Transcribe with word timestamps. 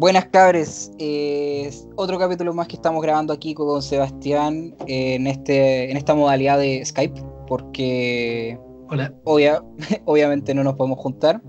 Buenas 0.00 0.24
cabres, 0.28 0.90
eh, 0.98 1.70
otro 1.94 2.18
capítulo 2.18 2.54
más 2.54 2.66
que 2.68 2.76
estamos 2.76 3.02
grabando 3.02 3.34
aquí 3.34 3.52
con 3.52 3.82
Sebastián 3.82 4.74
en, 4.86 5.26
este, 5.26 5.90
en 5.90 5.96
esta 5.98 6.14
modalidad 6.14 6.58
de 6.58 6.82
Skype, 6.82 7.22
porque 7.46 8.58
Hola. 8.88 9.12
obviamente 10.06 10.54
no 10.54 10.64
nos 10.64 10.76
podemos 10.76 10.98
juntar. 11.00 11.42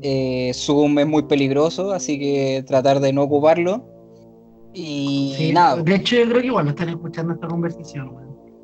Eh, 0.00 0.52
Zoom 0.54 0.98
es 1.00 1.06
muy 1.06 1.24
peligroso, 1.24 1.92
así 1.92 2.18
que 2.18 2.64
tratar 2.66 3.00
de 3.00 3.12
no 3.12 3.24
ocuparlo. 3.24 3.84
Y 4.72 5.50
nada. 5.52 5.82
De 5.82 5.96
hecho, 5.96 6.16
yo 6.16 6.24
creo 6.24 6.40
que 6.40 6.46
igual 6.46 6.64
no 6.64 6.70
están 6.70 6.88
escuchando 6.88 7.34
esta 7.34 7.46
conversación. 7.46 8.10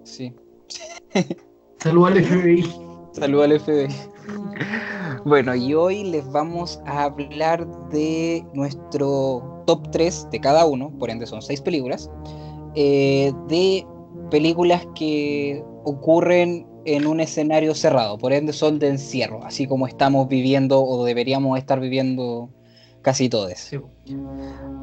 Sí. 0.04 0.32
Saludos 1.80 2.12
al 2.12 2.24
FBI. 2.24 2.64
Saludos 3.12 3.44
al 3.44 3.60
FBI. 3.60 4.09
Bueno, 5.24 5.54
y 5.54 5.74
hoy 5.74 6.04
les 6.04 6.30
vamos 6.32 6.80
a 6.86 7.04
hablar 7.04 7.66
de 7.90 8.44
nuestro 8.54 9.62
top 9.66 9.90
3 9.90 10.28
de 10.30 10.40
cada 10.40 10.64
uno, 10.64 10.90
por 10.98 11.10
ende 11.10 11.26
son 11.26 11.42
6 11.42 11.60
películas, 11.60 12.10
eh, 12.74 13.32
de 13.48 13.86
películas 14.30 14.86
que 14.94 15.62
ocurren 15.84 16.66
en 16.86 17.06
un 17.06 17.20
escenario 17.20 17.74
cerrado, 17.74 18.16
por 18.16 18.32
ende 18.32 18.54
son 18.54 18.78
de 18.78 18.88
encierro, 18.88 19.44
así 19.44 19.66
como 19.66 19.86
estamos 19.86 20.26
viviendo 20.28 20.82
o 20.82 21.04
deberíamos 21.04 21.58
estar 21.58 21.80
viviendo 21.80 22.48
casi 23.02 23.28
todos. 23.28 23.52
Sí. 23.58 23.78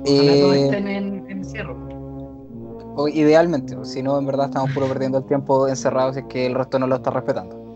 Eh, 0.06 0.40
todos 0.42 0.56
estén 0.56 0.88
en, 0.88 1.32
encierro. 1.32 1.76
idealmente, 3.12 3.76
si 3.84 4.04
no, 4.04 4.20
en 4.20 4.26
verdad 4.28 4.48
estamos 4.48 4.72
puro 4.72 4.88
perdiendo 4.88 5.18
el 5.18 5.26
tiempo 5.26 5.68
encerrados 5.68 6.16
y 6.18 6.20
es 6.20 6.26
que 6.28 6.46
el 6.46 6.54
resto 6.54 6.78
no 6.78 6.86
lo 6.86 6.98
está 6.98 7.10
respetando 7.10 7.67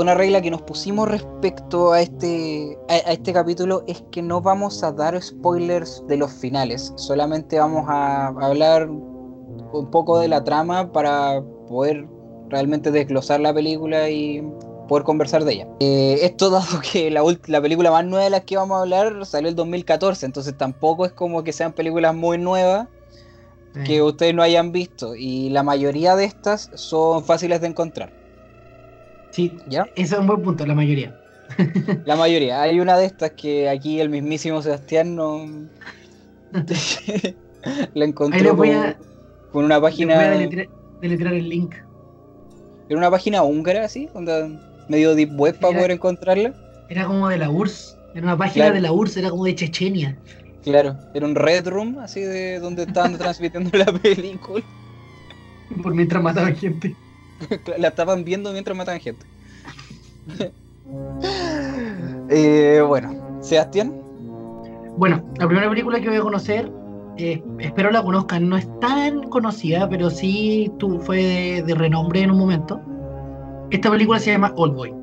una 0.00 0.14
regla 0.14 0.40
que 0.40 0.50
nos 0.50 0.62
pusimos 0.62 1.08
respecto 1.08 1.92
a 1.92 2.00
este, 2.00 2.78
a, 2.88 3.12
este 3.12 3.32
capítulo 3.32 3.84
es 3.86 4.02
que 4.10 4.22
no 4.22 4.40
vamos 4.40 4.82
a 4.82 4.92
dar 4.92 5.20
spoilers 5.20 6.02
de 6.08 6.16
los 6.16 6.32
finales, 6.32 6.92
solamente 6.96 7.58
vamos 7.58 7.84
a 7.88 8.28
hablar 8.28 8.88
un 8.88 9.90
poco 9.90 10.18
de 10.18 10.28
la 10.28 10.42
trama 10.42 10.92
para 10.92 11.42
poder 11.68 12.06
realmente 12.48 12.90
desglosar 12.90 13.40
la 13.40 13.52
película 13.52 14.10
y 14.10 14.42
poder 14.88 15.04
conversar 15.04 15.44
de 15.44 15.52
ella. 15.54 15.68
Eh, 15.80 16.18
esto 16.22 16.50
dado 16.50 16.80
que 16.92 17.10
la, 17.10 17.22
la, 17.46 17.60
película 17.60 17.90
más 17.90 18.04
nueva 18.04 18.24
de 18.24 18.30
las 18.30 18.44
que 18.44 18.56
vamos 18.56 18.78
a 18.78 18.80
hablar 18.82 19.24
salió 19.26 19.48
el 19.48 19.56
2014, 19.56 20.26
entonces 20.26 20.56
tampoco 20.56 21.06
es 21.06 21.12
como 21.12 21.42
que 21.44 21.52
sean 21.52 21.72
películas 21.72 22.14
muy 22.14 22.38
nuevas 22.38 22.88
que 23.86 24.02
ustedes 24.02 24.34
no 24.34 24.42
hayan 24.42 24.70
visto 24.70 25.14
y 25.16 25.48
la 25.48 25.62
mayoría 25.62 26.14
de 26.14 26.26
estas 26.26 26.70
son 26.74 27.24
fáciles 27.24 27.60
de 27.60 27.68
encontrar. 27.68 28.21
Sí, 29.32 29.52
¿Ya? 29.66 29.86
ese 29.96 30.14
es 30.14 30.20
un 30.20 30.26
buen 30.26 30.42
punto, 30.42 30.64
la 30.64 30.74
mayoría. 30.74 31.18
La 32.06 32.16
mayoría. 32.16 32.62
Hay 32.62 32.80
una 32.80 32.96
de 32.96 33.06
estas 33.06 33.32
que 33.32 33.68
aquí 33.68 34.00
el 34.00 34.08
mismísimo 34.08 34.62
Sebastián 34.62 35.14
no. 35.14 35.46
la 37.94 38.04
encontró 38.04 38.56
con, 38.56 39.64
una 39.64 39.80
página. 39.80 40.14
voy 40.16 40.24
a 40.24 40.30
deletrear, 41.00 41.34
el 41.34 41.48
link. 41.48 41.74
Era 42.88 42.98
una 42.98 43.10
página 43.10 43.42
húngara, 43.42 43.84
así, 43.84 44.08
medio 44.88 45.14
deep 45.14 45.38
web 45.38 45.58
para 45.58 45.74
poder 45.74 45.90
encontrarla. 45.92 46.54
Era 46.88 47.06
como 47.06 47.28
de 47.28 47.38
la 47.38 47.50
URSS. 47.50 47.98
Era 48.14 48.24
una 48.24 48.36
página 48.36 48.70
de 48.70 48.80
la 48.80 48.92
URSS, 48.92 49.16
era 49.18 49.30
como 49.30 49.44
de 49.44 49.54
Chechenia. 49.54 50.18
Claro, 50.62 50.96
era 51.14 51.26
un 51.26 51.34
red 51.34 51.66
room, 51.66 51.98
así 51.98 52.20
de 52.20 52.60
donde 52.60 52.84
estaban 52.84 53.16
transmitiendo 53.18 53.76
la 53.76 53.86
película. 53.86 54.64
Por 55.82 55.94
mientras 55.94 56.22
mataban 56.22 56.54
gente. 56.54 56.94
la 57.78 57.88
estaban 57.88 58.24
viendo 58.24 58.52
mientras 58.52 58.76
mataban 58.76 59.00
gente. 59.00 59.24
Eh, 62.28 62.82
bueno, 62.86 63.14
Sebastián. 63.40 63.92
Bueno, 64.96 65.22
la 65.38 65.46
primera 65.46 65.68
película 65.68 66.00
que 66.00 66.08
voy 66.08 66.18
a 66.18 66.22
conocer, 66.22 66.70
eh, 67.18 67.42
espero 67.58 67.90
la 67.90 68.02
conozcan, 68.02 68.48
no 68.48 68.56
es 68.56 68.68
tan 68.80 69.22
conocida, 69.28 69.88
pero 69.88 70.10
sí 70.10 70.70
tú, 70.78 70.98
fue 71.00 71.62
de, 71.62 71.74
renombre 71.74 72.22
en 72.22 72.30
un 72.30 72.38
momento. 72.38 72.80
Esta 73.70 73.90
película 73.90 74.18
se 74.18 74.32
llama 74.32 74.52
Old 74.56 74.74
Boy. 74.74 74.94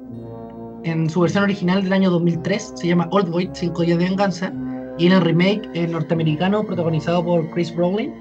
En 0.84 1.10
su 1.10 1.22
versión 1.22 1.44
original 1.44 1.84
del 1.84 1.94
año 1.94 2.10
2003 2.10 2.74
se 2.76 2.88
llama 2.88 3.08
Old 3.12 3.30
Boy, 3.30 3.50
Cinco 3.54 3.84
días 3.84 3.98
de 4.00 4.06
venganza. 4.06 4.54
Y 4.98 5.08
en 5.08 5.14
el 5.14 5.22
remake 5.22 5.70
el 5.74 5.92
norteamericano 5.92 6.64
protagonizado 6.64 7.24
por 7.24 7.50
Chris 7.52 7.76
Brolin, 7.76 8.14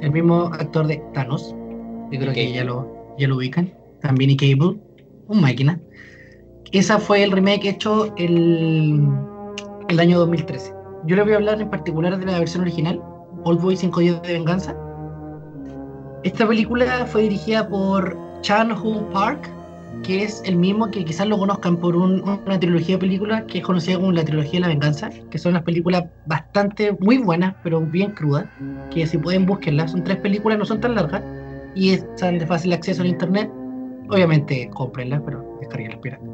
el 0.00 0.10
mismo 0.12 0.44
actor 0.52 0.86
de 0.86 1.02
Thanos. 1.12 1.54
Yo 2.10 2.20
creo 2.20 2.32
que 2.32 2.52
ya 2.52 2.64
lo, 2.64 2.95
ya 3.18 3.28
lo 3.28 3.36
ubican, 3.36 3.72
también 4.00 4.30
y 4.30 4.36
Cable, 4.36 4.78
un 5.28 5.40
máquina. 5.40 5.80
Esa 6.72 6.98
fue 6.98 7.22
el 7.22 7.32
remake 7.32 7.66
hecho 7.66 8.12
el, 8.16 9.00
el 9.88 10.00
año 10.00 10.18
2013. 10.18 10.72
Yo 11.06 11.16
le 11.16 11.22
voy 11.22 11.32
a 11.32 11.36
hablar 11.36 11.60
en 11.60 11.70
particular 11.70 12.18
de 12.18 12.26
la 12.26 12.38
versión 12.38 12.62
original, 12.62 13.00
Old 13.44 13.60
Boy 13.60 13.76
5 13.76 14.00
días 14.00 14.22
de 14.22 14.32
venganza. 14.32 14.76
Esta 16.24 16.46
película 16.46 17.06
fue 17.06 17.22
dirigida 17.22 17.68
por 17.68 18.18
Chan 18.40 18.72
Hoo 18.72 19.08
Park, 19.10 19.48
que 20.02 20.24
es 20.24 20.42
el 20.44 20.56
mismo 20.56 20.90
que 20.90 21.04
quizás 21.04 21.26
lo 21.26 21.38
conozcan 21.38 21.76
por 21.76 21.96
una 21.96 22.60
trilogía 22.60 22.96
de 22.96 23.00
películas 23.00 23.44
que 23.48 23.58
es 23.58 23.64
conocida 23.64 23.96
como 23.96 24.12
la 24.12 24.24
trilogía 24.24 24.54
de 24.54 24.60
la 24.60 24.68
venganza, 24.68 25.10
que 25.30 25.38
son 25.38 25.52
unas 25.52 25.62
películas 25.62 26.04
bastante 26.26 26.92
muy 27.00 27.18
buenas, 27.18 27.54
pero 27.62 27.80
bien 27.80 28.10
crudas, 28.12 28.46
que 28.90 29.06
si 29.06 29.18
pueden 29.18 29.46
búsquenlas, 29.46 29.92
son 29.92 30.04
tres 30.04 30.18
películas, 30.18 30.58
no 30.58 30.64
son 30.64 30.80
tan 30.80 30.94
largas, 30.94 31.22
y 31.76 31.90
están 31.90 32.38
de 32.38 32.46
fácil 32.46 32.72
acceso 32.72 33.02
en 33.02 33.08
internet. 33.08 33.52
Obviamente, 34.08 34.68
cómprenla, 34.74 35.22
pero 35.24 35.58
descarguenla 35.60 36.00
pirata. 36.00 36.24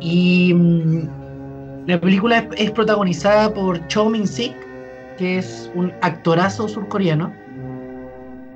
Y 0.00 0.52
mm, 0.52 1.86
la 1.86 2.00
película 2.00 2.48
es, 2.56 2.70
protagonizada 2.72 3.54
por 3.54 3.86
Cho 3.86 4.10
Min-sik, 4.10 4.54
que 5.16 5.38
es 5.38 5.70
un 5.74 5.92
actorazo 6.02 6.68
surcoreano. 6.68 7.32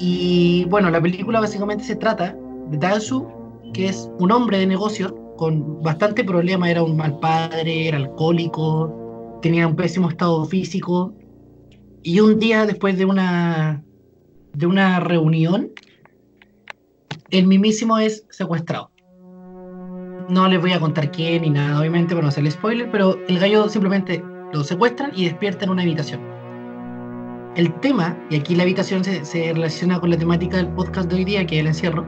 Y 0.01 0.65
bueno, 0.69 0.91
la 0.91 1.01
película 1.01 1.41
básicamente 1.41 1.85
se 1.85 1.95
trata 1.95 2.37
de 2.69 2.79
Dae-soo, 2.79 3.71
que 3.73 3.89
es 3.89 4.11
un 4.19 4.33
hombre 4.33 4.59
de 4.59 4.67
negocio 4.67 5.15
con 5.37 5.81
bastante 5.83 6.25
problema, 6.25 6.71
era 6.71 6.83
un 6.83 6.97
mal 6.97 7.19
padre, 7.21 7.89
era 7.89 7.99
alcohólico, 7.99 9.39
tenía 9.41 9.67
un 9.67 9.77
pésimo 9.77 10.09
estado 10.09 10.45
físico. 10.47 11.15
Y 12.03 12.19
un 12.21 12.39
día 12.39 12.67
después 12.67 12.99
de 12.99 13.05
una 13.05 13.85
de 14.53 14.67
una 14.67 15.01
reunión, 15.01 15.71
el 17.31 17.47
mismísimo 17.47 17.99
es 17.99 18.27
secuestrado. 18.31 18.91
No 20.29 20.49
les 20.49 20.61
voy 20.61 20.73
a 20.73 20.81
contar 20.81 21.11
quién 21.11 21.43
ni 21.43 21.51
nada, 21.51 21.81
obviamente, 21.81 22.15
para 22.15 22.23
no 22.23 22.29
hacerle 22.29 22.51
spoiler, 22.51 22.91
pero 22.91 23.19
el 23.27 23.39
gallo 23.39 23.69
simplemente 23.69 24.23
lo 24.53 24.65
secuestran 24.65 25.13
y 25.15 25.25
despierta 25.25 25.65
en 25.65 25.71
una 25.71 25.83
habitación. 25.83 26.21
El 27.57 27.73
tema, 27.81 28.17
y 28.31 28.37
aquí 28.37 28.55
la 28.55 28.63
habitación 28.63 29.03
se, 29.03 29.53
relaciona 29.53 29.99
con 29.99 30.11
la 30.11 30.17
temática 30.17 30.57
del 30.57 30.69
podcast 30.69 31.11
de 31.11 31.17
hoy 31.17 31.25
día, 31.25 31.47
que 31.47 31.57
es 31.57 31.61
el 31.61 31.67
encierro. 31.67 32.07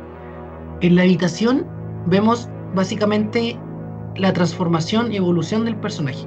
En 0.81 0.95
la 0.95 1.03
habitación 1.03 1.67
vemos 2.07 2.49
básicamente 2.75 3.59
la 4.17 4.33
transformación 4.33 5.13
y 5.13 5.17
evolución 5.17 5.65
del 5.65 5.77
personaje. 5.77 6.27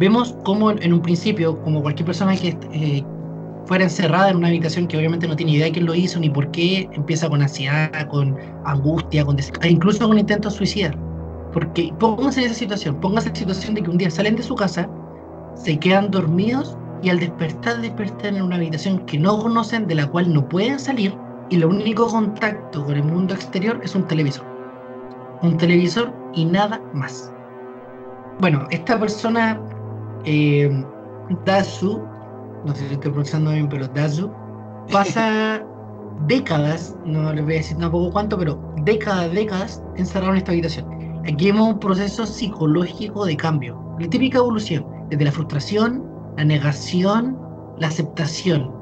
Vemos 0.00 0.36
cómo 0.44 0.72
en 0.72 0.92
un 0.92 1.02
principio, 1.02 1.60
como 1.62 1.82
cualquier 1.82 2.06
persona 2.06 2.36
que, 2.36 2.56
eh, 2.72 3.04
fuera 3.68 3.84
encerrada 3.84 4.30
en 4.30 4.38
una 4.38 4.48
habitación 4.48 4.88
que 4.88 4.96
obviamente 4.96 5.28
no 5.28 5.36
tiene 5.36 5.52
idea 5.52 5.66
de 5.66 5.72
quién 5.72 5.84
lo 5.84 5.94
hizo 5.94 6.18
ni 6.18 6.30
por 6.30 6.50
qué, 6.50 6.88
empieza 6.94 7.28
con 7.28 7.42
ansiedad, 7.42 8.08
con 8.08 8.34
angustia, 8.64 9.24
con 9.24 9.38
e 9.38 9.68
incluso 9.68 10.08
con 10.08 10.18
intentos 10.18 10.54
suicidas. 10.54 10.96
Porque 11.52 11.92
pónganse 12.00 12.40
en 12.40 12.46
esa 12.46 12.54
situación, 12.54 12.98
pónganse 12.98 13.28
en 13.28 13.34
la 13.34 13.38
situación 13.38 13.74
de 13.74 13.82
que 13.82 13.90
un 13.90 13.98
día 13.98 14.10
salen 14.10 14.36
de 14.36 14.42
su 14.42 14.54
casa, 14.54 14.88
se 15.54 15.78
quedan 15.78 16.10
dormidos 16.10 16.78
y 17.02 17.10
al 17.10 17.20
despertar 17.20 17.80
despertan 17.82 18.36
en 18.36 18.42
una 18.42 18.56
habitación 18.56 19.00
que 19.00 19.18
no 19.18 19.38
conocen, 19.38 19.86
de 19.86 19.96
la 19.96 20.06
cual 20.06 20.32
no 20.32 20.48
pueden 20.48 20.78
salir 20.78 21.14
y 21.50 21.56
el 21.56 21.64
único 21.66 22.06
contacto 22.06 22.84
con 22.84 22.96
el 22.96 23.04
mundo 23.04 23.34
exterior 23.34 23.80
es 23.82 23.94
un 23.94 24.06
televisor. 24.06 24.46
Un 25.42 25.56
televisor 25.58 26.12
y 26.34 26.46
nada 26.46 26.80
más. 26.94 27.30
Bueno, 28.40 28.66
esta 28.70 28.98
persona 28.98 29.60
eh, 30.24 30.84
da 31.44 31.62
su 31.62 32.02
no 32.64 32.74
sé 32.74 32.88
si 32.88 32.94
estoy 32.94 33.10
pronunciando 33.10 33.50
bien, 33.52 33.68
pero 33.68 33.88
Dazu, 33.88 34.30
pasa 34.90 35.64
décadas, 36.26 36.96
no 37.04 37.32
les 37.32 37.44
voy 37.44 37.54
a 37.54 37.56
decir 37.58 37.76
tampoco 37.78 38.10
cuánto, 38.12 38.38
pero 38.38 38.60
décadas, 38.84 39.32
décadas 39.32 39.82
encerrado 39.96 40.32
en 40.32 40.38
esta 40.38 40.52
habitación. 40.52 40.86
Aquí 41.26 41.46
vemos 41.46 41.74
un 41.74 41.78
proceso 41.80 42.26
psicológico 42.26 43.26
de 43.26 43.36
cambio, 43.36 43.78
la 43.98 44.08
típica 44.08 44.38
evolución, 44.38 44.84
desde 45.10 45.24
la 45.24 45.32
frustración, 45.32 46.04
la 46.36 46.44
negación, 46.44 47.38
la 47.78 47.88
aceptación. 47.88 48.72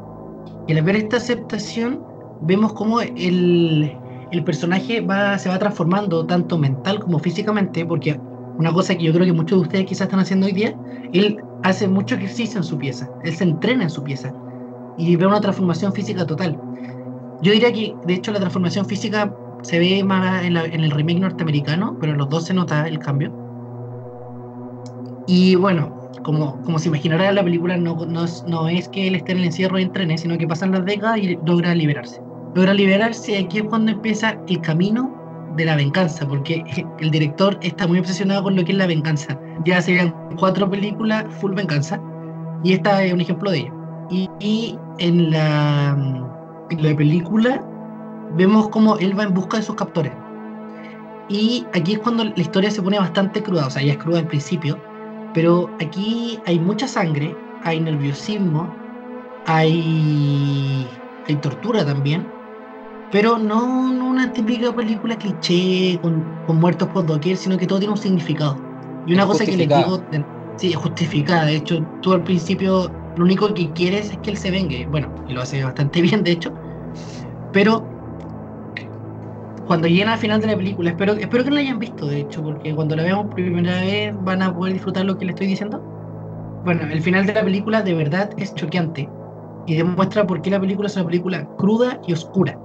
Y 0.69 0.77
al 0.77 0.83
ver 0.83 0.97
esta 0.97 1.17
aceptación, 1.17 2.03
vemos 2.43 2.73
cómo 2.73 3.01
el, 3.01 3.97
el 4.33 4.45
personaje 4.45 5.01
va, 5.01 5.39
se 5.39 5.49
va 5.49 5.59
transformando 5.59 6.27
tanto 6.27 6.59
mental 6.59 7.01
como 7.01 7.19
físicamente, 7.19 7.85
porque 7.85 8.21
una 8.59 8.73
cosa 8.73 8.95
que 8.97 9.05
yo 9.05 9.13
creo 9.13 9.27
que 9.27 9.33
muchos 9.33 9.59
de 9.59 9.63
ustedes 9.63 9.87
quizás 9.87 10.03
están 10.03 10.21
haciendo 10.21 10.47
hoy 10.47 10.53
día, 10.53 10.77
él 11.13 11.39
hace 11.69 11.89
mucho 11.89 12.15
ejercicio 12.15 12.59
en 12.59 12.65
su 12.65 12.79
pieza, 12.79 13.11
él 13.25 13.35
se 13.35 13.45
entrena 13.45 13.85
en 13.85 13.91
su 13.91 14.03
pieza 14.03 14.33
y 14.97 15.17
ve 15.17 15.27
una 15.27 15.41
transformación 15.41 15.93
física 15.93 16.25
total. 16.25 16.59
Yo 17.43 17.53
diría 17.53 17.73
que, 17.73 17.95
de 18.07 18.15
hecho, 18.15 18.33
la 18.33 18.39
transformación 18.39 18.87
física 18.87 19.35
se 19.63 19.79
ve 19.79 20.03
más 20.05 20.45
en, 20.45 20.57
el 20.57 20.91
remake 20.91 21.21
norteamericano, 21.21 21.97
pero 22.01 22.13
en 22.13 22.19
los 22.19 22.29
dos 22.29 22.45
se 22.45 22.55
nota 22.55 22.87
el 22.87 22.99
cambio. 22.99 23.33
Y 25.27 25.57
bueno, 25.57 26.11
como, 26.23 26.63
como 26.63 26.79
se 26.79 26.89
imaginará, 26.89 27.33
la 27.33 27.43
película 27.43 27.77
no, 27.77 27.97
no, 28.07 28.25
es, 28.25 28.45
no 28.47 28.69
es 28.69 28.89
que 28.89 29.09
él 29.09 29.17
esté 29.17 29.33
en 29.33 29.39
el 29.39 29.45
encierro 29.47 29.79
y 29.79 29.83
entrene, 29.83 30.17
sino 30.17 30.39
que 30.39 30.47
pasan 30.47 30.71
las 30.71 30.85
décadas 30.85 31.19
y 31.19 31.37
logra 31.45 31.75
liberarse. 31.75 32.23
Logra 32.55 32.73
liberarse 32.73 33.33
y 33.33 33.45
aquí 33.45 33.59
es 33.59 33.65
cuando 33.65 33.91
empieza 33.91 34.39
el 34.49 34.61
camino 34.61 35.26
de 35.57 35.65
la 35.65 35.77
venganza, 35.77 36.27
porque 36.27 36.65
el 37.01 37.11
director 37.11 37.59
está 37.63 37.87
muy 37.87 37.99
obsesionado 37.99 38.45
con 38.45 38.57
lo 38.57 38.65
que 38.65 38.73
es 38.73 38.79
la 38.79 38.87
venganza. 38.87 39.39
Ya 39.65 39.81
serían 39.81 40.15
cuatro 40.39 40.69
películas 40.69 41.25
full 41.41 41.55
venganza, 41.55 42.01
y 42.63 42.73
esta 42.73 43.03
es 43.05 43.13
un 43.13 43.21
ejemplo 43.21 43.51
de 43.51 43.59
ello. 43.59 43.73
Y, 44.11 44.79
en, 44.99 45.31
la, 45.31 45.97
en 46.71 46.83
la 46.83 46.97
película 46.97 47.63
vemos 48.37 48.69
cómo 48.69 48.97
él 48.99 49.19
va 49.19 49.25
en 49.25 49.35
busca 49.35 49.57
de 49.57 49.63
sus 49.63 49.75
captores. 49.75 50.13
Y 51.29 51.67
aquí 51.75 51.95
es 51.95 51.99
cuando 51.99 52.25
la 52.25 52.33
historia 52.37 52.71
se 52.71 52.83
pone 52.83 52.99
bastante 52.99 53.43
cruda, 53.43 53.67
o 53.67 53.71
sea, 53.71 53.83
ya 53.83 53.93
es 53.93 53.99
cruda 53.99 54.21
al 54.21 54.29
principio, 54.29 54.79
pero 55.35 55.69
aquí 55.81 56.39
hay 56.47 56.59
mucha 56.59 56.87
sangre, 56.87 57.37
hay 57.65 57.81
nerviosismo, 57.81 58.73
hay, 59.47 60.87
hay 61.29 61.37
tortura 61.37 61.85
también, 61.85 62.27
pero 63.11 63.39
no, 63.39 63.93
no 63.93 64.09
una 64.09 64.33
típica 64.33 64.75
película 64.75 65.17
cliché 65.17 65.99
con, 66.03 66.25
con 66.47 66.59
muertos 66.59 66.89
por 66.89 67.07
doquier, 67.07 67.37
sino 67.37 67.57
que 67.57 67.67
todo 67.67 67.79
tiene 67.79 67.93
un 67.93 67.99
significado. 67.99 68.57
Y 69.07 69.15
una 69.15 69.27
cosa 69.27 69.45
que 69.45 69.57
les 69.57 69.69
digo, 69.69 70.03
sí, 70.57 70.71
es 70.71 70.77
justificada. 70.77 71.45
De 71.45 71.57
hecho, 71.57 71.85
tú 72.03 72.13
al 72.13 72.23
principio 72.25 72.91
lo 73.17 73.25
único 73.25 73.53
que 73.55 73.71
quieres 73.73 74.11
es 74.11 74.19
que 74.19 74.31
él 74.31 74.37
se 74.37 74.51
vengue. 74.51 74.87
Bueno, 74.87 75.09
y 75.29 75.33
lo 75.33 75.43
hace 75.43 75.63
bastante 75.63 76.01
bien, 76.03 76.25
de 76.25 76.33
hecho. 76.33 76.53
Pero 77.53 77.87
cuando 79.67 79.89
lleguen 79.89 80.09
al 80.09 80.19
final 80.19 80.41
de 80.41 80.49
la 80.49 80.57
película, 80.57 80.91
espero, 80.91 81.15
espero 81.15 81.45
que 81.45 81.51
la 81.51 81.61
hayan 81.61 81.79
visto, 81.79 82.07
de 82.07 82.21
hecho, 82.21 82.43
porque 82.43 82.75
cuando 82.75 82.95
la 82.97 83.03
veamos 83.03 83.27
por 83.27 83.35
primera 83.35 83.81
vez 83.81 84.15
van 84.23 84.43
a 84.43 84.55
poder 84.55 84.75
disfrutar 84.75 85.05
lo 85.05 85.17
que 85.19 85.25
le 85.25 85.33
estoy 85.33 85.47
diciendo. 85.47 85.81
Bueno, 86.65 86.83
el 86.83 87.01
final 87.01 87.27
de 87.27 87.35
la 87.35 87.45
película 87.45 87.83
de 87.83 87.95
verdad 87.95 88.31
es 88.37 88.55
choqueante 88.55 89.09
y 89.67 89.77
demuestra 89.77 90.27
por 90.27 90.43
qué 90.43 90.51
la 90.51 90.61
película 90.61 90.87
es 90.87 90.97
una 90.97 91.07
película 91.07 91.49
cruda 91.57 92.01
y 92.07 92.13
oscura. 92.13 92.59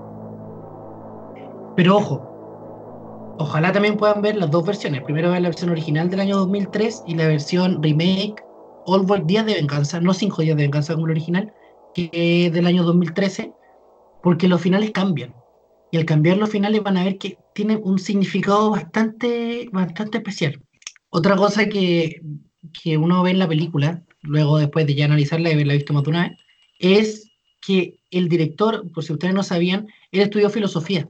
Pero 1.75 1.97
ojo, 1.97 3.35
ojalá 3.39 3.71
también 3.71 3.97
puedan 3.97 4.21
ver 4.21 4.35
las 4.35 4.51
dos 4.51 4.65
versiones. 4.65 5.03
Primero 5.03 5.31
ver 5.31 5.41
la 5.41 5.50
versión 5.50 5.69
original 5.69 6.09
del 6.09 6.19
año 6.19 6.38
2003 6.38 7.03
y 7.07 7.15
la 7.15 7.27
versión 7.27 7.81
remake 7.81 8.44
All 8.85 9.06
Días 9.25 9.45
de 9.45 9.56
Venganza, 9.56 10.00
no 10.01 10.13
cinco 10.13 10.41
días 10.41 10.57
de 10.57 10.63
venganza 10.63 10.94
como 10.94 11.06
el 11.07 11.12
original, 11.12 11.53
que 11.94 12.09
es 12.12 12.53
del 12.53 12.65
año 12.65 12.83
2013, 12.83 13.53
porque 14.23 14.47
los 14.47 14.62
finales 14.62 14.91
cambian 14.91 15.33
y 15.91 15.97
al 15.97 16.06
cambiar 16.06 16.38
los 16.38 16.50
finales 16.50 16.81
van 16.83 16.97
a 16.97 17.03
ver 17.03 17.18
que 17.18 17.38
tiene 17.53 17.75
un 17.75 18.00
significado 18.00 18.71
bastante, 18.71 19.69
bastante 19.71 20.19
especial. 20.19 20.62
Otra 21.09 21.35
cosa 21.35 21.68
que, 21.68 22.21
que 22.81 22.97
uno 22.97 23.21
ve 23.23 23.31
en 23.31 23.39
la 23.39 23.47
película, 23.47 24.03
luego 24.21 24.57
después 24.57 24.88
de 24.88 24.95
ya 24.95 25.06
analizarla 25.06 25.50
y 25.50 25.53
haberla 25.53 25.73
visto 25.73 25.94
más 25.94 26.03
de 26.03 26.09
una 26.09 26.29
vez, 26.29 26.38
es 26.79 27.31
que 27.59 28.00
el 28.09 28.29
director, 28.29 28.89
por 28.91 29.03
si 29.03 29.13
ustedes 29.13 29.33
no 29.33 29.44
sabían, 29.44 29.88
él 30.12 30.21
estudió 30.21 30.50
filosofía. 30.50 31.07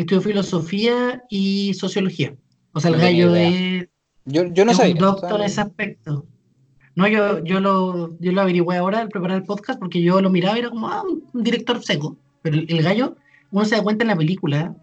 Estudió 0.00 0.22
filosofía 0.22 1.22
y 1.28 1.74
sociología. 1.74 2.34
O 2.72 2.80
sea, 2.80 2.90
el 2.90 2.96
gallo 2.96 3.34
es, 3.34 3.86
yo, 4.24 4.44
yo 4.52 4.64
no 4.64 4.70
es 4.70 4.78
sabía, 4.78 4.94
un 4.94 5.00
doctor 5.00 5.40
en 5.40 5.46
ese 5.46 5.60
aspecto. 5.60 6.24
No, 6.94 7.06
yo, 7.06 7.44
yo, 7.44 7.60
lo, 7.60 8.18
yo 8.18 8.32
lo 8.32 8.40
averigüé 8.40 8.78
ahora 8.78 9.00
al 9.00 9.08
preparar 9.08 9.36
el 9.36 9.44
podcast 9.44 9.78
porque 9.78 10.00
yo 10.00 10.22
lo 10.22 10.30
miraba 10.30 10.56
y 10.56 10.60
era 10.60 10.70
como 10.70 10.88
ah, 10.88 11.02
un 11.32 11.42
director 11.42 11.82
seco. 11.82 12.16
Pero 12.40 12.56
el, 12.56 12.66
el 12.70 12.82
gallo 12.82 13.16
uno 13.50 13.64
se 13.66 13.76
da 13.76 13.82
cuenta 13.82 14.04
en 14.04 14.08
la 14.08 14.16
película, 14.16 14.74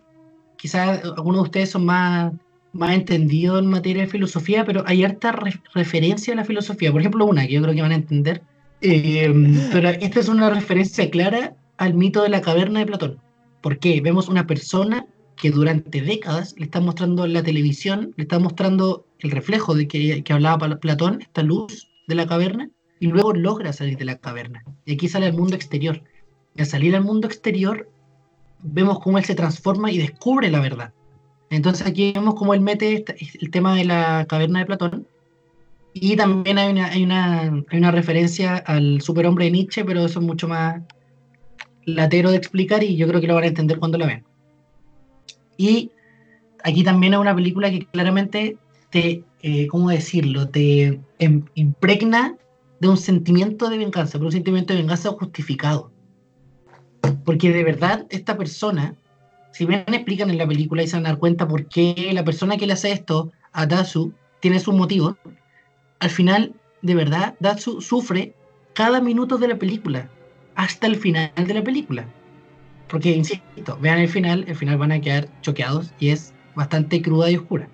quizás 0.58 1.04
algunos 1.04 1.38
de 1.38 1.44
ustedes 1.44 1.72
son 1.72 1.86
más, 1.86 2.32
más 2.74 2.94
entendidos 2.94 3.60
en 3.60 3.70
materia 3.70 4.04
de 4.04 4.10
filosofía, 4.10 4.66
pero 4.66 4.84
hay 4.86 5.04
harta 5.04 5.32
referencia 5.74 6.34
a 6.34 6.38
la 6.38 6.46
filosofía. 6.46 6.92
Por 6.92 7.02
ejemplo, 7.02 7.26
una 7.26 7.48
que 7.48 7.54
yo 7.54 7.62
creo 7.64 7.74
que 7.74 7.82
van 7.82 7.92
a 7.92 7.96
entender. 7.96 8.44
Eh, 8.82 9.34
pero 9.72 9.90
esta 9.90 10.20
es 10.20 10.28
una 10.28 10.52
referencia 10.52 11.10
clara 11.10 11.56
al 11.78 11.96
mito 11.96 12.22
de 12.22 12.30
la 12.30 12.42
caverna 12.42 12.82
de 12.82 12.86
Platón. 12.86 13.20
Porque 13.62 14.02
Vemos 14.02 14.30
una 14.30 14.48
persona 14.48 15.06
que 15.36 15.52
durante 15.52 16.02
décadas 16.02 16.56
le 16.58 16.66
está 16.66 16.80
mostrando 16.80 17.28
la 17.28 17.44
televisión, 17.44 18.14
le 18.18 18.24
está 18.24 18.40
mostrando 18.40 19.06
el 19.20 19.32
reflejo 19.32 19.76
de 19.76 19.88
que, 19.88 20.24
que 20.24 20.34
hablaba 20.34 20.80
Platón, 20.80 21.22
esta 21.22 21.44
luz 21.44 21.90
de 22.08 22.16
la 22.16 22.28
caverna, 22.28 22.70
y 23.00 23.08
luego 23.08 23.34
logra 23.34 23.72
salir 23.74 23.98
de 23.98 24.06
la 24.06 24.18
caverna. 24.18 24.64
Y 24.86 24.96
aquí 24.96 25.08
sale 25.08 25.28
al 25.28 25.34
mundo 25.34 25.56
exterior. 25.56 26.02
Y 26.56 26.62
al 26.62 26.68
salir 26.68 26.96
al 26.96 27.04
mundo 27.04 27.28
exterior, 27.28 27.90
vemos 28.64 29.00
cómo 29.00 29.20
él 29.20 29.26
se 29.26 29.36
transforma 29.36 29.92
y 29.92 30.00
descubre 30.00 30.50
la 30.50 30.60
verdad. 30.60 30.94
Entonces 31.50 31.86
aquí 31.86 32.14
vemos 32.14 32.36
cómo 32.36 32.54
él 32.54 32.62
mete 32.62 33.06
el 33.40 33.52
tema 33.52 33.76
de 33.76 33.86
la 33.86 34.26
caverna 34.28 34.60
de 34.60 34.66
Platón. 34.66 35.08
Y 35.94 36.16
también 36.16 36.58
hay 36.58 37.04
una, 37.04 37.42
hay 37.42 37.78
una 37.78 37.92
referencia 37.92 38.58
al 38.58 39.02
superhombre 39.02 39.46
de 39.46 39.52
Nietzsche, 39.52 39.86
pero 39.86 40.06
eso 40.06 40.20
es 40.20 40.26
mucho 40.26 40.48
más 40.48 40.82
latero 41.88 42.32
de 42.32 42.38
explicar 42.38 42.84
y 42.84 42.98
yo 42.98 43.08
creo 43.08 43.22
que 43.22 43.28
lo 43.28 43.36
van 43.36 43.46
a 43.46 43.48
entender 43.48 43.80
cuando 43.80 43.98
la 43.98 44.06
vean. 44.06 44.24
Y 45.56 45.90
aquí 46.64 46.84
también 46.84 47.14
es 47.14 47.20
una 47.20 47.34
película 47.34 47.72
que 47.72 47.86
claramente 47.88 48.58
te, 48.92 49.24
eh, 49.42 49.68
¿cómo 49.68 49.90
decirlo? 49.90 50.50
Te 50.50 51.00
em, 51.20 51.46
impregna 51.56 52.36
de 52.82 52.90
un 52.90 52.98
sentimiento 52.98 53.70
de 53.70 53.78
venganza, 53.78 54.14
pero 54.14 54.26
un 54.26 54.32
sentimiento 54.34 54.74
de 54.74 54.82
venganza 54.82 55.10
justificado. 55.12 55.92
Porque 57.24 57.52
de 57.52 57.64
verdad, 57.64 58.06
esta 58.10 58.38
persona, 58.38 58.96
si 59.52 59.66
bien 59.66 59.86
explican 59.88 60.30
en 60.30 60.38
la 60.38 60.48
película 60.48 60.84
y 60.84 60.88
se 60.88 60.98
van 60.98 61.06
a 61.06 61.10
dar 61.10 61.20
cuenta 61.20 61.48
por 61.48 61.68
qué 61.68 62.12
la 62.14 62.26
persona 62.26 62.58
que 62.58 62.68
le 62.68 62.74
hace 62.74 62.92
esto 62.92 63.32
a 63.54 63.66
Datsu 63.66 64.14
tiene 64.42 64.60
sus 64.60 64.76
motivos, 64.76 65.16
al 66.00 66.10
final, 66.10 66.54
de 66.82 66.96
verdad, 66.96 67.36
Datsu 67.40 67.80
sufre 67.82 68.34
cada 68.74 69.00
minuto 69.00 69.38
de 69.38 69.48
la 69.48 69.58
película, 69.58 70.10
hasta 70.58 70.88
el 70.88 70.98
final 70.98 71.32
de 71.36 71.54
la 71.54 71.64
película. 71.64 72.06
Porque, 72.90 73.12
insisto, 73.12 73.78
vean 73.80 74.00
el 74.00 74.10
final, 74.10 74.44
el 74.48 74.56
final 74.56 74.78
van 74.78 74.92
a 74.92 75.00
quedar 75.00 75.30
choqueados 75.42 75.94
y 76.00 76.10
es 76.10 76.34
bastante 76.56 77.02
cruda 77.02 77.32
y 77.32 77.38
oscura. 77.38 77.70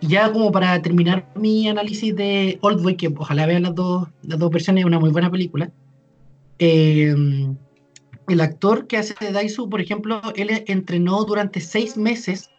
Y 0.00 0.08
ya 0.08 0.30
como 0.30 0.52
para 0.52 0.82
terminar 0.82 1.26
mi 1.36 1.68
análisis 1.68 2.14
de 2.14 2.58
Oldboy, 2.60 2.96
que 2.96 3.08
ojalá 3.16 3.46
vean 3.46 3.62
las 3.62 3.74
dos, 3.74 4.08
las 4.22 4.38
dos 4.38 4.50
versiones, 4.50 4.82
es 4.82 4.86
una 4.86 4.98
muy 4.98 5.10
buena 5.10 5.30
película. 5.30 5.70
Eh, 6.58 7.14
el 8.28 8.40
actor 8.40 8.88
que 8.88 8.96
hace 8.96 9.14
de 9.20 9.30
Daisu, 9.32 9.70
por 9.70 9.80
ejemplo, 9.80 10.20
él 10.34 10.64
entrenó 10.66 11.24
durante 11.24 11.60
seis 11.60 11.96
meses 11.96 12.50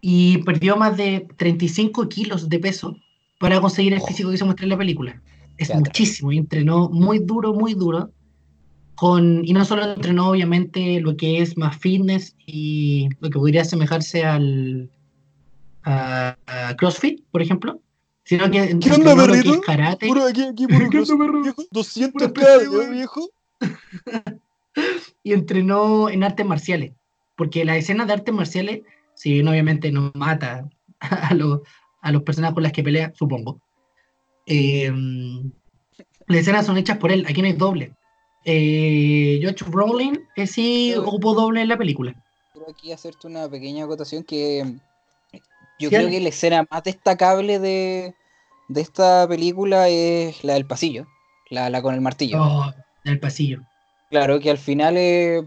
y 0.00 0.38
perdió 0.38 0.76
más 0.76 0.96
de 0.96 1.26
35 1.36 2.08
kilos 2.08 2.48
de 2.48 2.58
peso 2.60 2.96
para 3.40 3.60
conseguir 3.60 3.94
el 3.94 4.00
oh. 4.00 4.06
físico 4.06 4.30
que 4.30 4.36
se 4.36 4.44
muestra 4.44 4.64
en 4.64 4.70
la 4.70 4.78
película. 4.78 5.20
Es 5.58 5.74
muchísimo, 5.74 6.32
y 6.32 6.38
entrenó 6.38 6.88
muy 6.88 7.18
duro, 7.18 7.54
muy 7.54 7.74
duro. 7.74 8.10
Con, 8.94 9.44
y 9.44 9.52
no 9.52 9.64
solo 9.64 9.84
entrenó 9.84 10.30
obviamente 10.30 11.00
lo 11.00 11.16
que 11.16 11.42
es 11.42 11.58
más 11.58 11.76
fitness 11.76 12.34
y 12.46 13.08
lo 13.20 13.28
que 13.28 13.38
podría 13.38 13.60
asemejarse 13.60 14.24
al 14.24 14.90
a, 15.84 16.36
CrossFit, 16.78 17.22
por 17.30 17.42
ejemplo, 17.42 17.80
sino 18.24 18.50
que 18.50 18.58
entrenó 18.58 19.14
lo 19.14 19.32
que 19.32 19.38
es 19.38 19.60
karate. 19.60 20.08
Puro 20.08 20.26
aquí, 20.26 20.42
aquí, 20.42 20.66
puro 20.66 20.90
viejo. 21.42 21.62
200 21.70 22.32
cada 22.32 22.90
viejo. 22.90 23.30
y 25.22 25.32
entrenó 25.32 26.08
en 26.08 26.24
artes 26.24 26.44
marciales. 26.44 26.92
Porque 27.36 27.64
la 27.64 27.76
escena 27.76 28.06
de 28.06 28.14
artes 28.14 28.34
marciales, 28.34 28.82
si 29.14 29.32
bien 29.32 29.48
obviamente 29.48 29.92
no 29.92 30.10
mata 30.14 30.68
a, 31.00 31.34
los, 31.34 31.60
a 32.00 32.12
los 32.12 32.22
personajes 32.22 32.54
con 32.54 32.62
las 32.62 32.72
que 32.72 32.82
pelea, 32.82 33.12
supongo, 33.14 33.60
eh, 34.46 34.92
las 36.26 36.40
escenas 36.40 36.66
son 36.66 36.78
hechas 36.78 36.98
por 36.98 37.12
él, 37.12 37.26
aquí 37.28 37.42
no 37.42 37.48
hay 37.48 37.54
doble. 37.54 37.92
Eh, 38.44 39.38
George 39.40 39.64
Brolin 39.64 40.24
eh, 40.36 40.46
sí 40.46 40.94
ocupó 40.94 41.34
doble 41.34 41.62
en 41.62 41.68
la 41.68 41.76
película. 41.76 42.14
Quiero 42.52 42.70
aquí 42.70 42.92
hacerte 42.92 43.26
una 43.26 43.48
pequeña 43.48 43.84
acotación 43.84 44.22
que 44.22 44.64
yo 45.78 45.90
creo 45.90 46.08
que 46.08 46.20
la 46.20 46.28
escena 46.28 46.66
más 46.70 46.84
destacable 46.84 47.58
de, 47.58 48.14
de, 48.68 48.80
esta 48.80 49.26
película 49.28 49.88
es 49.88 50.42
la 50.44 50.54
del 50.54 50.64
pasillo, 50.64 51.06
la, 51.50 51.68
la 51.70 51.82
con 51.82 51.94
el 51.94 52.00
martillo. 52.00 52.40
Oh, 52.40 52.72
del 53.04 53.20
pasillo. 53.20 53.62
Claro, 54.10 54.38
que 54.38 54.50
al 54.50 54.58
final, 54.58 54.96
eh, 54.96 55.46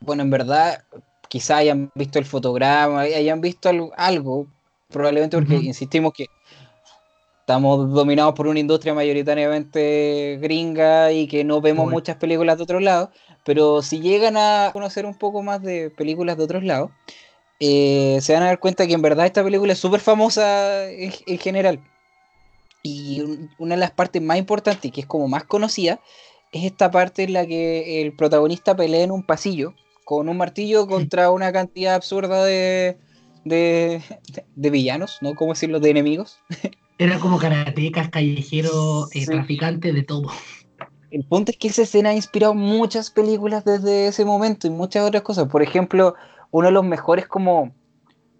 bueno, 0.00 0.22
en 0.22 0.30
verdad, 0.30 0.84
quizá 1.28 1.56
hayan 1.56 1.90
visto 1.94 2.18
el 2.18 2.26
fotograma, 2.26 3.00
hayan 3.00 3.40
visto 3.40 3.70
algo, 3.96 4.46
probablemente 4.88 5.36
porque 5.36 5.56
insistimos 5.56 6.12
que 6.12 6.26
estamos 7.48 7.90
dominados 7.94 8.34
por 8.34 8.46
una 8.46 8.60
industria 8.60 8.92
mayoritariamente 8.92 10.38
gringa 10.38 11.12
y 11.12 11.26
que 11.26 11.44
no 11.44 11.62
vemos 11.62 11.90
muchas 11.90 12.16
películas 12.16 12.58
de 12.58 12.64
otros 12.64 12.82
lados, 12.82 13.08
pero 13.42 13.80
si 13.80 14.00
llegan 14.00 14.36
a 14.36 14.68
conocer 14.74 15.06
un 15.06 15.16
poco 15.16 15.42
más 15.42 15.62
de 15.62 15.88
películas 15.88 16.36
de 16.36 16.44
otros 16.44 16.62
lados, 16.62 16.90
eh, 17.58 18.18
se 18.20 18.34
van 18.34 18.42
a 18.42 18.46
dar 18.48 18.60
cuenta 18.60 18.86
que 18.86 18.92
en 18.92 19.00
verdad 19.00 19.24
esta 19.24 19.42
película 19.42 19.72
es 19.72 19.78
súper 19.78 20.00
famosa 20.00 20.90
en, 20.90 21.10
en, 21.26 21.38
general. 21.38 21.80
Y 22.82 23.22
una 23.56 23.76
de 23.76 23.80
las 23.80 23.92
partes 23.92 24.20
más 24.20 24.36
importantes, 24.36 24.92
que 24.92 25.00
es 25.00 25.06
como 25.06 25.26
más 25.26 25.44
conocida, 25.44 26.00
es 26.52 26.64
esta 26.64 26.90
parte 26.90 27.22
en 27.22 27.32
la 27.32 27.46
que 27.46 28.02
el 28.02 28.14
protagonista 28.14 28.76
pelea 28.76 29.04
en 29.04 29.10
un 29.10 29.22
pasillo 29.22 29.72
con 30.04 30.28
un 30.28 30.36
martillo 30.36 30.86
contra 30.86 31.30
una 31.30 31.50
cantidad 31.50 31.94
absurda 31.94 32.44
de, 32.44 32.98
de, 33.46 34.02
villanos, 34.54 35.16
¿no? 35.22 35.34
¿Cómo 35.34 35.54
decirlo? 35.54 35.80
De 35.80 35.88
enemigos. 35.88 36.40
Era 36.98 37.18
como 37.20 37.38
karatecas, 37.38 38.10
callejeros, 38.10 39.14
eh, 39.14 39.20
Sí. 39.20 39.26
traficantes, 39.26 39.94
de 39.94 40.02
todo. 40.02 40.30
El 41.10 41.24
punto 41.24 41.52
es 41.52 41.56
que 41.56 41.68
esa 41.68 41.82
escena 41.82 42.10
ha 42.10 42.14
inspirado 42.14 42.54
muchas 42.54 43.10
películas 43.10 43.64
desde 43.64 44.08
ese 44.08 44.24
momento 44.24 44.66
y 44.66 44.70
muchas 44.70 45.06
otras 45.06 45.22
cosas. 45.22 45.48
Por 45.48 45.62
ejemplo, 45.62 46.14
uno 46.50 46.66
de 46.66 46.72
los 46.72 46.84
mejores 46.84 47.26
como 47.26 47.72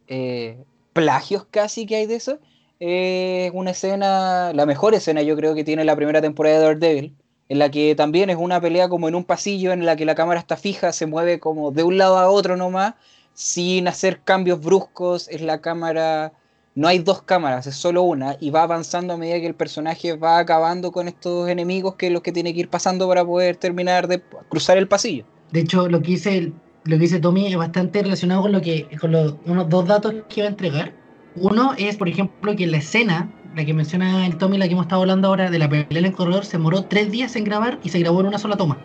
eh, 0.07 0.65
plagios 0.93 1.47
casi 1.51 1.87
que 1.87 1.97
hay 1.97 2.07
de 2.07 2.17
eso 2.17 2.41
es 2.81 3.51
una 3.55 3.71
escena, 3.71 4.53
la 4.53 4.67
mejor 4.67 4.95
escena 4.95 5.23
yo 5.23 5.37
creo 5.37 5.55
que 5.55 5.65
tiene 5.65 5.85
la 5.85 5.97
primera 5.97 6.21
temporada 6.21 6.59
de 6.59 6.65
Daredevil, 6.65 7.17
en 7.49 7.59
la 7.59 7.71
que 7.71 7.95
también 7.95 8.31
es 8.31 8.37
una 8.37 8.61
pelea 8.61 8.89
como 8.89 9.09
en 9.09 9.15
un 9.15 9.25
pasillo 9.25 9.73
en 9.73 9.87
la 9.87 9.97
que 9.97 10.05
la 10.05 10.15
cámara 10.15 10.41
está 10.41 10.57
fija, 10.57 10.93
se 10.93 11.07
mueve 11.07 11.41
como 11.41 11.71
de 11.71 11.83
un 11.83 11.99
lado 11.99 12.19
a 12.19 12.29
otro 12.29 12.57
nomás, 12.57 12.95
sin 13.33 13.89
hacer 13.89 14.23
cambios 14.23 14.61
bruscos, 14.61 15.29
es 15.29 15.41
la 15.41 15.61
cámara 15.61 16.33
no 16.79 16.87
hay 16.87 17.01
dos 17.01 17.23
cámaras, 17.23 17.67
es 17.67 17.75
solo 17.75 18.05
una, 18.05 18.37
y 18.39 18.51
va 18.51 18.63
avanzando 18.63 19.15
a 19.15 19.17
medida 19.17 19.41
que 19.41 19.49
el 19.49 19.57
personaje 19.57 20.17
va 20.17 20.39
acabando 20.39 20.93
con 20.93 21.09
estos 21.09 21.49
enemigos 21.49 21.97
que 21.97 22.07
es 22.07 22.13
los 22.13 22.23
que 22.23 22.31
tiene 22.31 22.55
que 22.55 22.61
ir 22.61 22.69
pasando 22.69 23.09
para 23.09 23.25
poder 23.25 23.57
terminar 23.57 24.07
de 24.07 24.23
cruzar 24.49 24.79
el 24.79 24.87
pasillo. 24.87 25.25
De 25.51 25.59
hecho, 25.59 25.89
lo 25.89 26.01
que 26.01 26.13
dice, 26.13 26.53
lo 26.85 26.97
que 26.97 27.01
dice 27.01 27.19
Tommy 27.19 27.49
es 27.49 27.57
bastante 27.57 28.01
relacionado 28.01 28.43
con 28.43 28.53
lo 28.53 28.61
que, 28.61 28.87
con 29.01 29.11
los 29.11 29.35
unos 29.45 29.69
dos 29.69 29.89
datos 29.89 30.15
que 30.29 30.39
iba 30.39 30.47
a 30.47 30.51
entregar. 30.51 30.93
Uno 31.35 31.73
es, 31.77 31.97
por 31.97 32.09
ejemplo, 32.09 32.55
que 32.55 32.69
la 32.69 32.77
escena, 32.77 33.29
la 33.57 33.65
que 33.65 33.75
menciona 33.75 34.25
el 34.25 34.39
Tommy, 34.39 34.57
la 34.57 34.69
que 34.69 34.75
hemos 34.75 34.85
estado 34.85 35.03
hablando 35.03 35.27
ahora 35.27 35.51
de 35.51 35.59
la 35.59 35.69
pelea 35.69 35.87
en 35.91 36.05
el 36.05 36.13
corredor, 36.13 36.45
se 36.45 36.59
demoró 36.59 36.85
tres 36.85 37.11
días 37.11 37.35
en 37.35 37.43
grabar 37.43 37.81
y 37.83 37.89
se 37.89 37.99
grabó 37.99 38.21
en 38.21 38.27
una 38.27 38.39
sola 38.39 38.57
toma. 38.57 38.79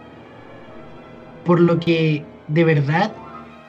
Por 1.45 1.59
lo 1.59 1.79
que, 1.79 2.25
de 2.47 2.63
verdad, 2.63 3.13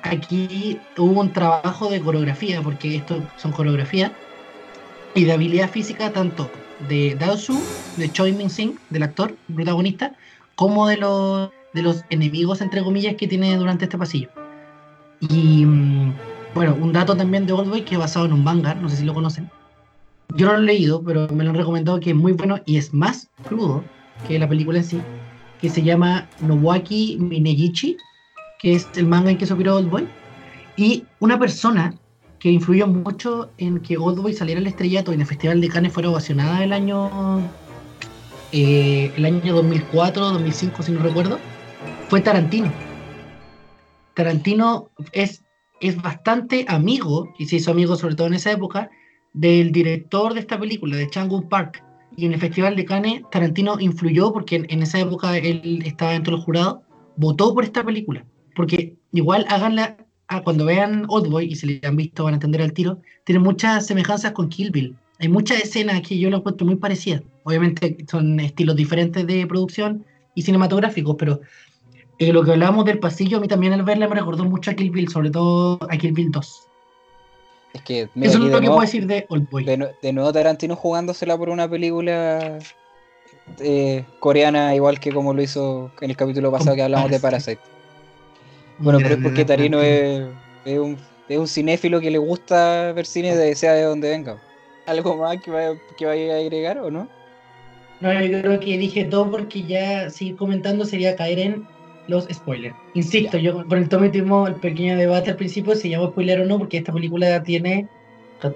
aquí 0.04 0.78
hubo 0.96 1.20
un 1.20 1.32
trabajo 1.32 1.90
de 1.90 2.00
coreografía, 2.00 2.62
porque 2.62 2.96
esto 2.96 3.22
son 3.36 3.52
coreografías, 3.52 4.12
y 5.14 5.24
de 5.24 5.32
habilidad 5.32 5.70
física 5.70 6.12
tanto 6.12 6.50
de 6.88 7.16
Dao 7.18 7.36
Su, 7.36 7.58
de 7.96 8.10
Choi 8.10 8.32
Min 8.32 8.50
Sing, 8.50 8.78
del 8.90 9.04
actor 9.04 9.34
protagonista, 9.54 10.14
como 10.54 10.86
de 10.88 10.98
los, 10.98 11.50
de 11.72 11.82
los 11.82 12.04
enemigos, 12.10 12.60
entre 12.60 12.82
comillas, 12.82 13.14
que 13.16 13.26
tiene 13.26 13.56
durante 13.56 13.84
este 13.84 13.98
pasillo. 13.98 14.28
Y 15.20 15.64
mm, 15.64 16.12
bueno, 16.54 16.76
un 16.80 16.92
dato 16.92 17.16
también 17.16 17.46
de 17.46 17.52
Oldboy 17.52 17.82
que 17.82 17.94
es 17.94 18.00
basado 18.00 18.26
en 18.26 18.32
un 18.32 18.44
manga, 18.44 18.74
no 18.74 18.88
sé 18.88 18.96
si 18.96 19.04
lo 19.04 19.14
conocen. 19.14 19.50
Yo 20.36 20.46
no 20.46 20.54
lo 20.54 20.58
he 20.58 20.62
leído, 20.62 21.02
pero 21.02 21.28
me 21.28 21.44
lo 21.44 21.50
han 21.50 21.56
recomendado 21.56 22.00
que 22.00 22.10
es 22.10 22.16
muy 22.16 22.32
bueno 22.32 22.58
y 22.66 22.76
es 22.76 22.92
más 22.92 23.28
crudo 23.46 23.84
que 24.26 24.38
la 24.38 24.48
película 24.48 24.78
en 24.78 24.84
sí, 24.84 25.00
que 25.60 25.70
se 25.70 25.82
llama 25.82 26.28
Nowaki 26.40 27.18
Minegichi, 27.20 27.96
que 28.64 28.72
es 28.76 28.88
el 28.96 29.06
manga 29.06 29.30
en 29.30 29.36
que 29.36 29.44
se 29.44 29.52
inspiró 29.52 29.76
Oldboy. 29.76 30.08
Y 30.74 31.04
una 31.20 31.38
persona 31.38 31.94
que 32.38 32.50
influyó 32.50 32.86
mucho 32.86 33.50
en 33.58 33.78
que 33.80 33.98
Oldboy 33.98 34.32
saliera 34.32 34.58
al 34.58 34.66
estrellato 34.66 35.10
y 35.10 35.16
en 35.16 35.20
el 35.20 35.26
Festival 35.26 35.60
de 35.60 35.68
Cannes 35.68 35.92
fuera 35.92 36.08
ovacionada 36.08 36.64
el 36.64 36.72
año 36.72 37.42
eh, 38.52 39.12
el 39.18 39.24
año 39.26 39.54
2004, 39.54 40.30
2005, 40.30 40.82
si 40.82 40.92
no 40.92 41.02
recuerdo, 41.02 41.38
fue 42.08 42.22
Tarantino. 42.22 42.72
Tarantino 44.14 44.88
es, 45.12 45.44
es 45.82 46.00
bastante 46.00 46.64
amigo, 46.66 47.34
y 47.38 47.44
se 47.44 47.56
hizo 47.56 47.70
amigo 47.70 47.96
sobre 47.96 48.14
todo 48.14 48.28
en 48.28 48.34
esa 48.34 48.50
época, 48.52 48.88
del 49.34 49.72
director 49.72 50.32
de 50.32 50.40
esta 50.40 50.58
película, 50.58 50.96
de 50.96 51.10
Chang 51.10 51.48
Park. 51.50 51.84
Y 52.16 52.24
en 52.24 52.32
el 52.32 52.40
Festival 52.40 52.76
de 52.76 52.86
Cannes, 52.86 53.22
Tarantino 53.30 53.78
influyó 53.78 54.32
porque 54.32 54.56
en, 54.56 54.66
en 54.70 54.82
esa 54.82 55.00
época 55.00 55.36
él 55.36 55.82
estaba 55.84 56.12
dentro 56.12 56.36
del 56.36 56.44
jurado, 56.44 56.82
votó 57.16 57.52
por 57.52 57.64
esta 57.64 57.84
película. 57.84 58.24
Porque 58.54 58.94
igual 59.12 59.44
háganla, 59.48 59.96
ah, 60.28 60.42
cuando 60.42 60.64
vean 60.64 61.04
Oldboy 61.08 61.46
y 61.46 61.56
se 61.56 61.66
le 61.66 61.80
han 61.84 61.96
visto 61.96 62.24
van 62.24 62.34
a 62.34 62.36
entender 62.36 62.62
al 62.62 62.72
tiro, 62.72 62.98
tiene 63.24 63.38
muchas 63.40 63.86
semejanzas 63.86 64.32
con 64.32 64.48
Kill 64.48 64.70
Bill. 64.70 64.96
Hay 65.18 65.28
muchas 65.28 65.60
escenas 65.62 66.00
que 66.02 66.18
yo 66.18 66.28
lo 66.30 66.38
encuentro 66.38 66.66
muy 66.66 66.76
parecidas. 66.76 67.22
Obviamente 67.44 67.96
son 68.10 68.40
estilos 68.40 68.76
diferentes 68.76 69.26
de 69.26 69.46
producción 69.46 70.04
y 70.34 70.42
cinematográficos, 70.42 71.16
pero 71.18 71.40
eh, 72.18 72.32
lo 72.32 72.42
que 72.44 72.52
hablábamos 72.52 72.84
del 72.84 72.98
pasillo, 72.98 73.38
a 73.38 73.40
mí 73.40 73.48
también 73.48 73.72
al 73.72 73.82
verla 73.82 74.08
me 74.08 74.14
recordó 74.16 74.44
mucho 74.44 74.70
a 74.70 74.74
Kill 74.74 74.90
Bill, 74.90 75.08
sobre 75.08 75.30
todo 75.30 75.78
a 75.90 75.96
Kill 75.96 76.12
Bill 76.12 76.30
2. 76.30 76.60
Es 77.74 77.82
que 77.82 78.08
mira, 78.14 78.30
Eso 78.30 78.38
es 78.38 78.44
de 78.44 78.50
lo 78.50 78.56
que 78.60 78.66
nuevo- 78.66 78.74
puedo 78.76 78.80
decir 78.86 79.06
de 79.06 79.26
Oldboy. 79.28 79.64
De, 79.64 79.90
de 80.00 80.12
nuevo 80.12 80.32
Tarantino 80.32 80.76
jugándosela 80.76 81.36
por 81.36 81.48
una 81.48 81.68
película 81.68 82.58
eh, 83.60 84.04
coreana, 84.20 84.74
igual 84.74 85.00
que 85.00 85.12
como 85.12 85.34
lo 85.34 85.42
hizo 85.42 85.90
en 86.00 86.10
el 86.10 86.16
capítulo 86.16 86.50
pasado 86.52 86.76
que 86.76 86.82
hablamos 86.82 87.10
de 87.10 87.18
Parasite. 87.20 87.60
Bueno, 88.78 88.98
pero 89.02 89.14
es 89.14 89.20
porque 89.22 89.44
Tarino 89.44 89.80
es, 89.80 90.26
es 90.64 90.78
un, 90.78 90.98
es 91.28 91.38
un 91.38 91.48
cinéfilo 91.48 92.00
que 92.00 92.10
le 92.10 92.18
gusta 92.18 92.92
ver 92.92 93.06
cine, 93.06 93.36
de, 93.36 93.54
sea 93.54 93.72
de 93.74 93.82
donde 93.82 94.10
venga. 94.10 94.36
¿Algo 94.86 95.16
más 95.16 95.40
que 95.40 95.50
vaya, 95.50 95.74
que 95.96 96.06
vaya 96.06 96.34
a 96.34 96.38
agregar 96.38 96.78
o 96.78 96.90
no? 96.90 97.08
No, 98.00 98.12
yo 98.22 98.40
creo 98.40 98.60
que 98.60 98.76
dije 98.76 99.04
todo 99.04 99.30
porque 99.30 99.62
ya 99.62 100.10
seguir 100.10 100.36
comentando 100.36 100.84
sería 100.84 101.16
caer 101.16 101.38
en 101.38 101.66
los 102.08 102.26
spoilers. 102.30 102.74
Insisto, 102.92 103.38
yo 103.38 103.66
con 103.66 103.78
el 103.78 103.88
Tommy 103.88 104.10
tuvimos 104.10 104.48
el 104.48 104.56
pequeño 104.56 104.96
debate 104.98 105.30
al 105.30 105.36
principio 105.36 105.74
si 105.74 105.88
llamo 105.88 106.08
spoiler 106.08 106.40
o 106.40 106.44
no, 106.44 106.58
porque 106.58 106.78
esta 106.78 106.92
película 106.92 107.42
tiene 107.42 107.88
ca- 108.40 108.52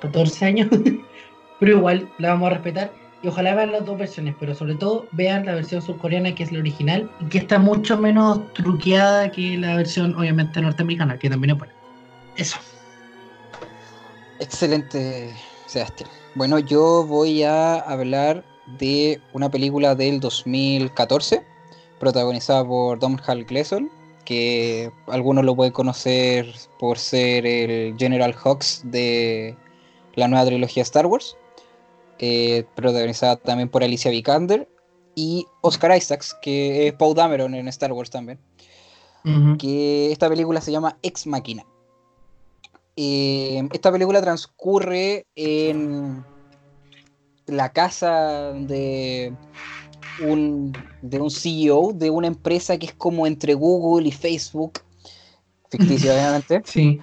14 0.00 0.44
años, 0.44 0.68
pero 1.58 1.78
igual 1.78 2.08
la 2.18 2.28
vamos 2.28 2.48
a 2.48 2.54
respetar. 2.54 2.92
Y 3.22 3.28
ojalá 3.28 3.54
vean 3.54 3.72
las 3.72 3.84
dos 3.84 3.98
versiones, 3.98 4.34
pero 4.38 4.54
sobre 4.54 4.74
todo 4.74 5.06
vean 5.12 5.46
la 5.46 5.54
versión 5.54 5.80
surcoreana, 5.82 6.34
que 6.34 6.42
es 6.42 6.52
la 6.52 6.58
original, 6.58 7.10
y 7.20 7.24
que 7.26 7.38
está 7.38 7.58
mucho 7.58 7.96
menos 7.96 8.52
truqueada 8.52 9.30
que 9.30 9.56
la 9.56 9.76
versión, 9.76 10.14
obviamente, 10.14 10.60
norteamericana, 10.60 11.18
que 11.18 11.30
también 11.30 11.52
es 11.52 11.58
buena. 11.58 11.74
Eso. 12.36 12.58
Excelente, 14.38 15.34
Sebastián. 15.66 16.10
Bueno, 16.34 16.58
yo 16.58 17.06
voy 17.06 17.42
a 17.42 17.76
hablar 17.76 18.44
de 18.78 19.20
una 19.32 19.50
película 19.50 19.94
del 19.94 20.20
2014, 20.20 21.42
protagonizada 21.98 22.66
por 22.66 22.98
Domhnall 22.98 23.44
Gleeson, 23.44 23.90
que 24.26 24.90
algunos 25.06 25.44
lo 25.44 25.56
pueden 25.56 25.72
conocer 25.72 26.52
por 26.78 26.98
ser 26.98 27.46
el 27.46 27.96
General 27.96 28.34
Hux 28.44 28.82
de 28.84 29.56
la 30.14 30.28
nueva 30.28 30.44
trilogía 30.44 30.82
Star 30.82 31.06
Wars, 31.06 31.36
eh, 32.18 32.64
protagonizada 32.74 33.36
también 33.36 33.68
por 33.68 33.82
Alicia 33.84 34.10
Vikander 34.10 34.68
y 35.14 35.46
Oscar 35.62 35.96
Isaacs, 35.96 36.36
que 36.42 36.88
es 36.88 36.92
Poe 36.94 37.14
Dameron 37.14 37.54
en 37.54 37.68
Star 37.68 37.92
Wars 37.92 38.10
también 38.10 38.38
que 39.58 40.12
esta 40.12 40.28
película 40.28 40.60
se 40.60 40.70
llama 40.70 40.98
Ex 41.02 41.26
Machina. 41.26 41.64
Eh, 42.94 43.68
esta 43.72 43.90
película 43.90 44.22
transcurre 44.22 45.26
en 45.34 46.24
la 47.46 47.72
casa 47.72 48.52
de 48.52 49.34
un, 50.24 50.72
de 51.02 51.20
un 51.20 51.30
CEO 51.30 51.92
de 51.92 52.10
una 52.10 52.28
empresa 52.28 52.78
que 52.78 52.86
es 52.86 52.94
como 52.94 53.26
entre 53.26 53.54
Google 53.54 54.06
y 54.06 54.12
Facebook, 54.12 54.80
ficticia 55.70 56.12
obviamente, 56.14 56.62
Sí. 56.64 57.00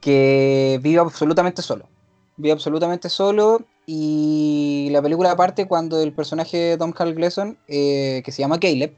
que 0.00 0.80
vive 0.82 0.98
absolutamente 1.00 1.62
solo. 1.62 1.88
Vive 2.36 2.52
absolutamente 2.52 3.08
solo 3.08 3.64
y 3.86 4.88
la 4.92 5.02
película 5.02 5.34
parte 5.36 5.66
cuando 5.66 6.00
el 6.00 6.12
personaje 6.12 6.56
de 6.56 6.78
Tom 6.78 6.92
Hal 6.96 7.14
Gleason, 7.14 7.58
eh, 7.68 8.22
que 8.24 8.32
se 8.32 8.40
llama 8.42 8.60
Caleb, 8.60 8.94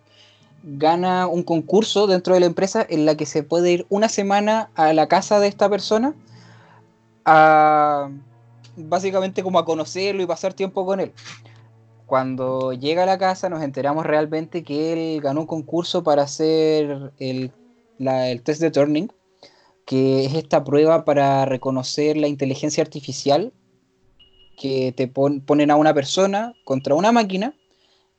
gana 0.65 1.27
un 1.27 1.43
concurso 1.43 2.07
dentro 2.07 2.35
de 2.35 2.41
la 2.41 2.47
empresa 2.47 2.87
en 2.89 3.05
la 3.07 3.17
que 3.17 3.27
se 3.27 3.43
puede 3.43 3.73
ir 3.73 3.87
una 3.89 4.09
semana 4.09 4.71
a 4.75 4.93
la 4.93 5.09
casa 5.09 5.41
de 5.41 5.49
esta 5.49 5.69
persona 5.69 6.15
a 7.25 8.11
básicamente 8.77 9.43
como 9.43 9.59
a 9.59 9.65
conocerlo 9.65 10.23
y 10.23 10.27
pasar 10.27 10.55
tiempo 10.55 10.87
con 10.87 11.01
él. 11.01 11.13
Cuando 12.07 12.73
llega 12.73 13.05
a 13.05 13.07
la 13.07 13.19
casa 13.19 13.49
nos 13.49 13.63
enteramos 13.63 14.05
realmente 14.07 14.63
que 14.63 14.93
él 15.17 15.21
ganó 15.21 15.41
un 15.43 15.47
concurso 15.47 16.03
para 16.03 16.23
hacer 16.23 17.13
el, 17.19 17.53
la- 17.99 18.29
el 18.31 18.43
test 18.43 18.61
de 18.61 18.71
Turning, 18.71 19.11
que 19.87 20.25
es 20.27 20.35
esta 20.35 20.65
prueba 20.65 21.05
para 21.05 21.45
reconocer 21.45 22.17
la 22.17 22.29
inteligencia 22.29 22.83
artificial 22.83 23.53
que 24.57 24.93
te 24.93 25.09
pon- 25.09 25.41
ponen 25.41 25.71
a 25.71 25.77
una 25.77 25.95
persona 25.95 26.55
contra 26.65 26.95
una 26.95 27.13
máquina 27.13 27.55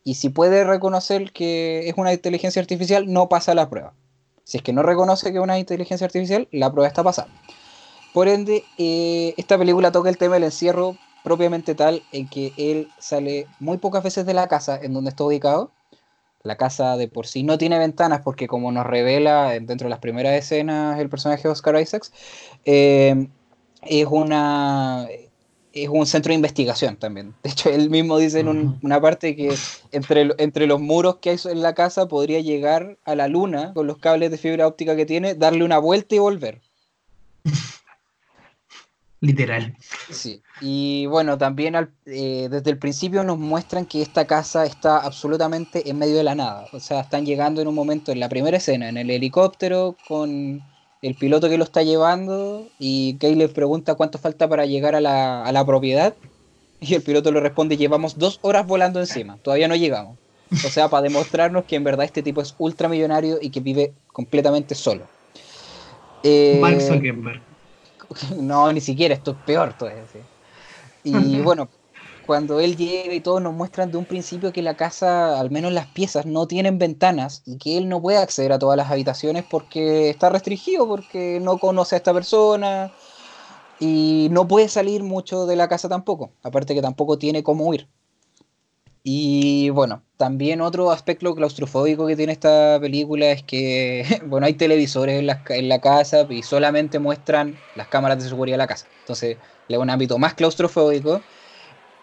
y 0.04 0.16
si 0.16 0.30
puede 0.30 0.64
reconocer 0.64 1.32
que 1.32 1.88
es 1.88 1.96
una 1.98 2.14
inteligencia 2.14 2.62
artificial, 2.62 3.12
no 3.12 3.30
pasa 3.30 3.56
la 3.56 3.70
prueba. 3.70 3.94
Si 4.44 4.58
es 4.58 4.64
que 4.64 4.74
no 4.74 4.84
reconoce 4.84 5.32
que 5.32 5.38
es 5.38 5.44
una 5.44 5.60
inteligencia 5.60 6.06
artificial, 6.06 6.48
la 6.52 6.72
prueba 6.72 6.88
está 6.88 7.04
pasada. 7.04 7.30
Por 8.14 8.28
ende, 8.28 8.64
eh, 8.78 9.34
esta 9.38 9.58
película 9.58 9.92
toca 9.92 10.10
el 10.10 10.18
tema 10.18 10.36
del 10.36 10.44
encierro 10.44 10.98
propiamente 11.24 11.74
tal 11.74 12.04
en 12.12 12.28
que 12.28 12.52
él 12.58 12.90
sale 13.00 13.48
muy 13.60 13.78
pocas 13.78 14.04
veces 14.04 14.26
de 14.26 14.34
la 14.34 14.48
casa 14.48 14.78
en 14.82 14.94
donde 14.94 15.10
está 15.10 15.24
ubicado. 15.24 15.72
La 16.44 16.58
casa 16.58 16.98
de 16.98 17.08
por 17.08 17.26
sí 17.26 17.44
no 17.44 17.58
tiene 17.58 17.80
ventanas 17.80 18.20
porque 18.22 18.48
como 18.48 18.70
nos 18.74 18.86
revela 18.86 19.52
dentro 19.52 19.86
de 19.86 19.90
las 19.90 20.00
primeras 20.00 20.34
escenas 20.34 21.00
el 21.00 21.08
personaje 21.10 21.44
de 21.44 21.50
Oscar 21.50 21.80
Isaacs, 21.80 22.12
eh, 22.66 23.30
es 23.84 24.06
una 24.08 25.08
es 25.74 25.90
un 25.90 26.06
centro 26.06 26.30
de 26.30 26.36
investigación 26.36 26.96
también. 26.98 27.34
De 27.44 27.50
hecho, 27.50 27.70
él 27.70 27.90
mismo 27.90 28.18
dice 28.18 28.40
en 28.40 28.48
un- 28.48 28.80
una 28.84 29.02
parte 29.02 29.36
que 29.36 29.56
entre, 29.92 30.30
entre 30.38 30.68
los 30.68 30.80
muros 30.80 31.18
que 31.18 31.32
hay 31.32 31.38
en 31.46 31.62
la 31.62 31.74
casa 31.74 32.08
podría 32.08 32.40
llegar 32.40 32.98
a 33.06 33.16
la 33.16 33.28
luna 33.28 33.74
con 33.74 33.88
los 33.88 33.98
cables 33.98 34.32
de 34.32 34.38
fibra 34.38 34.68
óptica 34.68 34.96
que 34.96 35.06
tiene, 35.06 35.36
darle 35.36 35.64
una 35.66 35.80
vuelta 35.80 36.16
y 36.16 36.20
volver. 36.20 36.62
Literal. 39.22 39.74
Sí, 40.10 40.42
y 40.60 41.06
bueno, 41.06 41.38
también 41.38 41.78
al- 41.78 41.94
eh, 42.06 42.50
desde 42.52 42.72
el 42.72 42.78
principio 42.78 43.24
nos 43.24 43.38
muestran 43.38 43.86
que 43.86 44.02
esta 44.02 44.28
casa 44.28 44.66
está 44.66 44.98
absolutamente 44.98 45.90
en 45.90 45.98
medio 45.98 46.18
de 46.18 46.24
la 46.24 46.36
nada. 46.36 46.68
O 46.74 46.80
sea, 46.82 47.00
están 47.00 47.26
llegando 47.26 47.62
en 47.62 47.70
un 47.70 47.76
momento, 47.76 48.12
en 48.12 48.20
la 48.20 48.28
primera 48.28 48.58
escena, 48.58 48.90
en 48.90 48.98
el 48.98 49.10
helicóptero, 49.10 49.96
con 50.10 50.62
el 51.04 51.16
piloto 51.16 51.50
que 51.50 51.58
lo 51.58 51.66
está 51.66 51.84
llevando, 51.84 52.68
y 52.80 53.16
Caleb 53.18 53.54
pregunta 53.54 53.94
cuánto 53.94 54.18
falta 54.18 54.48
para 54.48 54.66
llegar 54.66 54.96
a 54.96 55.02
la, 55.02 55.44
a 55.44 55.52
la 55.52 55.66
propiedad, 55.66 56.16
y 56.80 56.96
el 56.96 57.02
piloto 57.02 57.32
le 57.32 57.42
responde, 57.42 57.78
llevamos 57.78 58.18
dos 58.18 58.40
horas 58.42 58.66
volando 58.66 59.00
encima, 59.00 59.38
todavía 59.44 59.68
no 59.68 59.76
llegamos. 59.76 60.18
O 60.66 60.70
sea, 60.70 60.88
para 60.88 61.04
demostrarnos 61.04 61.66
que 61.66 61.76
en 61.76 61.84
verdad 61.84 62.06
este 62.06 62.22
tipo 62.22 62.42
es 62.42 62.56
ultramillonario 62.58 63.40
y 63.42 63.50
que 63.50 63.60
vive 63.60 63.94
completamente 64.12 64.76
solo. 64.76 65.04
Eh, 66.24 66.60
Mark 66.62 66.80
Zuckerberg. 66.80 67.42
no, 68.38 68.72
ni 68.72 68.82
siquiera, 68.82 69.14
esto 69.14 69.32
es 69.32 69.38
peor 69.46 69.74
todavía. 69.78 70.04
sí. 70.12 70.20
Y 71.04 71.40
bueno, 71.42 71.70
cuando 72.26 72.60
él 72.60 72.76
llega 72.78 73.14
y 73.14 73.22
todos 73.22 73.42
nos 73.42 73.54
muestran 73.54 73.92
de 73.92 73.98
un 73.98 74.06
principio 74.06 74.54
que 74.54 74.62
la 74.62 74.76
casa, 74.76 75.40
al 75.40 75.52
menos 75.52 75.72
las 75.74 75.88
piezas, 75.88 76.26
no 76.26 76.48
tienen 76.48 76.78
ventanas 76.78 77.44
y 77.46 77.58
que 77.58 77.78
él 77.78 77.90
no 77.90 78.02
puede 78.02 78.18
acceder 78.18 78.54
a 78.54 78.60
todas 78.60 78.78
las 78.78 78.90
habitaciones 78.90 79.44
porque 79.50 80.10
está 80.10 80.30
restringido, 80.30 80.88
porque 80.88 81.40
no 81.42 81.58
conoce 81.58 81.96
a 81.96 81.98
esta 81.98 82.14
persona 82.14 82.92
y 83.80 84.30
no 84.32 84.48
puede 84.48 84.70
salir 84.70 85.04
mucho 85.04 85.46
de 85.46 85.56
la 85.56 85.68
casa 85.68 85.90
tampoco. 85.90 86.32
Aparte 86.44 86.74
que 86.74 86.82
tampoco 86.82 87.18
tiene 87.18 87.44
cómo 87.44 87.68
huir. 87.68 87.88
Y 89.06 89.70
bueno, 89.70 90.02
también 90.16 90.62
otro 90.62 90.90
aspecto 90.90 91.36
claustrofóbico 91.36 92.08
que 92.08 92.16
tiene 92.16 92.32
esta 92.32 92.80
película 92.80 93.32
es 93.32 93.44
que, 93.44 94.06
bueno, 94.26 94.46
hay 94.46 94.54
televisores 94.54 95.20
en 95.20 95.28
la, 95.28 95.44
en 95.50 95.68
la 95.68 95.80
casa 95.82 96.26
y 96.30 96.42
solamente 96.42 97.00
muestran 97.00 97.58
las 97.76 97.90
cámaras 97.90 98.24
de 98.24 98.30
seguridad 98.30 98.54
de 98.56 98.60
la 98.60 98.68
casa. 98.68 98.88
Entonces, 99.02 99.38
le 99.68 99.76
da 99.76 99.84
un 99.84 99.90
ámbito 99.90 100.18
más 100.18 100.34
claustrofóbico, 100.36 101.22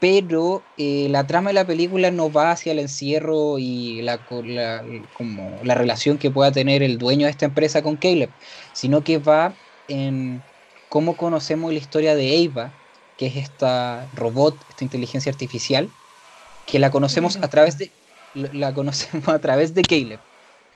pero 0.00 0.69
eh, 0.76 1.09
la 1.11 1.26
trama 1.28 1.50
de 1.50 1.54
la 1.54 1.66
película 1.69 2.11
no 2.12 2.33
va 2.33 2.52
hacia 2.52 2.73
el 2.73 2.80
encierro 2.80 3.59
y 3.61 4.02
la, 4.02 4.25
co- 4.25 4.45
la- 4.45 4.85
como 5.12 5.62
la 5.64 5.76
relación 5.76 6.19
que 6.19 6.33
pueda 6.33 6.52
tener 6.52 6.83
el 6.85 6.99
dueño 6.99 7.26
de 7.26 7.33
esta 7.33 7.47
empresa 7.47 7.83
con 7.83 7.99
Caleb, 7.99 8.35
sino 8.75 9.04
que 9.04 9.19
va 9.21 9.61
en 9.88 10.45
cómo 10.88 11.16
conocemos 11.19 11.73
la 11.73 11.80
historia 11.80 12.16
de 12.16 12.47
Ava, 12.49 12.76
que 13.16 13.28
es 13.28 13.37
esta 13.38 14.11
robot, 14.14 14.66
esta 14.71 14.85
inteligencia 14.85 15.30
artificial, 15.33 15.95
que 16.64 16.78
la 16.78 16.90
conocemos 16.90 17.38
a 17.42 17.49
través 17.49 17.78
de 17.78 17.95
la 18.33 18.75
conocemos 18.75 19.28
a 19.30 19.40
través 19.40 19.75
de 19.75 19.87
Caleb, 19.87 20.25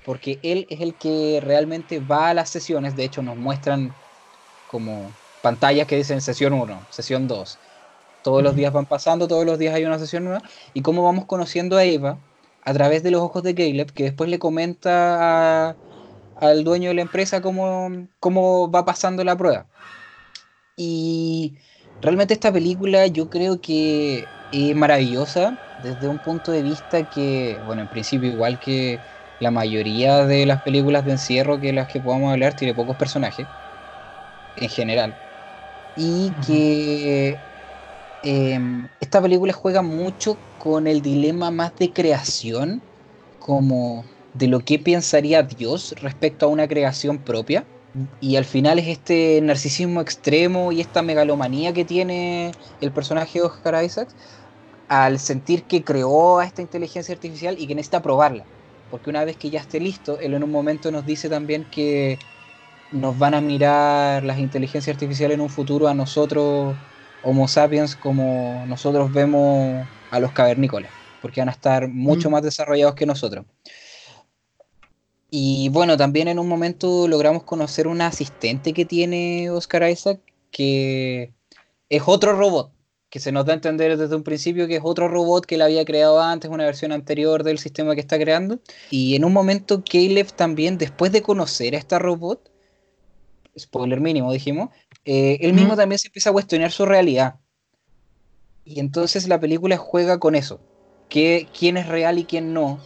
porque 0.02 0.40
él 0.42 0.66
es 0.70 0.80
el 0.80 0.96
que 0.98 1.40
realmente 1.42 2.00
va 2.00 2.30
a 2.30 2.34
las 2.34 2.50
sesiones, 2.50 2.96
de 2.96 3.04
hecho 3.04 3.22
nos 3.22 3.36
muestran 3.38 3.96
como 4.66 5.18
pantallas 5.40 5.86
que 5.86 5.96
dicen 5.96 6.20
sesión 6.20 6.52
1, 6.54 6.86
sesión 6.90 7.26
2. 7.26 7.60
Todos 8.24 8.42
los 8.42 8.56
días 8.56 8.72
van 8.74 8.86
pasando, 8.88 9.28
todos 9.28 9.46
los 9.46 9.58
días 9.60 9.74
hay 9.76 9.86
una 9.86 10.00
sesión 10.00 10.24
nueva, 10.24 10.42
y 10.74 10.82
cómo 10.82 11.04
vamos 11.04 11.26
conociendo 11.26 11.76
a 11.78 11.84
Eva 11.86 12.24
a 12.62 12.74
través 12.74 13.04
de 13.04 13.12
los 13.12 13.22
ojos 13.22 13.44
de 13.44 13.54
Caleb, 13.56 13.92
que 13.92 14.04
después 14.04 14.30
le 14.30 14.40
comenta 14.40 15.70
a- 15.70 15.78
al 16.36 16.64
dueño 16.64 16.90
de 16.90 16.94
la 16.96 17.02
empresa 17.02 17.40
cómo, 17.42 18.08
cómo 18.20 18.70
va 18.72 18.84
pasando 18.86 19.24
la 19.24 19.36
prueba. 19.36 19.70
Y 20.76 21.58
realmente 22.00 22.34
esta 22.34 22.52
película 22.52 23.06
yo 23.06 23.28
creo 23.30 23.60
que 23.60 24.34
es 24.50 24.74
maravillosa 24.76 25.58
desde 25.76 26.08
un 26.08 26.20
punto 26.20 26.52
de 26.52 26.62
vista 26.62 27.04
que, 27.08 27.60
bueno, 27.62 27.82
en 27.82 27.88
principio 27.88 28.28
igual 28.30 28.58
que 28.58 29.02
la 29.38 29.50
mayoría 29.50 30.26
de 30.26 30.46
las 30.46 30.62
películas 30.62 31.04
de 31.04 31.12
encierro 31.12 31.60
que 31.60 31.72
las 31.72 31.86
que 31.88 32.00
podamos 32.00 32.32
hablar 32.32 32.54
tiene 32.54 32.74
pocos 32.74 32.96
personajes 32.96 33.48
en 34.54 34.68
general. 34.68 35.20
Y 35.94 36.38
que 36.40 37.44
em, 38.24 38.88
esta 39.00 39.20
película 39.22 39.52
juega 39.52 39.82
mucho 39.82 40.36
con 40.58 40.86
el 40.86 41.02
dilema 41.02 41.50
más 41.50 41.76
de 41.76 41.92
creación, 41.92 42.82
como 43.38 44.04
de 44.34 44.48
lo 44.48 44.60
que 44.60 44.78
pensaría 44.78 45.42
Dios 45.42 45.94
respecto 46.00 46.46
a 46.46 46.48
una 46.48 46.68
creación 46.68 47.18
propia. 47.18 47.64
Y 48.20 48.36
al 48.36 48.44
final 48.44 48.78
es 48.80 48.88
este 48.88 49.40
narcisismo 49.42 50.00
extremo 50.00 50.72
y 50.72 50.80
esta 50.80 51.02
megalomanía 51.02 51.72
que 51.72 51.84
tiene 51.84 52.52
el 52.80 52.92
personaje 52.92 53.38
de 53.38 53.46
Oscar 53.46 53.84
Isaacs 53.84 54.16
al 54.88 55.18
sentir 55.18 55.64
que 55.64 55.84
creó 55.84 56.38
a 56.38 56.44
esta 56.46 56.62
inteligencia 56.62 57.14
artificial 57.14 57.56
y 57.58 57.66
que 57.66 57.74
necesita 57.74 58.02
probarla. 58.02 58.46
Porque 58.90 59.10
una 59.10 59.24
vez 59.24 59.36
que 59.36 59.50
ya 59.50 59.60
esté 59.60 59.80
listo, 59.80 60.18
él 60.20 60.34
en 60.34 60.44
un 60.44 60.50
momento 60.50 60.90
nos 60.90 61.04
dice 61.06 61.28
también 61.28 61.64
que 61.70 62.18
nos 62.90 63.18
van 63.18 63.34
a 63.34 63.40
mirar 63.40 64.24
las 64.24 64.38
inteligencias 64.38 64.94
artificiales 64.94 65.34
en 65.36 65.40
un 65.40 65.50
futuro 65.50 65.88
a 65.88 65.94
nosotros, 65.94 66.76
Homo 67.24 67.48
sapiens, 67.48 67.96
como 67.96 68.64
nosotros 68.66 69.12
vemos 69.12 69.86
a 70.10 70.20
los 70.20 70.32
cavernícolas, 70.32 70.90
porque 71.22 71.40
van 71.40 71.48
a 71.48 71.52
estar 71.52 71.88
mucho 71.88 72.28
Mm. 72.28 72.32
más 72.32 72.42
desarrollados 72.42 72.94
que 72.94 73.06
nosotros. 73.06 73.46
Y 75.30 75.68
bueno, 75.70 75.96
también 75.96 76.28
en 76.28 76.38
un 76.38 76.48
momento 76.48 77.08
logramos 77.08 77.42
conocer 77.42 77.88
una 77.88 78.06
asistente 78.06 78.72
que 78.72 78.84
tiene 78.84 79.50
Oscar 79.50 79.90
Isaac, 79.90 80.20
que 80.50 81.32
es 81.88 82.02
otro 82.06 82.34
robot, 82.34 82.70
que 83.10 83.18
se 83.18 83.32
nos 83.32 83.44
da 83.46 83.52
a 83.52 83.56
entender 83.56 83.96
desde 83.96 84.14
un 84.14 84.22
principio 84.22 84.68
que 84.68 84.76
es 84.76 84.82
otro 84.84 85.08
robot 85.08 85.44
que 85.46 85.56
él 85.56 85.62
había 85.62 85.84
creado 85.84 86.20
antes, 86.20 86.50
una 86.50 86.64
versión 86.64 86.92
anterior 86.92 87.42
del 87.42 87.58
sistema 87.58 87.94
que 87.94 88.00
está 88.00 88.18
creando. 88.18 88.60
Y 88.90 89.16
en 89.16 89.24
un 89.24 89.32
momento 89.32 89.82
Caleb 89.82 90.32
también, 90.32 90.78
después 90.78 91.10
de 91.10 91.22
conocer 91.22 91.74
a 91.74 91.78
esta 91.78 91.98
robot, 91.98 92.50
spoiler 93.58 94.00
mínimo 94.00 94.32
dijimos, 94.32 94.70
eh, 95.04 95.38
él 95.40 95.52
mismo 95.52 95.76
también 95.76 95.98
se 95.98 96.08
empieza 96.08 96.30
a 96.30 96.32
cuestionar 96.32 96.70
su 96.70 96.86
realidad. 96.86 97.36
Y 98.64 98.80
entonces 98.80 99.28
la 99.28 99.38
película 99.38 99.76
juega 99.76 100.18
con 100.18 100.34
eso, 100.34 100.60
que 101.08 101.48
quién 101.56 101.76
es 101.76 101.86
real 101.86 102.18
y 102.18 102.24
quién 102.24 102.54
no. 102.54 102.80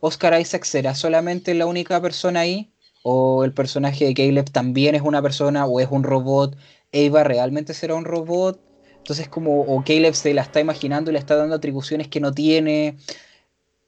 Oscar 0.00 0.40
Isaac 0.40 0.64
será 0.64 0.94
solamente 0.94 1.52
la 1.54 1.66
única 1.66 2.00
persona 2.00 2.40
ahí, 2.40 2.72
o 3.02 3.44
el 3.44 3.52
personaje 3.52 4.06
de 4.06 4.14
Caleb 4.14 4.50
también 4.50 4.94
es 4.94 5.02
una 5.02 5.22
persona 5.22 5.66
o 5.66 5.80
es 5.80 5.88
un 5.90 6.02
robot. 6.02 6.56
Ava 6.92 7.24
realmente 7.24 7.74
será 7.74 7.94
un 7.94 8.04
robot. 8.04 8.60
Entonces 8.98 9.28
como 9.28 9.62
o 9.62 9.82
Caleb 9.84 10.14
se 10.14 10.34
la 10.34 10.42
está 10.42 10.60
imaginando 10.60 11.10
y 11.10 11.14
le 11.14 11.18
está 11.18 11.36
dando 11.36 11.54
atribuciones 11.54 12.08
que 12.08 12.20
no 12.20 12.32
tiene 12.32 12.96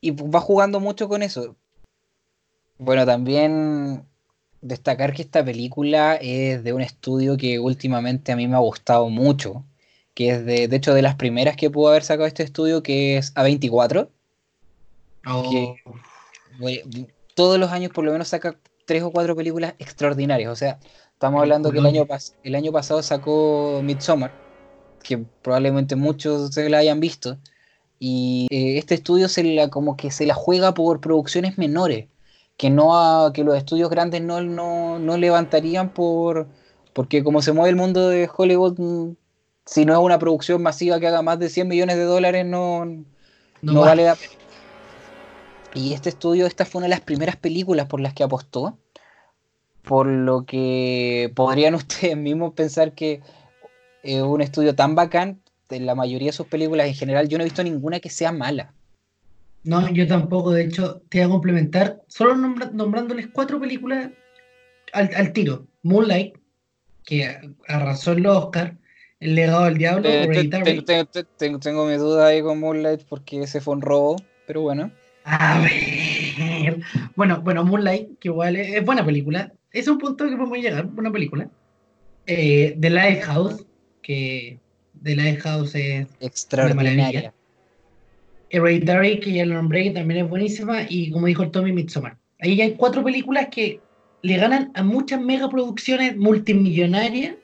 y 0.01 0.11
va 0.11 0.41
jugando 0.41 0.81
mucho 0.81 1.09
con 1.09 1.23
eso. 1.23 1.57
Bueno, 2.79 3.07
también 3.07 4.07
destacar 4.63 5.13
que 5.13 5.23
esta 5.23 5.45
película 5.45 6.15
es 6.15 6.65
de 6.65 6.73
un 6.73 6.81
estudio 6.81 7.37
que 7.37 7.59
últimamente 7.59 8.33
a 8.33 8.37
mí 8.37 8.49
me 8.49 8.55
ha 8.57 8.61
gustado 8.61 9.09
mucho, 9.11 9.65
que 10.15 10.31
es 10.31 10.45
de, 10.47 10.69
de 10.69 10.77
hecho 10.77 10.95
de 10.95 11.03
las 11.03 11.17
primeras 11.17 11.57
que 11.57 11.69
pudo 11.71 11.89
haber 11.91 12.05
sacado 12.05 12.27
este 12.27 12.43
estudio, 12.45 12.83
que 12.83 13.19
es 13.19 13.35
A24. 13.35 14.09
Oh, 15.27 15.51
que- 15.51 15.75
Güey, 16.59 16.83
Todos 17.35 17.59
los 17.59 17.71
años 17.73 17.93
por 17.93 18.05
lo 18.05 18.13
menos 18.13 18.29
saca 18.29 18.57
tres 18.85 19.03
o 19.03 19.11
cuatro 19.11 19.35
películas 19.35 19.75
extraordinarias. 19.79 20.51
O 20.53 20.57
sea, 20.57 20.79
estamos 21.13 21.41
hablando 21.41 21.71
que 21.73 21.79
el 21.79 21.87
año, 21.87 22.07
el 22.43 22.55
año 22.55 22.73
pasado 22.73 23.03
sacó 23.03 23.81
Midsommar, 23.83 24.33
que 25.03 25.19
probablemente 25.41 25.97
muchos 25.97 26.53
se 26.55 26.69
la 26.69 26.79
hayan 26.79 27.01
visto. 27.01 27.39
Y 27.99 28.49
eh, 28.51 28.79
este 28.79 28.95
estudio 28.95 29.29
se 29.29 29.45
la, 29.45 29.69
como 29.71 29.97
que 29.97 30.11
se 30.11 30.27
la 30.27 30.35
juega 30.35 30.75
por 30.75 31.01
producciones 31.01 31.57
menores, 31.57 32.07
que 32.63 32.71
no 32.71 32.97
a- 32.97 33.33
que 33.33 33.43
los 33.43 33.57
estudios 33.57 33.91
grandes 33.91 34.23
no, 34.23 34.41
no, 34.41 35.01
no 35.01 35.17
levantarían 35.17 35.89
por 35.89 36.47
porque 36.93 37.25
como 37.25 37.43
se 37.43 37.51
mueve 37.53 37.71
el 37.71 37.77
mundo 37.77 38.09
de 38.09 38.31
Hollywood, 38.33 38.79
mm, 38.79 39.17
si 39.67 39.85
no 39.85 39.95
es 39.95 39.99
una 39.99 40.21
producción 40.21 40.63
masiva 40.63 41.01
que 41.01 41.09
haga 41.09 41.23
más 41.23 41.41
de 41.41 41.49
100 41.49 41.67
millones 41.67 41.97
de 41.97 42.05
dólares, 42.05 42.47
no, 42.47 42.85
no, 42.85 43.05
no 43.63 43.81
va. 43.81 43.89
vale 43.89 44.05
la 44.05 44.15
pena. 44.15 44.31
Y 45.75 45.93
este 45.93 46.11
estudio, 46.11 46.47
esta 46.47 46.65
fue 46.65 46.79
una 46.79 46.85
de 46.87 46.91
las 46.91 47.01
primeras 47.01 47.35
películas 47.35 47.87
por 47.87 47.99
las 47.99 48.15
que 48.15 48.23
apostó, 48.23 48.79
por 49.83 50.07
lo 50.07 50.47
que 50.47 51.33
podrían 51.35 51.75
ustedes 51.83 52.17
mismos 52.17 52.53
pensar 52.53 52.93
que 52.93 53.23
es 54.05 54.23
un 54.23 54.41
estudio 54.41 54.77
tan 54.77 54.95
bacán, 54.95 55.43
de 55.69 55.81
la 55.81 55.97
mayoría 55.97 56.29
de 56.29 56.33
sus 56.33 56.47
películas 56.47 56.87
en 56.87 56.95
general, 56.95 57.29
yo 57.29 57.39
no 57.39 57.43
he 57.43 57.47
visto 57.47 57.65
ninguna 57.65 57.99
que 57.99 58.09
sea 58.09 58.31
mala. 58.31 58.73
No, 59.65 59.89
yo 59.93 60.07
tampoco. 60.07 60.51
De 60.53 60.65
hecho, 60.65 61.03
te 61.09 61.19
voy 61.19 61.27
a 61.27 61.31
complementar 61.31 62.03
solo 62.09 62.35
nombrándoles 62.37 63.29
cuatro 63.29 63.61
películas 63.61 64.11
al, 64.93 65.11
al 65.15 65.33
tiro. 65.33 65.67
Moonlight, 65.83 66.37
que 67.05 67.55
arrasó 67.69 68.13
en 68.13 68.23
los 68.25 68.37
Oscar. 68.37 68.77
El 69.21 69.37
legado 69.37 69.65
del 69.67 69.79
diablo, 69.79 70.09
Eh, 70.09 70.27
te- 70.27 70.33
Hereditary. 70.33 70.83
te- 70.85 71.05
te- 71.05 71.25
te- 71.25 71.59
tengo 71.59 71.87
mi 71.87 71.95
duda 71.95 72.27
ahí 72.27 72.43
con 72.43 72.59
Moonlight 72.59 73.03
porque 73.09 73.41
ese 73.43 73.61
fue 73.61 73.75
un 73.75 73.83
robo, 73.83 74.17
pero 74.47 74.63
bueno. 74.63 74.91
A 75.25 75.61
ver. 75.61 76.81
Bueno, 77.15 77.41
bueno, 77.43 77.65
Moonlight, 77.65 78.19
que 78.19 78.29
igual 78.29 78.57
es, 78.57 78.75
es 78.75 78.85
buena 78.85 79.05
película. 79.05 79.53
Es 79.71 79.87
un 79.87 79.99
punto 79.99 80.25
que 80.25 80.37
podemos 80.37 80.59
llegar, 80.59 80.87
buena 80.87 81.13
película. 81.13 81.49
Eh, 82.27 82.77
The 82.81 82.91
Lighthouse, 82.91 83.65
que 84.03 84.59
The 85.01 85.15
Lighthouse 85.15 85.75
es 85.77 86.09
Extraordinaria. 86.21 87.33
Hereditary, 88.53 89.19
que 89.21 89.33
ya 89.33 89.45
lo 89.47 89.55
nombré, 89.55 89.85
que 89.85 89.91
también 89.91 90.25
es 90.25 90.31
buenísima, 90.31 90.83
y 90.89 91.11
como 91.11 91.27
dijo 91.27 91.43
el 91.43 91.51
Tommy, 91.51 91.73
Midsommar. 91.73 92.17
Ahí 92.39 92.57
ya 92.57 92.65
hay 92.65 92.73
cuatro 92.75 93.03
películas 93.03 93.49
que 93.51 93.81
le 94.23 94.37
ganan 94.37 94.71
a 94.75 94.83
muchas 94.83 95.21
megaproducciones 95.21 96.17
multimillonarias 96.17 97.35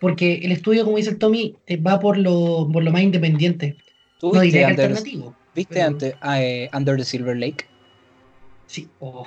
porque 0.00 0.36
el 0.42 0.52
estudio, 0.52 0.84
como 0.84 0.96
dice 0.96 1.10
el 1.10 1.18
Tommy, 1.18 1.56
eh, 1.66 1.76
va 1.76 2.00
por 2.00 2.16
lo, 2.16 2.68
por 2.72 2.82
lo 2.82 2.90
más 2.90 3.02
independiente. 3.02 3.76
¿Tú 4.18 4.32
No 4.32 4.40
viste, 4.40 4.58
diría 4.58 4.68
Under, 4.68 4.86
alternativo. 4.86 5.36
viste 5.54 5.74
pero- 5.74 5.86
ante- 5.86 6.14
ah, 6.20 6.42
eh, 6.42 6.70
Under 6.72 6.96
the 6.96 7.04
Silver 7.04 7.36
Lake? 7.36 7.66
Sí. 8.66 8.88
oh. 9.00 9.26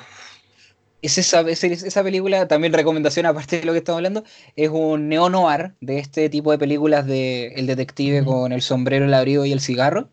Es 1.01 1.17
esa, 1.17 1.41
es- 1.41 1.63
es- 1.63 1.84
esa 1.84 2.01
película, 2.03 2.47
también 2.47 2.71
recomendación 2.73 3.25
aparte 3.25 3.60
de 3.60 3.65
lo 3.65 3.73
que 3.73 3.79
estamos 3.79 3.97
hablando, 3.97 4.23
es 4.56 4.69
un 4.69 5.10
neo-noir 5.10 5.73
de 5.82 5.99
este 5.99 6.29
tipo 6.29 6.51
de 6.51 6.58
películas 6.58 7.06
de 7.06 7.47
El 7.56 7.67
Detective 7.67 8.23
con 8.23 8.51
el 8.53 8.62
sombrero, 8.62 9.06
el 9.06 9.13
abrigo 9.13 9.45
y 9.45 9.51
el 9.51 9.60
cigarro, 9.60 10.10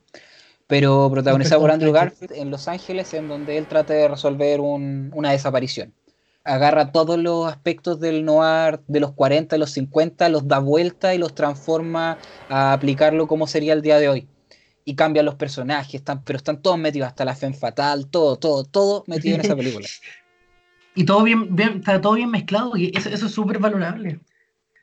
pero 0.71 1.11
protagonizado 1.11 1.61
por 1.61 1.71
Andrew. 1.71 1.93
Garfield 1.93 2.33
en 2.33 2.51
Los 2.51 2.67
Ángeles, 2.69 3.13
en 3.13 3.29
donde 3.29 3.59
él 3.59 3.67
trata 3.67 3.93
de 3.93 4.09
resolver 4.09 4.61
un- 4.61 5.11
una 5.15 5.33
desaparición. 5.33 5.93
Agarra 6.45 6.91
todos 6.91 7.19
los 7.19 7.47
aspectos 7.47 8.01
del 8.01 8.25
noir 8.25 8.81
de 8.89 9.01
los 9.01 9.13
40, 9.13 9.59
los 9.59 9.73
50, 9.73 10.31
los 10.31 10.49
da 10.49 10.59
vuelta 10.59 11.15
y 11.15 11.19
los 11.19 11.35
transforma 11.35 12.17
a 12.49 12.73
aplicarlo 12.73 13.27
como 13.27 13.47
sería 13.47 13.75
el 13.75 13.83
día 13.83 13.99
de 13.99 14.09
hoy. 14.09 14.29
Y 14.87 14.95
cambian 14.95 15.27
los 15.27 15.35
personajes, 15.35 15.97
están, 15.97 16.25
pero 16.25 16.39
están 16.39 16.63
todos 16.63 16.79
metidos, 16.79 17.09
hasta 17.09 17.27
la 17.27 17.37
Femme 17.37 17.55
Fatal, 17.55 18.07
todo, 18.07 18.37
todo, 18.39 18.65
todo 18.65 19.05
metido 19.07 19.35
en 19.35 19.43
esa 19.43 19.55
película. 19.55 19.87
Y 20.95 21.05
todo 21.05 21.23
bien, 21.23 21.55
bien, 21.55 21.79
está 21.79 22.01
todo 22.01 22.15
bien 22.15 22.31
mezclado, 22.31 22.77
y 22.77 22.91
eso, 22.97 23.09
eso 23.11 23.27
es 23.27 23.33
súper 23.33 23.59
valorable. 23.61 24.19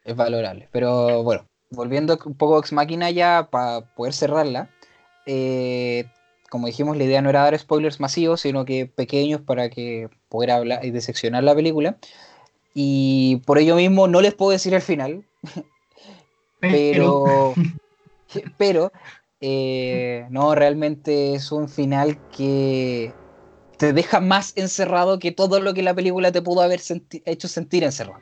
es 0.06 0.15
valorable. 0.15 0.69
Pero 0.71 1.21
bueno, 1.23 1.45
volviendo 1.69 2.17
un 2.26 2.34
poco 2.36 2.56
a 2.56 2.60
Ex 2.60 2.71
Máquina 2.71 3.10
ya 3.12 3.50
para 3.52 3.82
poder 3.93 4.13
cerrarla, 4.13 4.69
eh, 5.27 6.05
como 6.49 6.67
dijimos, 6.67 6.97
la 6.97 7.03
idea 7.03 7.21
no 7.21 7.29
era 7.29 7.43
dar 7.43 7.59
spoilers 7.59 7.99
masivos, 7.99 8.41
sino 8.41 8.65
que 8.65 8.85
pequeños 8.85 9.41
para 9.41 9.69
que 9.69 10.09
poder 10.29 10.51
hablar 10.51 10.83
y 10.85 10.91
diseccionar 10.91 11.43
la 11.43 11.53
película. 11.53 11.97
Y 12.73 13.41
por 13.45 13.57
ello 13.57 13.75
mismo 13.75 14.07
no 14.07 14.21
les 14.21 14.33
puedo 14.33 14.51
decir 14.51 14.73
el 14.73 14.81
final, 14.81 15.23
pero, 16.59 17.53
pero 18.57 18.91
eh, 19.41 20.25
no, 20.29 20.55
realmente 20.55 21.35
es 21.35 21.51
un 21.51 21.67
final 21.69 22.17
que 22.35 23.13
te 23.77 23.93
deja 23.93 24.19
más 24.19 24.53
encerrado 24.55 25.19
que 25.19 25.31
todo 25.31 25.59
lo 25.59 25.73
que 25.73 25.83
la 25.83 25.93
película 25.93 26.31
te 26.31 26.41
pudo 26.41 26.61
haber 26.61 26.79
senti- 26.79 27.21
hecho 27.25 27.47
sentir 27.47 27.83
encerrado. 27.83 28.21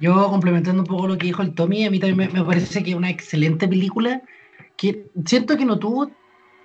Yo 0.00 0.28
complementando 0.28 0.82
un 0.82 0.88
poco 0.88 1.06
lo 1.06 1.16
que 1.16 1.26
dijo 1.26 1.42
el 1.42 1.54
Tommy, 1.54 1.84
a 1.84 1.90
mí 1.90 2.00
también 2.00 2.32
me, 2.32 2.40
me 2.40 2.44
parece 2.44 2.82
que 2.82 2.90
es 2.90 2.96
una 2.96 3.10
excelente 3.10 3.68
película 3.68 4.20
que 4.76 5.06
siento 5.24 5.56
que 5.56 5.64
no 5.64 5.78
tuvo 5.78 6.10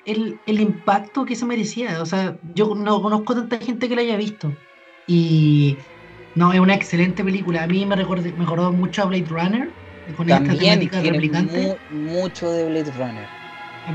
el, 0.06 0.40
el 0.46 0.60
impacto 0.60 1.26
que 1.26 1.36
se 1.36 1.46
merecía. 1.46 2.02
O 2.02 2.06
sea, 2.06 2.38
yo 2.56 2.74
no 2.76 3.02
conozco 3.02 3.36
tanta 3.36 3.58
gente 3.60 3.88
que 3.88 3.96
la 3.96 4.02
haya 4.02 4.18
visto. 4.18 4.52
Y 5.08 5.78
no, 6.36 6.54
es 6.54 6.60
una 6.60 6.76
excelente 6.76 7.24
película. 7.24 7.64
A 7.64 7.68
mí 7.68 7.86
me 7.86 7.96
recordó, 7.96 8.24
me 8.24 8.32
recordó 8.46 8.72
mucho 8.72 9.04
a 9.04 9.06
Blade 9.06 9.26
Runner, 9.28 9.70
con 10.16 10.30
esta 10.30 10.44
temática 10.44 11.02
tiene 11.02 11.18
replicante. 11.18 11.78
mu- 11.92 12.12
mucho 12.12 12.52
de 12.52 12.66
Blade 12.66 12.92
Runner. 12.98 13.28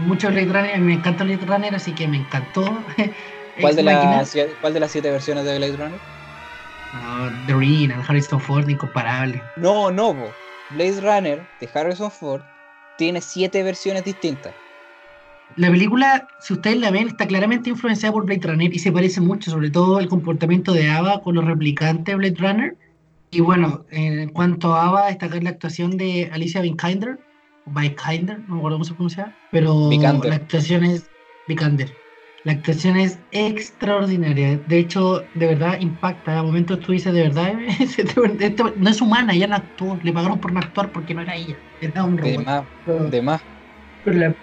Mucho 0.06 0.28
Blade 0.28 0.46
Runner, 0.46 0.78
me 0.80 0.94
encanta 0.94 1.24
Blade 1.24 1.46
Runner, 1.46 1.74
así 1.74 1.92
que 1.92 2.08
me 2.08 2.18
encantó. 2.18 2.62
¿Cuál 3.60 3.76
de, 3.76 3.82
sie- 4.24 4.48
¿Cuál 4.60 4.74
de 4.74 4.80
las 4.80 4.90
siete 4.90 5.10
versiones 5.10 5.44
de 5.44 5.56
Blade 5.56 5.76
Runner? 5.76 6.00
No, 6.92 7.46
The 7.46 7.54
Original, 7.54 8.02
Harrison 8.06 8.40
Ford, 8.40 8.68
incomparable. 8.68 9.42
No, 9.56 9.90
no. 9.90 10.14
Blade 10.70 11.00
Runner 11.00 11.46
de 11.60 11.68
Harrison 11.72 12.10
Ford 12.10 12.42
tiene 12.96 13.20
siete 13.20 13.62
versiones 13.62 14.04
distintas. 14.04 14.54
La 15.56 15.70
película, 15.70 16.26
si 16.40 16.54
ustedes 16.54 16.78
la 16.78 16.90
ven, 16.90 17.08
está 17.08 17.26
claramente 17.26 17.70
influenciada 17.70 18.12
por 18.12 18.26
Blade 18.26 18.40
Runner 18.42 18.74
y 18.74 18.78
se 18.78 18.90
parece 18.90 19.20
mucho, 19.20 19.50
sobre 19.50 19.70
todo 19.70 20.00
el 20.00 20.08
comportamiento 20.08 20.72
de 20.72 20.90
Ava 20.90 21.20
con 21.22 21.36
los 21.36 21.44
replicantes 21.44 22.06
de 22.06 22.16
Blade 22.16 22.36
Runner. 22.38 22.76
Y 23.30 23.40
bueno, 23.40 23.84
en 23.90 24.30
cuanto 24.30 24.74
a 24.74 24.86
Ava, 24.86 25.06
destacar 25.06 25.42
la 25.42 25.50
actuación 25.50 25.96
de 25.96 26.30
Alicia 26.32 26.60
Vikander, 26.60 27.18
Vikander, 27.66 28.40
no 28.40 28.54
me 28.54 28.58
acuerdo 28.58 28.76
cómo 28.76 28.84
se 28.84 28.94
pronuncia, 28.94 29.36
pero 29.52 29.88
Vikander. 29.88 30.30
la 30.30 30.36
actuación 30.36 30.84
es 30.84 31.08
Vikander. 31.46 31.92
La 32.44 32.52
actuación 32.52 32.96
es 32.96 33.18
extraordinaria. 33.32 34.58
De 34.58 34.78
hecho, 34.78 35.24
de 35.34 35.46
verdad 35.46 35.80
impacta. 35.80 36.38
A 36.38 36.42
momentos 36.42 36.78
tú 36.80 36.92
dices, 36.92 37.12
de 37.12 37.22
verdad, 37.22 37.54
esto 37.80 38.74
no 38.76 38.90
es 38.90 39.00
humana, 39.00 39.32
ella 39.32 39.46
no 39.46 39.56
actuó. 39.56 39.98
Le 40.02 40.12
pagaron 40.12 40.38
por 40.38 40.52
no 40.52 40.60
actuar 40.60 40.92
porque 40.92 41.14
no 41.14 41.22
era 41.22 41.36
ella, 41.36 41.56
era 41.84 42.04
un 42.04 42.16
De 42.16 42.38
más, 42.38 42.64
Pero- 42.84 43.08
de 43.10 43.22
más. 43.22 43.42
pero 44.04 44.18
la, 44.18 44.34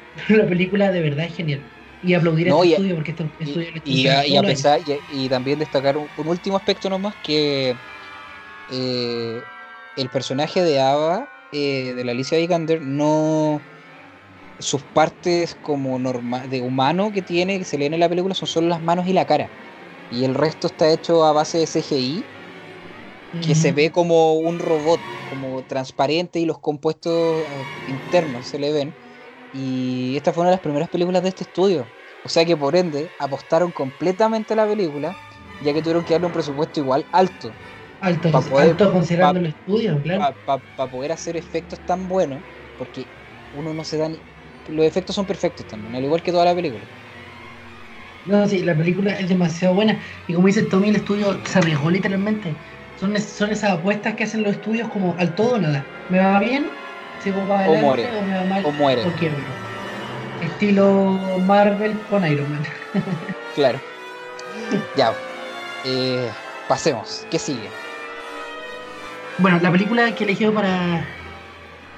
película 0.48 0.92
de 0.92 1.02
verdad 1.02 1.26
es 1.26 1.36
genial. 1.36 1.62
Y 2.04 2.14
aplaudir 2.16 2.48
a 2.48 2.52
No, 2.52 2.58
este 2.64 2.70
y- 2.70 2.74
estudio 2.74 2.96
porque 2.96 3.12
este 3.12 3.24
Y, 3.40 3.44
estudio 3.44 3.72
y 3.86 4.08
a, 4.08 4.28
y 4.28 4.38
a 4.38 4.42
pesar, 4.42 4.82
y, 5.12 5.30
también 5.30 5.60
destacar 5.60 5.98
un, 5.98 6.08
un 6.18 6.28
último 6.28 6.58
aspecto 6.58 6.90
nomás, 6.90 7.16
que 7.24 7.76
eh, 8.72 9.42
el 9.98 10.10
personaje 10.10 10.64
de 10.64 10.80
Ava, 10.80 11.28
eh, 11.52 11.94
de 11.96 12.04
la 12.04 12.12
Alicia 12.12 12.38
Vikander, 12.38 12.82
no. 12.82 13.62
Sus 14.60 14.84
partes 14.84 15.56
como 15.56 15.98
norma, 15.98 16.46
de 16.48 16.62
humano 16.62 17.12
que 17.12 17.24
tiene, 17.24 17.58
que 17.58 17.66
se 17.66 17.80
leen 17.80 17.96
en 17.96 18.00
la 18.00 18.10
película, 18.10 18.36
son 18.36 18.48
solo 18.48 18.68
las 18.68 18.82
manos 18.82 19.08
y 19.08 19.14
la 19.14 19.26
cara. 19.26 19.52
Y 20.12 20.24
el 20.24 20.36
resto 20.36 20.68
está 20.68 20.92
hecho 20.92 21.24
a 21.24 21.34
base 21.34 21.58
de 21.58 21.66
CGI, 21.66 22.30
que 23.40 23.56
se 23.56 23.72
ve 23.72 23.92
como 23.92 24.36
un 24.36 24.60
robot, 24.60 25.08
como 25.24 25.64
transparente 25.66 26.40
y 26.40 26.46
los 26.46 26.60
compuestos 26.60 27.52
eh, 27.52 27.68
internos 27.86 28.48
se 28.48 28.60
le 28.60 28.72
ven. 28.72 28.98
Y 29.52 30.16
esta 30.18 30.34
fue 30.34 30.42
una 30.42 30.50
de 30.52 30.56
las 30.56 30.62
primeras 30.62 30.90
películas 30.90 31.24
de 31.24 31.30
este 31.30 31.44
estudio. 31.44 31.94
O 32.24 32.30
sea 32.30 32.46
que 32.46 32.58
por 32.58 32.76
ende 32.76 33.14
apostaron 33.18 33.72
completamente 33.72 34.54
a 34.54 34.58
la 34.58 34.68
película, 34.68 35.20
ya 35.60 35.74
que 35.74 35.82
tuvieron 35.82 36.06
que 36.06 36.14
darle 36.14 36.28
un 36.28 36.34
presupuesto 36.34 36.80
igual 36.80 37.08
alto 37.12 37.60
alto, 38.00 38.30
pa' 38.32 38.46
poder- 38.48 38.74
alto 38.74 38.92
considerando 38.92 39.40
pa- 39.40 39.40
el 39.40 39.46
estudio, 39.48 40.02
claro. 40.02 40.30
para 40.46 40.90
poder 40.92 41.12
hacer 41.12 41.38
efectos 41.38 41.84
tan 41.86 42.08
buenos, 42.08 42.46
porque 42.76 43.14
uno 43.52 43.74
no 43.74 43.84
se 43.84 43.98
da 43.98 44.10
ni... 44.10 44.28
Los 44.68 44.86
efectos 44.86 45.16
son 45.16 45.26
perfectos 45.26 45.66
también, 45.68 45.96
al 45.96 46.04
igual 46.04 46.24
que 46.24 46.32
toda 46.32 46.46
la 46.46 46.56
película. 46.56 46.92
No, 48.24 48.48
sí, 48.48 48.62
la 48.64 48.78
película 48.78 49.14
es 49.20 49.30
demasiado 49.30 49.74
buena. 49.74 50.00
Y 50.28 50.34
como 50.36 50.46
dice 50.48 50.64
Tommy, 50.64 50.90
el 50.90 50.98
estudio 50.98 51.44
se 51.46 51.58
arriesgó 51.58 51.90
literalmente. 51.90 52.60
Son, 53.02 53.16
es- 53.18 53.26
son 53.26 53.50
esas 53.52 53.72
apuestas 53.72 54.14
que 54.14 54.24
hacen 54.26 54.44
los 54.44 54.54
estudios 54.54 54.88
como 54.90 55.16
al 55.18 55.34
todo 55.34 55.56
o 55.56 55.58
nada. 55.58 55.84
¿Me 56.10 56.20
va 56.20 56.38
bien? 56.40 56.68
Sigo 57.24 57.42
para 57.48 57.68
O 57.68 57.74
adelante 57.74 57.82
muere. 57.86 58.10
o 58.18 58.22
me 58.22 58.38
va 58.38 58.44
mal 58.46 58.66
O 58.66 58.72
muere, 58.72 59.06
o 59.08 59.12
quiebro. 59.14 59.40
Estilo 60.42 61.40
Marvel 61.46 62.00
con 62.10 62.26
Iron 62.32 62.50
Man. 62.52 62.62
claro. 63.56 63.80
Ya, 64.96 65.12
eh, 65.84 66.30
pasemos, 66.68 67.26
¿qué 67.32 67.40
sigue? 67.40 67.68
Bueno, 69.40 69.58
la 69.62 69.72
película 69.72 70.14
que 70.14 70.24
elegí 70.24 70.46
para. 70.46 71.04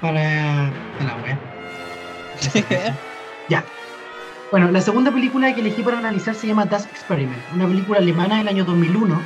para. 0.00 0.70
para 0.98 1.04
la 1.06 1.16
wea. 1.22 1.38
Ya. 3.48 3.62
Bueno, 4.50 4.70
la 4.70 4.80
segunda 4.80 5.10
película 5.12 5.54
que 5.54 5.60
elegí 5.60 5.82
para 5.82 5.98
analizar 5.98 6.34
se 6.34 6.46
llama 6.46 6.64
Das 6.64 6.86
Experiment, 6.86 7.42
una 7.54 7.66
película 7.66 7.98
alemana 7.98 8.38
del 8.38 8.48
año 8.48 8.64
2001, 8.64 9.20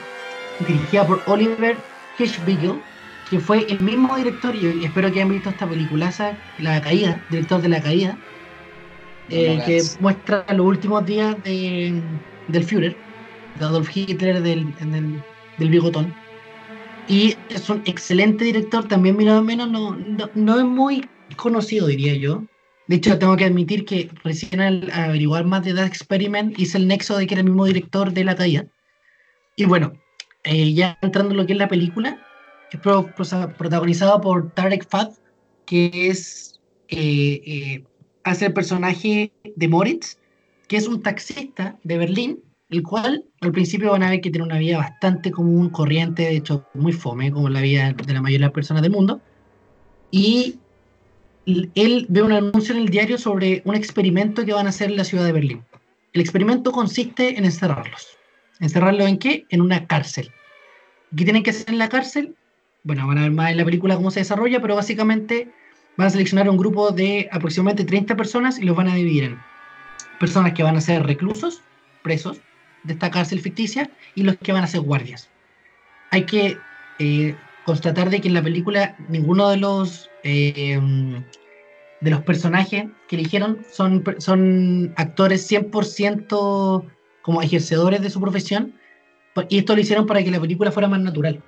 dirigida 0.67 1.07
por 1.07 1.23
Oliver 1.27 1.77
Hirschbiegel, 2.19 2.81
que 3.31 3.39
fue 3.39 3.67
el 3.71 3.81
mismo 3.81 4.17
director, 4.17 4.55
y 4.55 4.85
espero 4.85 5.13
que 5.13 5.21
hayan 5.21 5.31
visto 5.31 5.51
esta 5.51 5.69
peliculaza, 5.69 6.37
La 6.59 6.81
Caída, 6.81 7.23
director 7.31 7.61
de 7.61 7.69
La 7.69 7.83
Caída, 7.83 8.19
eh, 9.29 9.61
que 9.67 9.83
muestra 10.01 10.45
los 10.49 10.67
últimos 10.67 11.05
días 11.05 11.37
de, 11.45 12.01
del 12.49 12.65
Führer, 12.65 12.97
de 13.59 13.65
Adolf 13.65 13.95
Hitler, 13.95 14.41
del, 14.43 14.75
del, 14.77 15.23
del 15.59 15.71
bigotón. 15.71 16.15
Y 17.07 17.37
es 17.51 17.69
un 17.69 17.83
excelente 17.85 18.45
director, 18.45 18.87
también 18.89 19.17
mirado 19.17 19.43
menos, 19.43 19.71
no, 19.71 19.95
no, 19.95 20.31
no 20.35 20.59
es 20.59 20.65
muy 20.65 21.09
conocido, 21.37 21.87
diría 21.87 22.15
yo. 22.15 22.45
De 22.87 22.97
hecho, 22.97 23.19
tengo 23.19 23.37
que 23.37 23.45
admitir 23.45 23.85
que 23.85 24.11
recién 24.25 24.63
al 24.63 24.91
averiguar 24.93 25.45
más 25.45 25.63
de 25.63 25.75
That 25.75 25.87
Experiment 25.87 26.59
hice 26.59 26.79
el 26.79 26.89
nexo 26.89 27.19
de 27.19 27.27
que 27.27 27.35
era 27.35 27.43
el 27.43 27.49
mismo 27.49 27.67
director 27.67 28.13
de 28.13 28.25
La 28.25 28.35
Caída. 28.35 28.67
Y 29.57 29.67
bueno, 29.67 29.93
eh, 30.49 30.73
ya 30.75 30.99
entrando 31.03 31.33
en 31.33 31.37
lo 31.37 31.47
que 31.47 31.53
es 31.53 31.59
la 31.59 31.69
película, 31.69 32.19
es 32.73 32.81
pro- 32.81 33.11
protagonizado 33.57 34.21
por 34.21 34.51
Tarek 34.53 34.89
Fad, 34.89 35.11
que 35.67 36.09
es 36.09 36.59
eh, 36.89 37.41
eh, 37.47 37.85
hace 38.25 38.47
el 38.47 38.53
personaje 38.53 39.33
de 39.45 39.69
Moritz, 39.69 40.19
que 40.67 40.77
es 40.77 40.89
un 40.89 41.03
taxista 41.03 41.77
de 41.85 41.99
Berlín, 41.99 42.41
el 42.71 42.83
cual 42.83 43.25
al 43.41 43.53
principio 43.53 43.93
van 43.93 44.03
a 44.03 44.11
ver 44.11 44.21
que 44.21 44.31
tiene 44.31 44.47
una 44.47 44.59
vida 44.59 44.79
bastante 44.79 45.31
común, 45.31 45.71
corriente, 45.71 46.25
de 46.25 46.37
hecho 46.37 46.67
muy 46.75 46.93
fome, 46.93 47.31
como 47.31 47.49
la 47.49 47.63
vida 47.63 47.93
de 47.93 48.13
la 48.13 48.21
mayoría 48.21 48.45
de 48.45 48.49
las 48.49 48.55
personas 48.55 48.83
del 48.83 48.93
mundo. 48.93 49.21
Y 50.11 50.59
él 51.75 52.07
ve 52.11 52.23
un 52.23 52.33
anuncio 52.33 52.75
en 52.75 52.83
el 52.83 52.89
diario 52.91 53.17
sobre 53.17 53.63
un 53.65 53.75
experimento 53.75 54.45
que 54.45 54.53
van 54.53 54.67
a 54.67 54.71
hacer 54.71 54.91
en 54.91 54.97
la 54.99 55.05
ciudad 55.05 55.25
de 55.25 55.33
Berlín. 55.33 55.63
El 56.13 56.21
experimento 56.21 56.73
consiste 56.73 57.39
en 57.39 57.45
encerrarlos. 57.47 58.19
¿Encerrarlos 58.61 59.09
en 59.09 59.19
qué? 59.19 59.47
En 59.49 59.63
una 59.63 59.87
cárcel. 59.87 60.31
¿Qué 61.17 61.25
tienen 61.25 61.43
que 61.43 61.51
hacer 61.51 61.71
en 61.71 61.79
la 61.79 61.89
cárcel? 61.89 62.35
Bueno, 62.85 63.07
van 63.07 63.19
a 63.19 63.23
ver 63.23 63.31
más 63.33 63.51
en 63.51 63.57
la 63.57 63.65
película 63.65 63.97
cómo 63.97 64.11
se 64.11 64.21
desarrolla, 64.21 64.61
pero 64.61 64.77
básicamente 64.77 65.51
van 65.97 66.07
a 66.07 66.11
seleccionar 66.11 66.49
un 66.49 66.57
grupo 66.57 66.91
de 66.91 67.29
aproximadamente 67.33 67.85
30 67.85 68.17
personas 68.17 68.59
y 68.59 68.65
los 68.65 68.77
van 68.77 68.89
a 68.89 68.95
dividir 68.95 69.25
en 69.25 69.39
personas 70.21 70.53
que 70.53 70.63
van 70.63 70.77
a 70.77 70.81
ser 70.81 71.05
reclusos, 71.05 71.63
presos 72.03 72.41
de 72.85 72.93
esta 72.93 73.11
cárcel 73.11 73.41
ficticia, 73.41 73.91
y 74.15 74.23
los 74.23 74.37
que 74.37 74.53
van 74.53 74.65
a 74.65 74.69
ser 74.69 74.81
guardias. 74.81 75.29
Hay 76.11 76.25
que 76.25 76.59
eh, 76.99 77.35
constatar 77.65 78.11
de 78.11 78.21
que 78.21 78.29
en 78.29 78.35
la 78.35 78.43
película 78.43 78.97
ninguno 79.09 79.51
de 79.51 79.57
los 79.57 80.11
eh, 80.23 80.81
de 82.01 82.11
los 82.11 82.23
personajes 82.23 82.87
que 83.09 83.17
eligieron 83.17 83.59
son, 83.71 84.05
son 84.19 84.93
actores 84.97 85.51
100% 85.51 86.85
como 87.23 87.43
ejercedores 87.43 88.01
de 88.03 88.11
su 88.11 88.21
profesión, 88.21 88.75
y 89.49 89.59
esto 89.59 89.75
lo 89.75 89.81
hicieron 89.81 90.07
para 90.07 90.23
que 90.23 90.31
la 90.31 90.41
película 90.41 90.73
fuera 90.73 90.89
más 90.89 91.01
natural. 91.01 91.43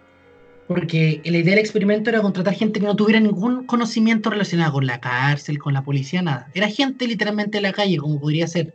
Porque 0.66 1.20
la 1.24 1.38
idea 1.38 1.56
del 1.56 1.58
experimento 1.58 2.10
era 2.10 2.22
contratar 2.22 2.54
gente 2.54 2.78
que 2.78 2.86
no 2.86 2.94
tuviera 2.94 3.18
ningún 3.18 3.66
conocimiento 3.66 4.30
relacionado 4.30 4.72
con 4.72 4.86
la 4.86 5.00
cárcel, 5.00 5.58
con 5.58 5.74
la 5.74 5.82
policía, 5.82 6.22
nada. 6.22 6.48
Era 6.54 6.68
gente 6.68 7.08
literalmente 7.08 7.58
de 7.58 7.62
la 7.62 7.72
calle, 7.72 7.96
como 7.98 8.20
podría 8.20 8.46
ser 8.46 8.72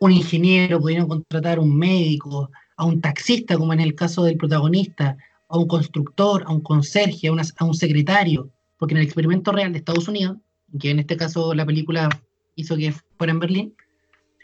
un 0.00 0.12
ingeniero, 0.12 0.80
podrían 0.80 1.06
contratar 1.06 1.58
un 1.58 1.76
médico, 1.76 2.50
a 2.76 2.84
un 2.84 3.00
taxista, 3.00 3.56
como 3.56 3.72
en 3.72 3.80
el 3.80 3.94
caso 3.94 4.24
del 4.24 4.36
protagonista, 4.36 5.16
a 5.48 5.58
un 5.58 5.66
constructor, 5.66 6.44
a 6.46 6.52
un 6.52 6.60
conserje, 6.60 7.28
a, 7.28 7.32
a 7.58 7.64
un 7.64 7.74
secretario. 7.74 8.50
Porque 8.78 8.94
en 8.94 8.98
el 8.98 9.04
experimento 9.04 9.52
real 9.52 9.72
de 9.72 9.78
Estados 9.78 10.08
Unidos, 10.08 10.38
que 10.80 10.90
en 10.90 10.98
este 10.98 11.16
caso 11.16 11.54
la 11.54 11.66
película 11.66 12.08
hizo 12.54 12.76
que 12.76 12.92
fuera 13.18 13.32
en 13.32 13.40
Berlín, 13.40 13.74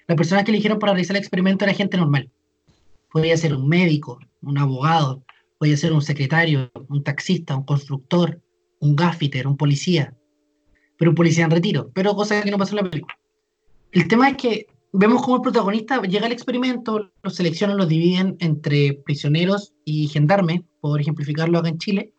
las 0.07 0.17
personas 0.17 0.45
que 0.45 0.51
eligieron 0.51 0.79
para 0.79 0.93
realizar 0.93 1.17
el 1.17 1.23
experimento 1.23 1.65
era 1.65 1.75
gente 1.75 1.97
normal. 1.97 2.31
Podría 3.13 3.37
ser 3.37 3.55
un 3.55 3.69
médico, 3.69 4.19
un 4.41 4.59
abogado, 4.59 5.23
podría 5.59 5.77
ser 5.77 5.93
un 5.93 6.03
secretario, 6.03 6.71
un 6.89 7.05
taxista, 7.05 7.57
un 7.57 7.65
constructor, 7.65 8.41
un 8.81 8.97
gaffiter, 8.97 9.47
un 9.47 9.57
policía, 9.57 10.17
pero 10.99 11.11
un 11.11 11.15
policía 11.15 11.45
en 11.45 11.51
retiro, 11.51 11.91
pero 11.95 12.15
cosa 12.15 12.43
que 12.43 12.51
no 12.51 12.59
pasó 12.59 12.77
en 12.77 12.85
la 12.85 12.91
película. 12.91 13.17
El 13.93 14.09
tema 14.09 14.31
es 14.31 14.37
que 14.37 14.67
vemos 14.93 15.23
cómo 15.23 15.37
el 15.37 15.43
protagonista 15.43 16.01
llega 16.03 16.27
al 16.27 16.33
experimento, 16.33 17.11
los 17.23 17.35
seleccionan, 17.35 17.77
los 17.77 17.89
dividen 17.89 18.37
entre 18.41 18.95
prisioneros 18.95 19.73
y 19.85 20.09
gendarmes, 20.09 20.63
por 20.81 21.01
ejemplificarlo 21.01 21.59
acá 21.59 21.69
en 21.69 21.79
Chile, 21.79 22.15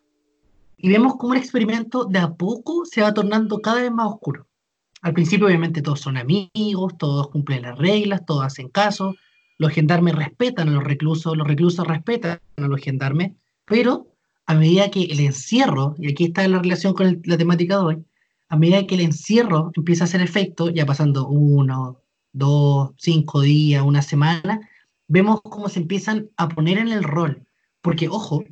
y 0.76 0.88
vemos 0.88 1.14
cómo 1.16 1.34
el 1.34 1.40
experimento 1.40 2.04
de 2.04 2.18
a 2.18 2.34
poco 2.34 2.84
se 2.84 3.02
va 3.02 3.14
tornando 3.14 3.60
cada 3.60 3.82
vez 3.82 3.90
más 3.90 4.06
oscuro. 4.06 4.46
Al 5.02 5.12
principio, 5.12 5.46
obviamente, 5.46 5.82
todos 5.82 6.00
son 6.00 6.16
amigos, 6.16 6.96
todos 6.98 7.28
cumplen 7.28 7.62
las 7.62 7.78
reglas, 7.78 8.24
todos 8.26 8.44
hacen 8.44 8.68
caso, 8.68 9.14
los 9.64 9.72
gendarmes 9.72 10.14
respetan 10.14 10.68
a 10.68 10.72
los 10.72 10.84
reclusos, 10.84 11.34
los 11.38 11.48
reclusos 11.48 11.86
respetan 11.86 12.38
a 12.58 12.68
los 12.68 12.80
gendarmes, 12.82 13.32
pero 13.64 14.08
a 14.44 14.54
medida 14.54 14.90
que 14.90 15.04
el 15.04 15.20
encierro, 15.20 15.94
y 15.98 16.10
aquí 16.10 16.24
está 16.24 16.46
la 16.46 16.58
relación 16.58 16.92
con 16.92 17.22
la 17.24 17.38
temática 17.38 17.78
de 17.78 17.82
hoy, 17.82 18.04
a 18.50 18.56
medida 18.56 18.86
que 18.86 18.96
el 18.96 19.00
encierro 19.00 19.72
empieza 19.74 20.04
a 20.04 20.06
hacer 20.06 20.20
efecto, 20.20 20.68
ya 20.68 20.84
pasando 20.84 21.28
uno, 21.28 22.02
dos, 22.34 22.90
cinco 22.98 23.40
días, 23.40 23.82
una 23.82 24.02
semana, 24.02 24.60
vemos 25.08 25.40
cómo 25.42 25.70
se 25.70 25.80
empiezan 25.80 26.28
a 26.36 26.50
poner 26.50 26.76
en 26.76 26.88
el 26.88 27.02
rol. 27.02 27.42
Porque, 27.80 28.06
ojo, 28.08 28.44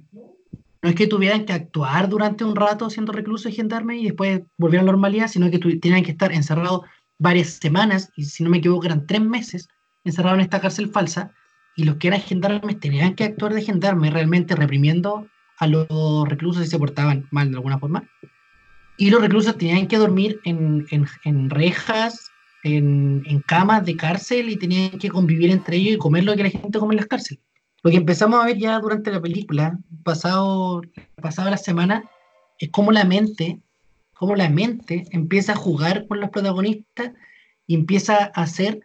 no 0.81 0.89
es 0.89 0.95
que 0.95 1.07
tuvieran 1.07 1.45
que 1.45 1.53
actuar 1.53 2.09
durante 2.09 2.43
un 2.43 2.57
rato 2.57 2.89
siendo 2.89 3.13
reclusos 3.13 3.53
y 3.53 3.55
gendarmes 3.55 4.01
y 4.01 4.05
después 4.05 4.41
volver 4.57 4.81
a 4.81 4.85
la 4.85 4.93
normalidad, 4.93 5.29
sino 5.29 5.51
que 5.51 5.59
tenían 5.59 6.05
que 6.05 6.13
estar 6.13 6.33
encerrados 6.33 6.87
varias 7.19 7.49
semanas, 7.49 8.11
y 8.17 8.25
si 8.25 8.43
no 8.43 8.49
me 8.49 8.59
equivoco 8.59 8.87
eran 8.87 9.07
tres 9.07 9.21
meses 9.21 9.69
encerrados 10.05 10.39
en 10.39 10.45
esta 10.45 10.61
cárcel 10.61 10.91
falsa, 10.91 11.33
y 11.77 11.85
los 11.85 11.97
que 11.97 12.09
eran 12.09 12.21
gendarmes 12.21 12.81
tenían 12.81 13.15
que 13.15 13.25
actuar 13.25 13.55
de 13.55 13.63
gendarmes 13.63 14.13
realmente 14.13 14.55
reprimiendo 14.55 15.27
a 15.59 15.67
los 15.67 16.29
reclusos 16.29 16.65
si 16.65 16.71
se 16.71 16.79
portaban 16.79 17.27
mal 17.31 17.51
de 17.51 17.57
alguna 17.57 17.79
forma. 17.79 18.05
Y 18.97 19.11
los 19.11 19.23
reclusos 19.23 19.57
tenían 19.57 19.87
que 19.87 19.97
dormir 19.97 20.41
en, 20.45 20.87
en, 20.91 21.07
en 21.25 21.51
rejas, 21.51 22.31
en, 22.63 23.23
en, 23.27 23.41
camas 23.41 23.85
de 23.85 23.97
cárcel 23.97 24.51
y 24.51 24.57
tenían 24.57 24.99
que 24.99 25.09
convivir 25.09 25.51
entre 25.51 25.77
ellos 25.77 25.95
y 25.95 25.99
comer 25.99 26.25
lo 26.25 26.37
que 26.37 26.45
la 26.45 26.51
gente 26.51 26.79
come 26.79 26.95
en 26.95 26.99
las 26.99 27.07
cárceles. 27.07 27.43
Lo 27.83 27.91
que 27.91 27.97
empezamos 27.97 28.41
a 28.41 28.47
ver 28.47 28.59
ya 28.59 28.79
durante 28.79 29.11
la 29.11 29.21
película, 29.21 29.79
pasado, 30.05 30.83
pasado 31.21 31.51
la 31.51 31.57
semana, 31.57 32.05
es 32.59 32.71
cómo 32.71 32.93
la 32.93 33.05
mente, 33.05 33.61
cómo 34.15 34.37
la 34.37 34.49
mente 34.49 35.05
empieza 35.11 35.53
a 35.53 35.57
jugar 35.57 36.07
con 36.07 36.21
los 36.21 36.31
protagonistas 36.31 37.13
y 37.67 37.75
empieza 37.75 38.31
a 38.35 38.43
hacer 38.43 38.81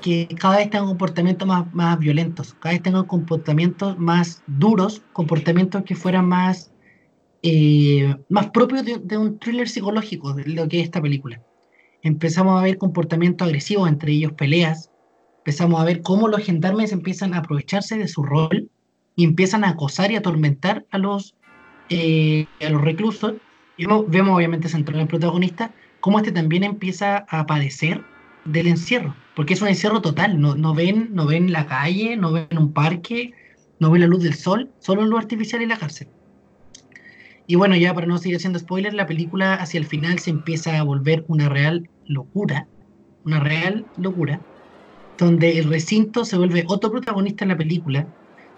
que 0.00 0.28
cada 0.38 0.56
vez 0.56 0.70
tengan 0.70 0.88
comportamientos 0.88 1.48
más, 1.48 1.72
más 1.74 1.98
violentos, 1.98 2.54
cada 2.54 2.74
vez 2.74 2.82
tengan 2.82 3.04
comportamientos 3.04 3.98
más 3.98 4.42
duros, 4.46 5.02
comportamientos 5.12 5.82
que 5.84 5.94
fueran 5.94 6.26
más, 6.26 6.72
eh, 7.42 8.14
más 8.28 8.50
propios 8.50 8.84
de, 8.84 9.18
un 9.18 9.38
thriller 9.38 9.68
psicológico, 9.68 10.34
de 10.34 10.44
lo 10.46 10.68
que 10.68 10.80
es 10.80 10.84
esta 10.84 11.00
película. 11.00 11.42
Empezamos 12.02 12.60
a 12.60 12.64
ver 12.64 12.78
comportamientos 12.78 13.46
agresivos, 13.46 13.88
entre 13.88 14.12
ellos 14.12 14.32
peleas, 14.32 14.90
empezamos 15.38 15.80
a 15.80 15.84
ver 15.84 16.02
cómo 16.02 16.28
los 16.28 16.42
gendarmes 16.42 16.92
empiezan 16.92 17.34
a 17.34 17.38
aprovecharse 17.38 17.96
de 17.98 18.08
su 18.08 18.22
rol 18.22 18.70
y 19.16 19.24
empiezan 19.24 19.64
a 19.64 19.70
acosar 19.70 20.10
y 20.10 20.16
atormentar 20.16 20.84
a 20.90 20.98
los, 20.98 21.34
eh, 21.88 22.46
a 22.60 22.70
los 22.70 22.82
reclusos. 22.82 23.34
Y 23.76 23.86
vemos, 23.86 24.04
vemos 24.08 24.36
obviamente 24.36 24.68
central 24.68 24.96
en 24.96 25.02
el 25.02 25.08
protagonista, 25.08 25.72
cómo 26.00 26.18
este 26.18 26.32
también 26.32 26.62
empieza 26.64 27.24
a 27.28 27.46
padecer 27.46 28.04
del 28.44 28.66
encierro, 28.66 29.14
porque 29.34 29.54
es 29.54 29.62
un 29.62 29.68
encierro 29.68 30.00
total, 30.02 30.40
no, 30.40 30.54
no, 30.54 30.74
ven, 30.74 31.10
no 31.12 31.26
ven 31.26 31.52
la 31.52 31.66
calle, 31.66 32.16
no 32.16 32.32
ven 32.32 32.58
un 32.58 32.72
parque, 32.72 33.32
no 33.80 33.90
ven 33.90 34.02
la 34.02 34.06
luz 34.06 34.22
del 34.22 34.34
sol, 34.34 34.70
solo 34.78 35.04
luz 35.04 35.20
artificial 35.20 35.62
y 35.62 35.66
la 35.66 35.78
cárcel. 35.78 36.08
Y 37.46 37.56
bueno, 37.56 37.76
ya 37.76 37.92
para 37.94 38.06
no 38.06 38.18
seguir 38.18 38.36
haciendo 38.36 38.58
spoilers, 38.58 38.94
la 38.94 39.06
película 39.06 39.54
hacia 39.54 39.78
el 39.78 39.86
final 39.86 40.18
se 40.18 40.30
empieza 40.30 40.78
a 40.78 40.82
volver 40.82 41.24
una 41.28 41.48
real 41.48 41.88
locura, 42.06 42.66
una 43.24 43.40
real 43.40 43.86
locura, 43.96 44.40
donde 45.18 45.58
el 45.58 45.68
recinto 45.68 46.24
se 46.24 46.36
vuelve 46.36 46.64
otro 46.66 46.90
protagonista 46.90 47.44
en 47.44 47.50
la 47.50 47.56
película, 47.56 48.06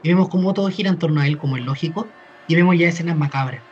y 0.03 0.09
vemos 0.09 0.29
cómo 0.29 0.55
todo 0.55 0.69
gira 0.69 0.91
en 0.91 0.99
torno 0.99 1.21
a 1.21 1.27
él, 1.27 1.39
como 1.39 1.57
es 1.57 1.65
lógico, 1.65 2.07
y 2.49 2.55
vemos 2.55 2.79
ya 2.79 2.89
escenas 2.89 3.17
macabras. 3.17 3.66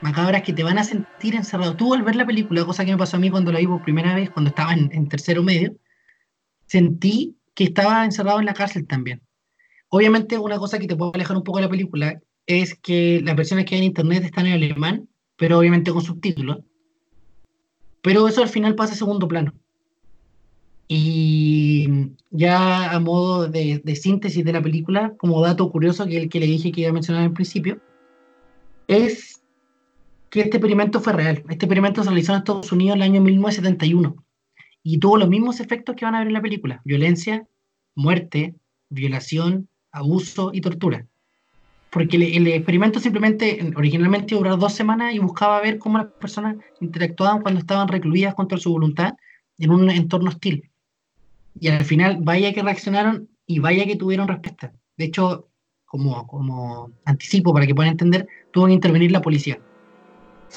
Macabras 0.00 0.42
que 0.42 0.52
te 0.52 0.62
van 0.62 0.78
a 0.78 0.84
sentir 0.84 1.34
encerrado. 1.34 1.76
Tú 1.76 1.94
al 1.94 2.02
ver 2.02 2.16
la 2.16 2.26
película, 2.26 2.64
cosa 2.64 2.84
que 2.84 2.92
me 2.92 2.98
pasó 2.98 3.16
a 3.16 3.20
mí 3.20 3.30
cuando 3.30 3.52
la 3.52 3.58
vi 3.58 3.66
por 3.66 3.82
primera 3.82 4.14
vez, 4.14 4.30
cuando 4.30 4.48
estaba 4.48 4.72
en, 4.72 4.90
en 4.92 5.08
tercero 5.08 5.42
medio, 5.42 5.76
sentí 6.66 7.36
que 7.54 7.64
estaba 7.64 8.04
encerrado 8.04 8.40
en 8.40 8.46
la 8.46 8.54
cárcel 8.54 8.86
también. 8.86 9.22
Obviamente 9.88 10.38
una 10.38 10.58
cosa 10.58 10.78
que 10.78 10.86
te 10.86 10.96
puede 10.96 11.12
alejar 11.14 11.36
un 11.36 11.44
poco 11.44 11.58
de 11.58 11.64
la 11.64 11.70
película 11.70 12.20
es 12.46 12.74
que 12.74 13.20
las 13.24 13.36
versiones 13.36 13.64
que 13.64 13.74
hay 13.74 13.80
en 13.80 13.88
internet 13.88 14.24
están 14.24 14.46
en 14.46 14.54
alemán, 14.54 15.08
pero 15.36 15.58
obviamente 15.58 15.90
con 15.90 16.02
subtítulos. 16.02 16.58
Pero 18.02 18.26
eso 18.28 18.42
al 18.42 18.48
final 18.48 18.74
pasa 18.74 18.94
a 18.94 18.96
segundo 18.96 19.28
plano. 19.28 19.52
Y 20.88 21.88
ya 22.30 22.90
a 22.92 22.98
modo 22.98 23.48
de, 23.48 23.80
de, 23.84 23.96
síntesis 23.96 24.44
de 24.44 24.52
la 24.52 24.62
película, 24.62 25.14
como 25.18 25.40
dato 25.42 25.70
curioso 25.70 26.06
que 26.06 26.16
el 26.16 26.28
que 26.28 26.40
le 26.40 26.46
dije 26.46 26.72
que 26.72 26.80
iba 26.80 26.90
a 26.90 26.94
mencionar 26.94 27.22
al 27.22 27.32
principio, 27.32 27.80
es 28.88 29.39
que 30.30 30.40
este 30.40 30.56
experimento 30.56 31.00
fue 31.00 31.12
real. 31.12 31.38
Este 31.48 31.66
experimento 31.66 32.02
se 32.02 32.08
realizó 32.08 32.32
en 32.32 32.38
Estados 32.38 32.72
Unidos 32.72 32.96
en 32.96 33.02
el 33.02 33.10
año 33.10 33.20
1971 33.20 34.16
y 34.82 34.98
tuvo 34.98 35.18
los 35.18 35.28
mismos 35.28 35.60
efectos 35.60 35.96
que 35.96 36.04
van 36.04 36.14
a 36.14 36.20
ver 36.20 36.28
en 36.28 36.34
la 36.34 36.40
película. 36.40 36.80
Violencia, 36.84 37.46
muerte, 37.94 38.54
violación, 38.88 39.68
abuso 39.92 40.52
y 40.54 40.60
tortura. 40.60 41.06
Porque 41.90 42.16
el, 42.16 42.46
experimento 42.46 43.00
simplemente, 43.00 43.72
originalmente 43.76 44.36
duró 44.36 44.56
dos 44.56 44.72
semanas 44.72 45.12
y 45.12 45.18
buscaba 45.18 45.60
ver 45.60 45.78
cómo 45.78 45.98
las 45.98 46.06
personas 46.06 46.56
interactuaban 46.80 47.42
cuando 47.42 47.60
estaban 47.60 47.88
recluidas 47.88 48.34
contra 48.34 48.58
su 48.58 48.70
voluntad 48.70 49.14
en 49.58 49.70
un 49.70 49.90
entorno 49.90 50.30
hostil. 50.30 50.70
Y 51.58 51.66
al 51.66 51.84
final, 51.84 52.18
vaya 52.20 52.54
que 52.54 52.62
reaccionaron 52.62 53.28
y 53.44 53.58
vaya 53.58 53.84
que 53.84 53.96
tuvieron 53.96 54.28
respuesta. 54.28 54.72
De 54.96 55.06
hecho, 55.06 55.48
como, 55.84 56.24
como 56.28 56.92
anticipo 57.04 57.52
para 57.52 57.66
que 57.66 57.74
puedan 57.74 57.90
entender, 57.90 58.28
tuvo 58.52 58.66
que 58.66 58.72
intervenir 58.72 59.10
la 59.10 59.20
policía. 59.20 59.60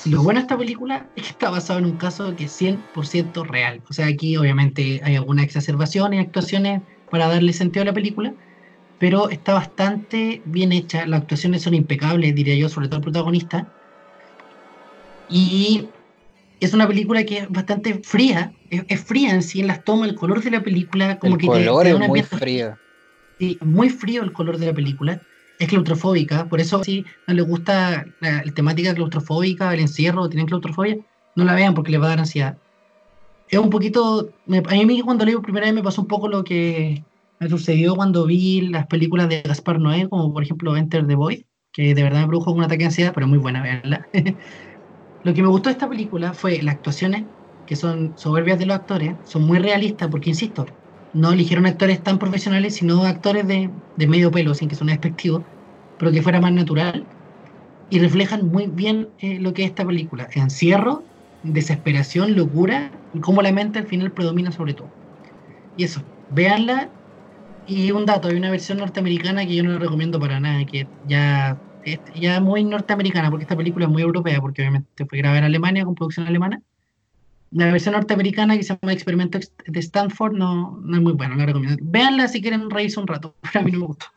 Lo 0.06 0.24
bueno 0.24 0.40
de 0.40 0.44
esta 0.44 0.58
película 0.58 1.08
es 1.16 1.24
que 1.24 1.30
está 1.30 1.50
basado 1.50 1.80
en 1.80 1.86
un 1.86 1.98
caso 1.98 2.36
que 2.36 2.46
es 2.46 2.62
100% 2.62 3.46
real. 3.46 3.82
O 3.90 3.94
sea, 3.94 4.08
aquí 4.08 4.36
obviamente 4.38 5.00
hay 5.04 5.16
alguna 5.16 5.44
exacerbación 5.44 6.14
y 6.14 6.20
actuaciones 6.20 6.82
para 7.10 7.28
darle 7.28 7.54
sentido 7.54 7.84
a 7.84 7.86
la 7.86 7.94
película, 7.94 8.34
pero 9.00 9.30
está 9.30 9.54
bastante 9.54 10.42
bien 10.46 10.72
hecha. 10.72 11.06
Las 11.06 11.22
actuaciones 11.22 11.62
son 11.62 11.76
impecables, 11.76 12.36
diría 12.36 12.56
yo, 12.56 12.70
sobre 12.70 12.88
todo 12.88 12.98
el 12.98 13.04
protagonista. 13.04 13.68
Y 15.30 15.88
es 16.60 16.74
una 16.74 16.88
película 16.88 17.24
que 17.24 17.40
es 17.40 17.50
bastante 17.50 18.02
fría, 18.04 18.52
es, 18.70 18.84
es, 18.88 19.04
fría 19.04 19.32
en 19.32 19.44
sí, 19.44 19.62
en 19.62 19.68
las 19.68 19.84
tomas, 19.84 20.10
el 20.10 20.16
color 20.16 20.44
de 20.44 20.52
la 20.52 20.64
película, 20.64 21.18
como 21.20 21.36
el 21.36 21.42
que 21.42 21.48
color 21.48 21.84
te, 21.84 21.94
te 21.94 22.04
es 22.04 22.10
muy 22.10 22.24
frío. 22.24 22.78
Sí, 23.40 23.58
muy 23.62 23.90
frío 23.90 24.24
el 24.24 24.34
color 24.34 24.58
de 24.58 24.66
la 24.66 24.74
película. 24.74 25.22
Es 25.58 25.68
claustrofóbica, 25.70 26.50
por 26.50 26.60
eso 26.60 26.84
si 26.84 27.06
no 27.28 27.34
les 27.34 27.46
gusta 27.46 28.06
la, 28.20 28.44
temática 28.54 28.94
claustrofóbica, 28.94 29.74
el 29.74 29.80
encierro, 29.82 30.28
tienen 30.30 30.48
claustrofobia, 30.48 30.98
no 31.36 31.46
la 31.46 31.56
vean 31.56 31.74
porque 31.74 31.92
les 31.92 32.02
va 32.02 32.06
a 32.08 32.10
dar 32.10 32.20
ansiedad. 32.20 32.60
Es 33.48 33.60
un 33.60 33.70
poquito, 33.70 34.36
me- 34.46 34.60
a 34.60 34.86
mí 34.86 35.02
cuando 35.02 35.26
leí 35.26 35.36
por 35.36 35.44
primera 35.44 35.66
vez 35.68 35.76
me 35.76 35.84
pasó 35.84 36.02
un 36.02 36.08
poco 36.08 36.28
lo 36.28 36.44
que 36.44 37.06
me 37.40 37.50
sucedió 37.50 37.96
cuando 37.96 38.26
vi 38.26 38.62
las 38.62 38.88
películas 38.88 39.30
de 39.30 39.42
Gaspar 39.44 39.80
Noé, 39.80 40.10
como 40.10 40.34
por 40.34 40.44
ejemplo 40.44 40.76
Enter 40.78 41.06
the 41.08 41.16
Void, 41.16 41.44
que 41.72 41.94
de 41.96 42.04
verdad 42.04 42.22
me 42.22 42.28
produjo 42.28 42.52
un 42.52 42.64
ataque 42.64 42.80
de 42.80 42.86
ansiedad, 42.86 43.14
pero 43.14 43.28
muy 43.28 43.38
buena 43.40 43.62
verla. 43.64 44.10
lo 45.24 45.34
que 45.34 45.42
me 45.42 45.48
gustó 45.50 45.70
de 45.70 45.74
esta 45.74 45.90
película 45.90 46.34
fue 46.34 46.62
las 46.62 46.76
actuaciones, 46.76 47.28
que 47.66 47.76
son 47.76 48.18
soberbias 48.18 48.60
de 48.60 48.66
los 48.66 48.76
actores, 48.78 49.18
son 49.24 49.44
muy 49.44 49.60
realistas, 49.60 50.10
porque 50.10 50.30
insisto, 50.32 50.66
no 51.14 51.32
eligieron 51.34 51.66
actores 51.68 52.04
tan 52.04 52.20
profesionales, 52.20 52.76
sino 52.76 53.04
actores 53.06 53.48
de, 53.48 53.74
de 53.96 54.08
medio 54.08 54.32
pelo, 54.32 54.56
sin 54.56 54.70
que 54.70 54.76
suene 54.76 54.94
despectivo, 54.94 55.48
pero 55.98 56.12
que 56.12 56.22
fuera 56.24 56.42
más 56.42 56.54
natural. 56.54 57.10
y 57.90 58.00
reflejan 58.00 58.48
muy 58.48 58.68
bien 58.68 59.14
eh, 59.20 59.40
lo 59.40 59.54
que 59.54 59.64
es 59.64 59.70
esta 59.70 59.86
película. 59.86 60.28
Encierro, 60.34 61.10
desesperación, 61.42 62.36
locura 62.36 62.92
y 63.12 63.20
cómo 63.22 63.42
la 63.42 63.52
mente 63.52 63.80
al 63.80 63.88
final 63.88 64.12
predomina 64.14 64.52
sobre 64.52 64.74
todo. 64.74 64.94
Y 65.76 65.84
eso, 65.86 66.08
véanla. 66.30 66.94
Y 67.66 67.92
un 67.92 68.06
dato, 68.06 68.28
hay 68.30 68.36
una 68.38 68.52
versión 68.52 68.80
norteamericana 68.80 69.46
que 69.46 69.56
yo 69.56 69.64
no 69.64 69.80
recomiendo 69.80 70.20
para 70.20 70.40
nada, 70.40 70.66
que 70.66 70.90
ya 71.04 71.62
ya 72.16 72.40
muy 72.42 72.64
norteamericana, 72.66 73.30
porque 73.32 73.44
esta 73.44 73.58
película 73.58 73.86
es 73.86 73.92
muy 73.92 74.02
europea, 74.04 74.42
porque 74.42 74.62
obviamente 74.64 75.06
fue 75.08 75.18
grabada 75.20 75.40
en 75.40 75.46
Alemania 75.46 75.86
con 75.86 75.96
producción 75.96 76.28
alemana. 76.28 76.62
La 77.54 77.72
versión 77.72 77.94
norteamericana 77.94 78.58
que 78.58 78.64
se 78.64 78.78
llama 78.82 78.94
Experimento 78.94 79.40
de 79.68 79.80
Stanford 79.80 80.34
no, 80.34 80.80
no 80.82 80.98
es 80.98 81.02
muy 81.02 81.14
buena, 81.14 81.36
la 81.36 81.46
recomiendo. 81.46 81.78
Véanla 81.82 82.28
si 82.28 82.42
quieren 82.42 82.70
reírse 82.70 83.00
un 83.00 83.08
rato, 83.08 83.36
pero 83.42 83.60
a 83.60 83.64
mí 83.64 83.72
no 83.72 83.80
me 83.80 83.86
gustó. 83.88 84.08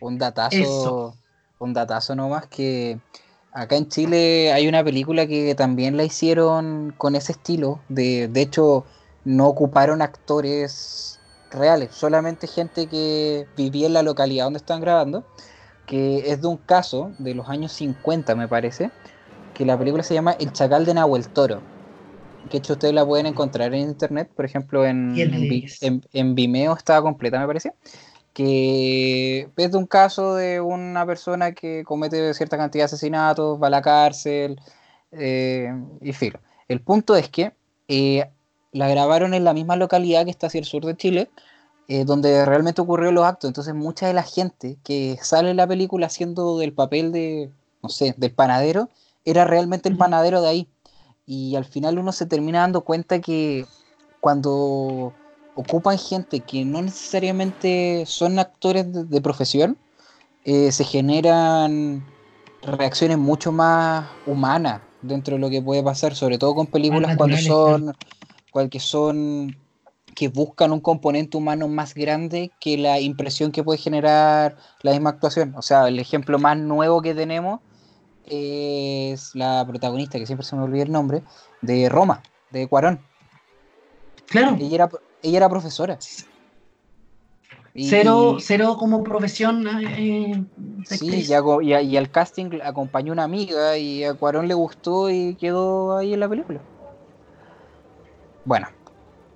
Un 0.00 0.18
datazo, 0.18 0.56
Eso. 0.56 1.16
un 1.58 1.72
datazo 1.72 2.14
nomás 2.14 2.46
que 2.46 2.98
acá 3.52 3.76
en 3.76 3.88
Chile 3.88 4.52
hay 4.52 4.68
una 4.68 4.84
película 4.84 5.26
que 5.26 5.54
también 5.54 5.96
la 5.96 6.04
hicieron 6.04 6.94
con 6.96 7.16
ese 7.16 7.32
estilo. 7.32 7.80
De, 7.88 8.28
de 8.28 8.42
hecho, 8.42 8.84
no 9.24 9.46
ocuparon 9.48 10.02
actores 10.02 11.18
reales, 11.50 11.90
solamente 11.92 12.46
gente 12.46 12.86
que 12.86 13.46
vivía 13.56 13.86
en 13.86 13.94
la 13.94 14.02
localidad 14.02 14.44
donde 14.44 14.58
están 14.58 14.80
grabando, 14.80 15.24
que 15.86 16.30
es 16.30 16.42
de 16.42 16.48
un 16.48 16.58
caso 16.58 17.12
de 17.18 17.34
los 17.34 17.48
años 17.48 17.72
50, 17.72 18.34
me 18.34 18.48
parece, 18.48 18.90
que 19.54 19.64
la 19.64 19.78
película 19.78 20.02
se 20.02 20.14
llama 20.14 20.32
El 20.32 20.52
Chacal 20.52 20.84
de 20.84 20.94
Nahuel 20.94 21.28
Toro. 21.28 21.60
Que 22.50 22.58
hecho 22.58 22.74
ustedes 22.74 22.94
la 22.94 23.04
pueden 23.04 23.26
encontrar 23.26 23.74
en 23.74 23.80
internet, 23.88 24.30
por 24.34 24.44
ejemplo 24.44 24.86
en, 24.86 25.12
¿Quién 25.14 25.34
en, 26.12 26.34
Vimeo 26.34 26.74
estaba 26.74 27.02
completa, 27.02 27.38
me 27.38 27.46
parece 27.46 27.72
que 28.32 29.50
es 29.56 29.72
de 29.72 29.76
un 29.76 29.86
caso 29.86 30.36
de 30.36 30.60
una 30.60 31.04
persona 31.04 31.52
que 31.52 31.82
comete 31.84 32.32
cierta 32.34 32.56
cantidad 32.56 32.82
de 32.82 32.86
asesinatos, 32.86 33.60
va 33.60 33.66
a 33.66 33.70
la 33.70 33.82
cárcel, 33.82 34.60
eh, 35.12 35.72
y 36.00 36.12
filo. 36.12 36.40
El 36.68 36.80
punto 36.80 37.16
es 37.16 37.28
que 37.28 37.52
eh, 37.88 38.30
la 38.72 38.88
grabaron 38.88 39.34
en 39.34 39.44
la 39.44 39.54
misma 39.54 39.76
localidad 39.76 40.24
que 40.24 40.30
está 40.30 40.48
hacia 40.48 40.60
el 40.60 40.66
sur 40.66 40.84
de 40.84 40.96
Chile, 40.96 41.30
eh, 41.88 42.04
donde 42.04 42.44
realmente 42.44 42.82
ocurrieron 42.82 43.14
los 43.14 43.24
actos. 43.24 43.48
Entonces 43.48 43.74
mucha 43.74 44.06
de 44.06 44.14
la 44.14 44.22
gente 44.22 44.76
que 44.84 45.18
sale 45.22 45.50
en 45.50 45.56
la 45.56 45.66
película 45.66 46.06
haciendo 46.06 46.58
del 46.58 46.74
papel 46.74 47.12
de, 47.12 47.50
no 47.82 47.88
sé, 47.88 48.14
del 48.18 48.32
panadero, 48.32 48.90
era 49.24 49.44
realmente 49.44 49.88
el 49.88 49.96
panadero 49.96 50.42
de 50.42 50.48
ahí. 50.48 50.68
Y 51.30 51.56
al 51.56 51.66
final 51.66 51.98
uno 51.98 52.10
se 52.10 52.24
termina 52.24 52.60
dando 52.60 52.80
cuenta 52.80 53.20
que 53.20 53.66
cuando 54.18 55.12
ocupan 55.54 55.98
gente 55.98 56.40
que 56.40 56.64
no 56.64 56.80
necesariamente 56.80 58.04
son 58.06 58.38
actores 58.38 58.90
de, 58.90 59.04
de 59.04 59.20
profesión, 59.20 59.76
eh, 60.46 60.72
se 60.72 60.84
generan 60.84 62.02
reacciones 62.62 63.18
mucho 63.18 63.52
más 63.52 64.08
humanas 64.24 64.80
dentro 65.02 65.34
de 65.34 65.40
lo 65.40 65.50
que 65.50 65.60
puede 65.60 65.82
pasar, 65.82 66.14
sobre 66.14 66.38
todo 66.38 66.54
con 66.54 66.66
películas 66.66 67.14
cuando 67.18 67.36
son, 67.36 67.94
cual 68.50 68.70
que 68.70 68.80
son 68.80 69.54
que 70.14 70.28
buscan 70.28 70.72
un 70.72 70.80
componente 70.80 71.36
humano 71.36 71.68
más 71.68 71.92
grande 71.92 72.50
que 72.58 72.78
la 72.78 72.98
impresión 72.98 73.52
que 73.52 73.62
puede 73.62 73.78
generar 73.78 74.56
la 74.80 74.92
misma 74.92 75.10
actuación. 75.10 75.54
O 75.56 75.62
sea, 75.62 75.86
el 75.88 75.98
ejemplo 75.98 76.38
más 76.38 76.56
nuevo 76.56 77.02
que 77.02 77.14
tenemos 77.14 77.60
es 78.30 79.34
la 79.34 79.64
protagonista, 79.66 80.18
que 80.18 80.26
siempre 80.26 80.46
se 80.46 80.56
me 80.56 80.62
olvida 80.62 80.82
el 80.82 80.92
nombre, 80.92 81.22
de 81.62 81.88
Roma, 81.88 82.22
de 82.50 82.66
Cuarón. 82.68 83.00
Claro, 84.26 84.56
Ella 84.58 84.74
era, 84.74 84.88
ella 85.22 85.36
era 85.38 85.48
profesora. 85.48 85.98
Y- 87.74 87.88
cero, 87.88 88.36
cero 88.40 88.76
como 88.78 89.02
profesión. 89.02 89.66
eh, 89.66 90.44
Sí, 90.84 91.26
y, 91.26 91.66
y 91.68 91.72
a- 91.72 91.82
y 91.82 91.96
al 91.96 92.10
casting 92.10 92.60
acompañó 92.62 93.12
una 93.12 93.24
amiga 93.24 93.76
y 93.76 94.04
a 94.04 94.14
Cuarón 94.14 94.48
le 94.48 94.54
gustó 94.54 95.10
y 95.10 95.36
quedó 95.36 95.96
ahí 95.96 96.14
en 96.14 96.20
la 96.20 96.28
película. 96.28 96.60
Bueno, 98.44 98.68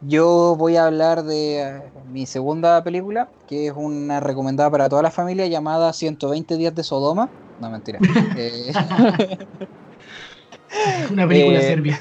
yo 0.01 0.57
voy 0.57 0.77
a 0.77 0.87
hablar 0.87 1.25
de 1.25 1.61
eh, 1.61 1.93
mi 2.07 2.27
segunda 2.27 2.83
película, 2.83 3.31
que 3.47 3.67
es 3.67 3.73
una 3.77 4.21
recomendada 4.21 4.71
para 4.71 4.89
toda 4.89 5.03
la 5.03 5.11
familia 5.11 5.47
llamada 5.47 5.93
120 5.93 6.57
días 6.57 6.75
de 6.75 6.83
Sodoma. 6.85 7.31
No, 7.61 7.71
mentira. 7.71 7.99
Eh, 8.37 8.73
Una 11.11 11.29
película 11.29 11.59
eh, 11.59 11.63
serbia. 11.63 12.01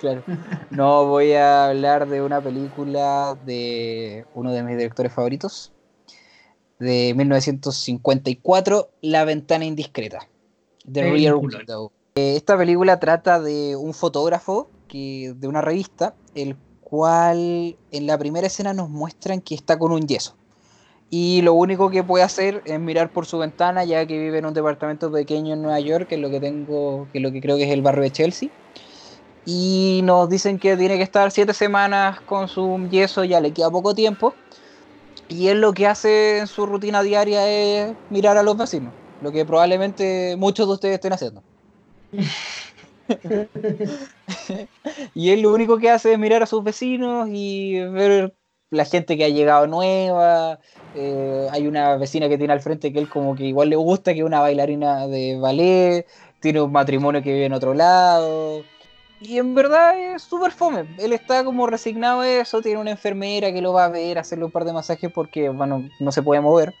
Claro. 0.00 0.22
No, 0.70 1.06
voy 1.06 1.32
a 1.32 1.68
hablar 1.68 2.08
de 2.08 2.22
una 2.22 2.40
película 2.40 3.36
de 3.44 4.24
uno 4.34 4.52
de 4.52 4.62
mis 4.62 4.76
directores 4.76 5.12
favoritos, 5.12 5.72
de 6.78 7.12
1954, 7.16 8.90
La 9.00 9.24
ventana 9.24 9.64
indiscreta, 9.64 10.28
The 10.90 11.10
Rear. 11.10 11.36
Window. 11.36 11.90
Eh, 12.14 12.36
esta 12.36 12.56
película 12.56 13.00
trata 13.00 13.40
de 13.40 13.76
un 13.76 13.94
fotógrafo 13.94 14.70
que, 14.86 15.34
de 15.36 15.48
una 15.48 15.60
revista, 15.60 16.14
el 16.34 16.56
cual 16.80 17.76
en 17.90 18.06
la 18.06 18.18
primera 18.18 18.46
escena 18.46 18.72
nos 18.72 18.88
muestran 18.88 19.40
que 19.40 19.54
está 19.54 19.78
con 19.78 19.92
un 19.92 20.06
yeso. 20.06 20.37
Y 21.10 21.40
lo 21.42 21.54
único 21.54 21.90
que 21.90 22.02
puede 22.02 22.24
hacer 22.24 22.62
es 22.66 22.78
mirar 22.78 23.10
por 23.10 23.24
su 23.24 23.38
ventana, 23.38 23.84
ya 23.84 24.04
que 24.06 24.18
vive 24.18 24.38
en 24.38 24.46
un 24.46 24.54
departamento 24.54 25.10
pequeño 25.10 25.54
en 25.54 25.62
Nueva 25.62 25.80
York, 25.80 26.08
que 26.08 26.16
es 26.16 26.20
lo 26.20 26.30
que 26.30 26.40
tengo, 26.40 27.08
que 27.12 27.18
es 27.18 27.22
lo 27.22 27.32
que 27.32 27.40
creo 27.40 27.56
que 27.56 27.64
es 27.64 27.70
el 27.70 27.82
barrio 27.82 28.02
de 28.02 28.10
Chelsea. 28.10 28.50
Y 29.46 30.02
nos 30.04 30.28
dicen 30.28 30.58
que 30.58 30.76
tiene 30.76 30.98
que 30.98 31.02
estar 31.02 31.30
siete 31.30 31.54
semanas 31.54 32.20
con 32.20 32.48
su 32.48 32.86
yeso, 32.90 33.24
ya 33.24 33.40
le 33.40 33.52
queda 33.52 33.70
poco 33.70 33.94
tiempo. 33.94 34.34
Y 35.28 35.48
él 35.48 35.60
lo 35.60 35.72
que 35.72 35.86
hace 35.86 36.38
en 36.38 36.46
su 36.46 36.66
rutina 36.66 37.02
diaria 37.02 37.48
es 37.48 37.94
mirar 38.10 38.36
a 38.36 38.42
los 38.42 38.56
vecinos, 38.56 38.92
lo 39.22 39.32
que 39.32 39.46
probablemente 39.46 40.36
muchos 40.36 40.66
de 40.66 40.74
ustedes 40.74 40.94
estén 40.94 41.12
haciendo. 41.14 41.42
y 45.14 45.30
él 45.30 45.42
lo 45.42 45.52
único 45.52 45.78
que 45.78 45.90
hace 45.90 46.12
es 46.12 46.18
mirar 46.18 46.42
a 46.42 46.46
sus 46.46 46.62
vecinos 46.62 47.28
y 47.30 47.80
ver 47.80 48.34
la 48.70 48.84
gente 48.84 49.16
que 49.16 49.24
ha 49.24 49.28
llegado 49.28 49.66
nueva. 49.66 50.58
eh, 50.94 51.46
hay 51.52 51.66
una 51.66 51.96
vecina 51.96 52.28
que 52.28 52.38
tiene 52.38 52.52
al 52.52 52.60
frente 52.60 52.92
que 52.92 52.98
él 52.98 53.08
como 53.08 53.34
que 53.34 53.44
igual 53.44 53.68
le 53.70 53.76
gusta, 53.76 54.12
que 54.14 54.20
es 54.20 54.24
una 54.26 54.40
bailarina 54.40 55.06
de 55.06 55.38
ballet. 55.38 56.06
Tiene 56.40 56.60
un 56.60 56.72
matrimonio 56.72 57.22
que 57.22 57.32
vive 57.32 57.46
en 57.46 57.52
otro 57.52 57.74
lado. 57.74 58.62
Y 59.20 59.38
en 59.38 59.54
verdad 59.54 59.98
es 59.98 60.22
súper 60.22 60.52
fome. 60.52 60.86
Él 60.98 61.12
está 61.12 61.44
como 61.44 61.66
resignado 61.66 62.20
a 62.20 62.28
eso. 62.28 62.62
Tiene 62.62 62.80
una 62.80 62.90
enfermera 62.92 63.52
que 63.52 63.60
lo 63.60 63.72
va 63.72 63.86
a 63.86 63.88
ver, 63.88 64.18
hacerle 64.18 64.44
un 64.44 64.50
par 64.52 64.64
de 64.64 64.72
masajes 64.72 65.10
porque, 65.12 65.48
bueno, 65.48 65.88
no 66.00 66.12
se 66.12 66.22
puede 66.22 66.40
mover. 66.40 66.72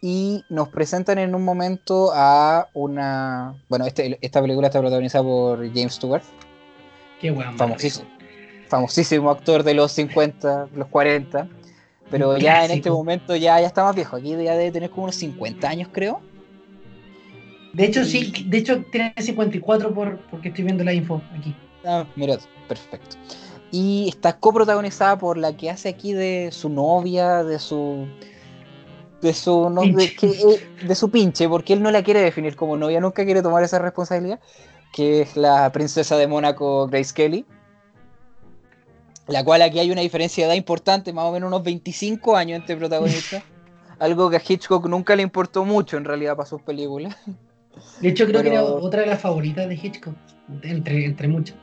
Y 0.00 0.44
nos 0.48 0.68
presentan 0.68 1.18
en 1.18 1.34
un 1.34 1.44
momento 1.44 2.12
a 2.14 2.68
una. 2.72 3.54
Bueno, 3.68 3.84
este- 3.86 4.16
esta 4.20 4.40
película 4.40 4.68
está 4.68 4.78
protagonizada 4.80 5.24
por 5.24 5.58
James 5.74 5.94
Stewart, 5.94 6.22
Qué 7.20 7.30
weón. 7.32 7.58
famosísimo. 7.58 8.08
Famosísimo 8.68 9.30
actor 9.30 9.62
de 9.62 9.74
los 9.74 9.92
50, 9.92 10.68
los 10.74 10.88
40. 10.88 11.48
Pero 12.10 12.30
Un 12.30 12.38
ya 12.40 12.64
en 12.64 12.72
este 12.72 12.90
momento 12.90 13.36
ya, 13.36 13.60
ya 13.60 13.66
está 13.66 13.84
más 13.84 13.94
viejo. 13.94 14.16
Aquí 14.16 14.30
ya 14.30 14.54
debe 14.54 14.70
tener 14.70 14.90
como 14.90 15.04
unos 15.04 15.16
50 15.16 15.68
años, 15.68 15.88
creo. 15.92 16.20
De 17.72 17.84
hecho, 17.84 18.04
sí, 18.04 18.32
de 18.46 18.58
hecho 18.58 18.82
tiene 18.90 19.14
54 19.16 19.92
por, 19.94 20.18
porque 20.30 20.48
estoy 20.48 20.64
viendo 20.64 20.84
la 20.84 20.92
info 20.92 21.20
aquí. 21.38 21.54
Ah, 21.84 22.04
mira, 22.16 22.38
perfecto. 22.66 23.16
Y 23.70 24.08
está 24.08 24.38
coprotagonizada 24.38 25.18
por 25.18 25.36
la 25.36 25.56
que 25.56 25.70
hace 25.70 25.88
aquí 25.88 26.12
de 26.12 26.48
su 26.50 26.70
novia, 26.70 27.44
de 27.44 27.58
su. 27.58 28.06
de 29.20 29.34
su. 29.34 29.68
no, 29.68 29.82
de, 29.82 30.14
que, 30.14 30.26
eh, 30.26 30.86
de 30.86 30.94
su 30.94 31.10
pinche, 31.10 31.48
porque 31.48 31.74
él 31.74 31.82
no 31.82 31.90
la 31.90 32.02
quiere 32.02 32.20
definir 32.20 32.56
como 32.56 32.76
novia, 32.76 33.00
nunca 33.00 33.24
quiere 33.24 33.42
tomar 33.42 33.62
esa 33.62 33.78
responsabilidad, 33.78 34.40
que 34.92 35.20
es 35.20 35.36
la 35.36 35.70
princesa 35.70 36.16
de 36.16 36.26
Mónaco, 36.26 36.86
Grace 36.88 37.12
Kelly. 37.12 37.44
La 39.28 39.44
cual 39.44 39.62
aquí 39.62 39.78
hay 39.78 39.90
una 39.90 40.00
diferencia 40.00 40.44
de 40.44 40.48
edad 40.52 40.56
importante, 40.56 41.12
más 41.12 41.24
o 41.24 41.32
menos 41.32 41.48
unos 41.48 41.62
25 41.62 42.36
años 42.36 42.60
entre 42.60 42.76
protagonistas. 42.76 43.42
Algo 43.98 44.30
que 44.30 44.36
a 44.36 44.42
Hitchcock 44.46 44.86
nunca 44.86 45.16
le 45.16 45.22
importó 45.22 45.64
mucho 45.64 45.96
en 45.96 46.04
realidad 46.04 46.36
para 46.36 46.48
sus 46.48 46.62
películas. 46.62 47.16
De 48.00 48.08
hecho, 48.08 48.26
creo 48.26 48.42
que 48.42 48.48
era 48.48 48.64
otra 48.64 49.00
de 49.02 49.06
las 49.06 49.20
favoritas 49.20 49.68
de 49.68 49.74
Hitchcock, 49.74 50.14
entre, 50.62 51.04
entre 51.04 51.28
muchas. 51.28 51.56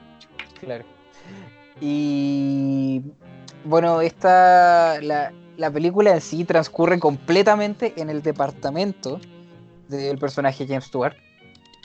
Claro. 0.59 0.85
Y 1.81 3.01
bueno, 3.63 4.01
esta 4.01 4.99
la, 5.01 5.33
la 5.57 5.71
película 5.71 6.13
en 6.13 6.21
sí 6.21 6.43
transcurre 6.43 6.99
completamente 6.99 7.93
en 7.97 8.09
el 8.09 8.21
departamento 8.21 9.19
del 9.87 10.17
personaje 10.17 10.65
James 10.67 10.85
Stewart. 10.85 11.15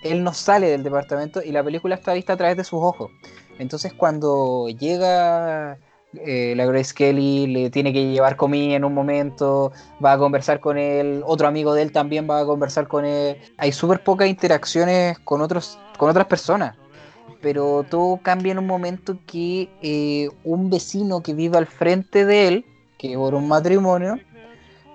Él 0.03 0.25
no 0.25 0.33
sale 0.33 0.69
del 0.69 0.83
departamento 0.83 1.43
y 1.43 1.53
la 1.53 1.63
película 1.63 1.95
está 1.95 2.15
vista 2.15 2.35
a 2.35 2.37
través 2.37 2.57
de 2.57 2.65
sus 2.65 2.81
ojos. 2.81 3.11
Entonces 3.59 3.93
cuando 3.93 4.69
llega 4.69 5.79
eh, 6.15 6.55
la 6.57 6.67
Grace 6.67 6.95
Kelly, 6.95 7.47
le 7.47 7.71
tiene 7.71 7.93
que 7.93 8.11
llevar 8.11 8.37
comida 8.37 8.75
en 8.75 8.85
un 8.85 8.95
momento, 8.95 9.73
va 10.05 10.15
a 10.15 10.19
conversar 10.19 10.61
con 10.61 10.79
él, 10.79 11.23
otro 11.27 11.47
amigo 11.47 11.75
de 11.75 11.83
él 11.83 11.93
también 11.93 12.29
va 12.29 12.41
a 12.41 12.47
conversar 12.47 12.89
con 12.89 13.05
él. 13.05 13.37
Hay 13.59 13.73
súper 13.73 14.03
pocas 14.03 14.29
interacciones 14.29 15.19
con, 15.21 15.41
otros, 15.43 15.79
con 15.99 16.09
otras 16.09 16.27
personas 16.27 16.77
pero 17.41 17.85
todo 17.89 18.19
cambia 18.23 18.53
en 18.53 18.59
un 18.59 18.67
momento 18.67 19.19
que 19.27 19.69
eh, 19.83 20.29
un 20.45 20.71
vecino 20.71 21.23
que 21.23 21.35
vive 21.35 21.59
al 21.59 21.67
frente 21.67 22.25
de 22.25 22.49
él, 22.49 22.65
que 22.99 23.17
por 23.17 23.35
un 23.35 23.49
matrimonio, 23.49 24.19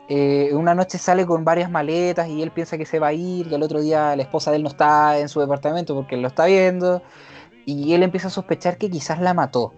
eh, 0.08 0.51
una 0.53 0.76
noche 0.76 0.97
sale 0.97 1.26
con 1.26 1.43
varias 1.45 1.70
maletas 1.72 2.28
y 2.30 2.41
él 2.43 2.51
piensa 2.51 2.78
que 2.78 2.86
se 2.86 2.99
va 2.99 3.08
a 3.08 3.14
ir, 3.14 3.47
y 3.47 3.56
al 3.56 3.64
otro 3.64 3.82
día 3.82 4.16
la 4.16 4.24
esposa 4.24 4.51
de 4.51 4.58
él 4.58 4.64
no 4.64 4.70
está 4.70 5.20
en 5.20 5.30
su 5.30 5.39
departamento 5.39 5.95
porque 5.95 6.16
él 6.16 6.22
lo 6.22 6.28
está 6.28 6.45
viendo, 6.45 7.01
y 7.66 7.93
él 7.93 8.03
empieza 8.03 8.28
a 8.28 8.32
sospechar 8.32 8.78
que 8.78 8.89
quizás 8.89 9.20
la 9.22 9.34
mató. 9.34 9.74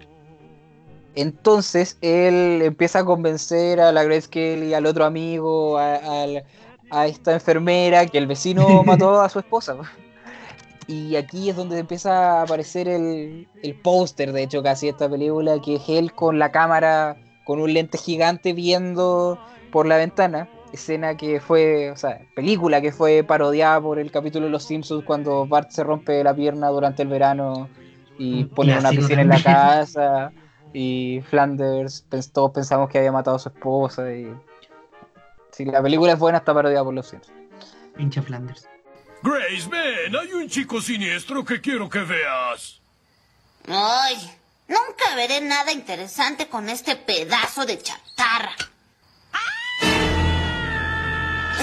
Entonces 1.16 1.98
él 2.02 2.62
empieza 2.64 3.00
a 3.00 3.06
convencer 3.06 3.80
a 3.82 3.92
la 3.92 4.04
Grace 4.04 4.30
Kelly, 4.30 4.74
al 4.74 4.86
otro 4.86 5.06
amigo, 5.06 5.78
a, 5.78 5.96
a- 5.96 6.44
a 6.90 7.08
esta 7.08 7.34
enfermera, 7.34 8.06
que 8.08 8.18
el 8.18 8.28
vecino 8.28 8.84
mató 8.86 9.22
a 9.22 9.30
su 9.30 9.40
esposa. 9.40 9.76
Y 10.88 11.16
aquí 11.18 11.50
es 11.50 11.56
donde 11.56 11.80
empieza 11.80 12.40
a 12.40 12.44
aparecer 12.44 12.88
el, 12.88 13.48
el 13.62 13.76
póster, 13.82 14.32
de 14.32 14.44
hecho, 14.44 14.64
casi 14.64 14.88
esta 14.88 15.10
película, 15.10 15.60
que 15.60 15.76
es 15.76 15.84
él 15.90 16.14
con 16.14 16.40
la 16.40 16.52
cámara, 16.52 17.18
con 17.44 17.60
un 17.60 17.74
lente 17.74 17.98
gigante 17.98 18.54
viendo 18.54 19.38
por 19.72 19.86
la 19.88 19.98
ventana. 19.98 20.48
Escena 20.74 21.16
que 21.16 21.40
fue, 21.40 21.92
o 21.92 21.96
sea, 21.96 22.20
película 22.36 22.82
que 22.82 22.92
fue 22.92 23.24
parodiada 23.24 23.80
por 23.80 24.00
el 24.00 24.12
capítulo 24.12 24.46
de 24.46 24.52
Los 24.52 24.66
Simpsons 24.66 25.06
cuando 25.06 25.46
Bart 25.48 25.72
se 25.72 25.84
rompe 25.84 26.22
la 26.24 26.36
pierna 26.36 26.68
durante 26.68 27.04
el 27.04 27.08
verano 27.08 27.70
y 28.20 28.44
Un 28.44 28.50
pone 28.50 28.78
una 28.78 28.90
piscina 28.90 29.22
en 29.22 29.30
la 29.30 29.42
casa. 29.42 30.32
Y 30.74 31.22
Flanders, 31.30 32.06
pens- 32.10 32.32
todos 32.34 32.52
pensamos 32.52 32.90
que 32.90 32.98
había 32.98 33.12
matado 33.14 33.38
a 33.38 33.40
su 33.40 33.48
esposa. 33.50 34.12
Y... 34.12 34.32
Si 35.52 35.64
la 35.66 35.82
película 35.82 36.12
es 36.14 36.20
buena, 36.20 36.40
está 36.40 36.54
parodiada 36.54 36.84
por 36.84 36.94
Los 36.94 37.08
Simpsons. 37.08 37.36
Pinche 37.96 38.22
Flanders. 38.22 38.68
Grace, 39.24 39.68
ven, 39.72 40.16
hay 40.16 40.34
un 40.34 40.48
chico 40.50 40.82
siniestro 40.82 41.44
que 41.46 41.62
quiero 41.62 41.90
que 41.90 42.00
veas. 42.00 42.82
Ay, 43.68 44.16
nunca 44.68 45.16
veré 45.16 45.42
nada 45.42 45.72
interesante 45.72 46.48
con 46.48 46.70
este 46.70 46.96
pedazo 46.98 47.66
de 47.66 47.80
chatarra. 47.80 48.52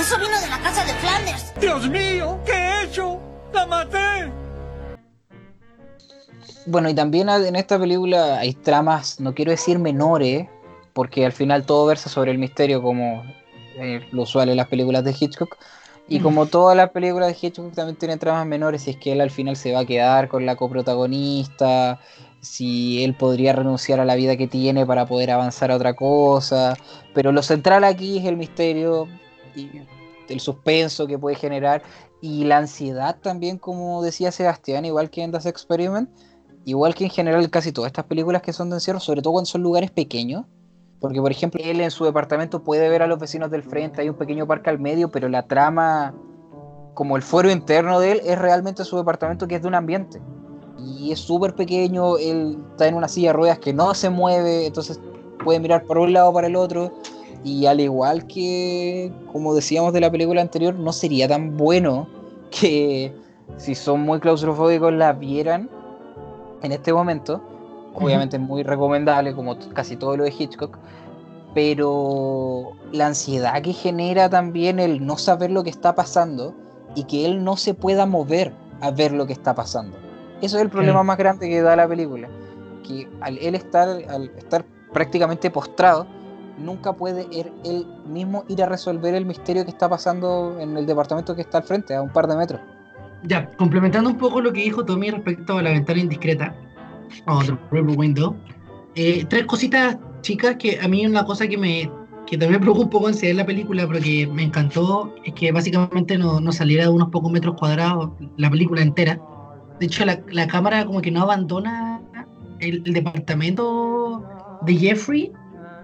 Eso 0.05 0.18
vino 0.18 0.38
de 0.38 0.48
la 0.50 0.61
casa 0.61 0.84
de 0.84 0.92
Flanders. 0.92 1.55
Dios 1.59 1.88
mío, 1.88 2.38
¿qué 2.44 2.52
he 2.52 2.84
hecho? 2.84 3.18
¡La 3.55 3.64
maté! 3.64 4.30
Bueno, 6.66 6.90
y 6.90 6.94
también 6.94 7.30
en 7.30 7.57
esta 7.57 7.78
película 7.78 8.38
hay 8.38 8.52
tramas, 8.52 9.18
no 9.18 9.34
quiero 9.34 9.50
decir 9.50 9.78
menores, 9.78 10.46
porque 10.92 11.24
al 11.24 11.32
final 11.32 11.64
todo 11.64 11.86
versa 11.86 12.11
sobre 12.11 12.32
el 12.32 12.38
misterio 12.38 12.82
como 12.82 13.24
eh, 13.76 14.07
lo 14.12 14.24
usual 14.24 14.50
en 14.50 14.59
las 14.59 14.66
películas 14.66 15.05
de 15.05 15.16
Hitchcock. 15.18 15.57
Y 16.07 16.20
como 16.20 16.44
todas 16.44 16.76
las 16.76 16.90
películas 16.90 17.28
de 17.28 17.38
Hitchcock 17.40 17.72
también 17.72 17.96
tienen 17.96 18.18
tramas 18.18 18.46
menores, 18.46 18.82
si 18.82 18.90
es 18.90 18.98
que 18.98 19.12
él 19.12 19.22
al 19.22 19.30
final 19.30 19.57
se 19.57 19.72
va 19.72 19.80
a 19.80 19.86
quedar 19.86 20.28
con 20.28 20.44
la 20.44 20.55
coprotagonista, 20.55 21.98
si 22.42 23.02
él 23.02 23.14
podría 23.14 23.55
renunciar 23.55 24.00
a 24.00 24.05
la 24.05 24.16
vida 24.16 24.36
que 24.36 24.48
tiene 24.48 24.84
para 24.84 25.07
poder 25.07 25.30
avanzar 25.30 25.70
a 25.70 25.76
otra 25.76 25.94
cosa. 25.94 26.76
Pero 27.14 27.32
lo 27.32 27.42
central 27.42 27.84
aquí 27.84 28.18
es 28.18 28.26
el 28.26 28.36
misterio 28.36 29.09
y 29.57 29.70
el 30.29 30.41
suspenso 30.41 31.07
que 31.07 31.18
puede 31.18 31.37
generar 31.37 31.83
y 32.20 32.45
la 32.45 32.59
ansiedad 32.59 33.18
también, 33.20 33.59
como 33.59 34.03
decía 34.03 34.33
Sebastián, 34.33 34.85
igual 34.85 35.11
que 35.11 35.22
en 35.22 35.31
Das 35.31 35.47
Experiment, 35.47 36.09
igual 36.64 36.95
que 36.95 37.05
en 37.05 37.11
general 37.11 37.51
casi 37.51 37.72
todas 37.72 37.89
estas 37.89 38.07
películas 38.07 38.43
que 38.43 38.53
son 38.53 38.70
de 38.70 38.77
encierro, 38.77 39.01
sobre 39.01 39.20
todo 39.20 39.35
cuando 39.35 39.47
son 39.47 39.62
lugares 39.62 39.91
pequeños. 39.91 40.45
Porque, 41.01 41.20
por 41.20 41.31
ejemplo, 41.31 41.61
él 41.62 41.83
en 41.83 41.91
su 41.91 42.07
departamento 42.07 42.64
puede 42.64 42.89
ver 42.89 43.03
a 43.03 43.07
los 43.07 43.18
vecinos 43.18 43.51
del 43.51 43.62
frente, 43.62 44.01
hay 44.01 44.09
un 44.09 44.16
pequeño 44.16 44.47
parque 44.47 44.70
al 44.70 44.79
medio, 44.79 45.11
pero 45.11 45.29
la 45.29 45.47
trama, 45.47 46.14
como 46.95 47.16
el 47.16 47.22
fuero 47.22 47.51
interno 47.51 48.01
de 48.01 48.12
él, 48.12 48.20
es 48.25 48.39
realmente 48.39 48.87
su 48.87 48.97
departamento 48.97 49.47
que 49.47 49.57
es 49.57 49.62
de 49.62 49.68
un 49.68 49.75
ambiente. 49.75 50.22
Y 50.79 51.12
es 51.12 51.18
súper 51.18 51.55
pequeño, 51.55 52.16
él 52.16 52.59
está 52.70 52.89
en 52.89 52.95
una 52.95 53.09
silla 53.09 53.29
de 53.29 53.33
ruedas 53.35 53.59
que 53.59 53.75
no 53.75 53.93
se 53.93 54.09
mueve, 54.09 54.66
entonces 54.66 54.99
puede 55.45 55.61
mirar 55.61 55.85
por 55.85 55.99
un 55.99 56.14
lado 56.14 56.33
para 56.33 56.47
el 56.47 56.57
otro. 56.57 56.91
Y 57.45 57.66
al 57.66 57.78
igual 57.80 58.26
que, 58.26 59.12
como 59.30 59.55
decíamos 59.55 59.92
de 59.92 60.01
la 60.01 60.11
película 60.11 60.40
anterior, 60.40 60.74
no 60.74 60.92
sería 60.92 61.28
tan 61.28 61.59
bueno 61.59 62.09
que 62.51 63.14
si 63.59 63.74
son 63.74 64.01
muy 64.01 64.18
claustrofóbicos 64.18 64.92
la 64.95 65.12
vieran 65.12 65.68
en 66.62 66.72
este 66.72 66.92
momento. 66.92 67.42
Obviamente 67.92 68.38
es 68.38 68.42
muy 68.42 68.62
recomendable, 68.62 69.34
como 69.34 69.57
casi 69.74 69.97
todo 69.97 70.16
lo 70.16 70.24
de 70.24 70.34
Hitchcock. 70.36 70.78
Pero 71.55 72.72
la 72.92 73.09
ansiedad 73.09 73.62
que 73.62 73.74
genera 73.74 74.28
también 74.28 74.80
el 74.80 75.05
no 75.05 75.18
saber 75.18 75.51
lo 75.51 75.62
que 75.62 75.70
está 75.70 75.95
pasando 75.95 76.55
y 76.97 77.05
que 77.05 77.26
él 77.26 77.45
no 77.45 77.57
se 77.57 77.74
pueda 77.74 78.07
mover 78.07 78.53
a 78.80 78.90
ver 78.90 79.12
lo 79.12 79.26
que 79.26 79.34
está 79.34 79.55
pasando. 79.55 79.97
Eso 80.40 80.57
es 80.57 80.62
el 80.62 80.70
problema 80.70 81.03
más 81.03 81.18
grande 81.18 81.49
que 81.49 81.61
da 81.62 81.76
la 81.76 81.86
película. 81.86 82.28
Que 82.82 83.09
al 83.20 83.38
él 83.38 83.55
estar, 83.55 83.88
al 83.88 84.30
estar 84.36 84.64
prácticamente 84.92 85.51
postrado, 85.51 86.07
nunca 86.59 86.92
puede 86.92 87.26
er- 87.30 87.52
él 87.64 87.86
mismo 88.07 88.44
ir 88.48 88.62
a 88.62 88.66
resolver 88.66 89.14
el 89.14 89.26
misterio 89.26 89.64
que 89.64 89.70
está 89.70 89.88
pasando 89.88 90.59
en 90.61 90.76
el 90.76 90.86
departamento 90.86 91.34
que 91.34 91.42
está 91.42 91.59
al 91.59 91.64
frente, 91.64 91.94
a 91.94 92.02
un 92.02 92.11
par 92.11 92.26
de 92.26 92.36
metros. 92.36 92.61
Ya, 93.24 93.50
complementando 93.57 94.11
un 94.11 94.18
poco 94.18 94.40
lo 94.40 94.52
que 94.52 94.62
dijo 94.62 94.84
Tommy 94.84 95.11
respecto 95.11 95.59
a 95.59 95.62
la 95.62 95.70
ventana 95.70 96.00
indiscreta, 96.00 96.55
o 97.26 97.40
The 97.42 97.80
Window, 97.80 98.36
eh, 98.94 99.24
tres 99.28 99.46
cositas 99.46 99.96
chicas 100.20 100.57
que 100.57 100.78
a 100.80 100.88
mí 100.88 101.07
una 101.07 101.24
cosa 101.24 101.46
que 101.46 101.57
me 101.57 101.90
que 102.26 102.38
también 102.38 102.62
me 102.62 102.70
un 102.70 102.88
poco 102.88 103.09
ansiedad 103.09 103.32
en 103.32 103.36
la 103.36 103.46
película, 103.46 103.86
pero 103.86 104.00
que 104.00 104.26
me 104.26 104.44
encantó, 104.44 105.14
es 105.26 105.34
que 105.34 105.52
básicamente 105.52 106.16
no, 106.16 106.40
no 106.40 106.52
saliera 106.52 106.84
de 106.84 106.90
unos 106.90 107.11
pocos 107.11 107.30
metros 107.30 107.55
cuadrados 107.59 108.12
la 108.38 108.48
película 108.48 108.80
entera. 108.80 109.20
De 109.78 109.86
hecho, 109.86 110.07
la, 110.07 110.18
la 110.30 110.46
cámara 110.46 110.86
como 110.86 111.02
que 111.02 111.11
no 111.11 111.20
abandona 111.20 112.00
el 112.61 112.82
departamento 112.82 114.24
de 114.62 114.74
Jeffrey 114.74 115.32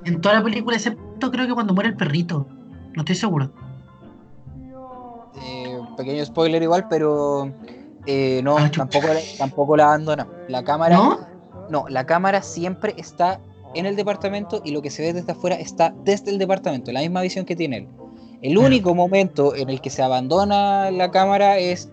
en 0.05 0.21
toda 0.21 0.37
la 0.37 0.43
película, 0.45 0.77
excepto 0.77 1.31
creo 1.31 1.47
que 1.47 1.55
cuando 1.55 1.75
muere 1.75 1.91
el 1.91 1.97
perrito. 1.97 2.47
No 2.95 3.03
estoy 3.03 3.15
seguro. 3.17 3.51
Eh, 5.43 5.79
pequeño 5.97 6.25
spoiler 6.25 6.63
igual, 6.63 6.87
pero 6.89 7.53
eh, 8.07 8.41
no, 8.43 8.57
Ah, 8.59 8.71
tampoco, 8.75 9.07
la- 9.09 9.21
tampoco 9.39 9.77
la 9.77 9.85
abandona. 9.85 10.27
La 10.49 10.65
cámara, 10.65 10.97
¿No? 10.97 11.19
no, 11.69 11.85
la 11.89 12.05
cámara 12.07 12.43
siempre 12.43 12.95
está 12.97 13.41
en 13.75 13.87
el 13.87 13.95
departamento 13.97 14.61
y 14.65 14.73
lo 14.73 14.83
que 14.83 14.91
se 14.91 15.03
ve 15.03 15.13
desde 15.13 15.33
afuera 15.33 15.55
está 15.57 15.95
desde 16.05 16.31
el 16.31 16.39
departamento, 16.39 16.91
la 16.93 17.01
misma 17.01 17.21
visión 17.23 17.45
que 17.45 17.55
tiene 17.55 17.77
él. 17.79 17.89
El 18.43 18.59
único 18.59 18.95
momento 18.95 19.55
en 19.55 19.69
el 19.71 19.81
que 19.81 19.91
se 19.91 20.03
abandona 20.03 20.91
la 20.91 21.11
cámara 21.11 21.59
es, 21.59 21.91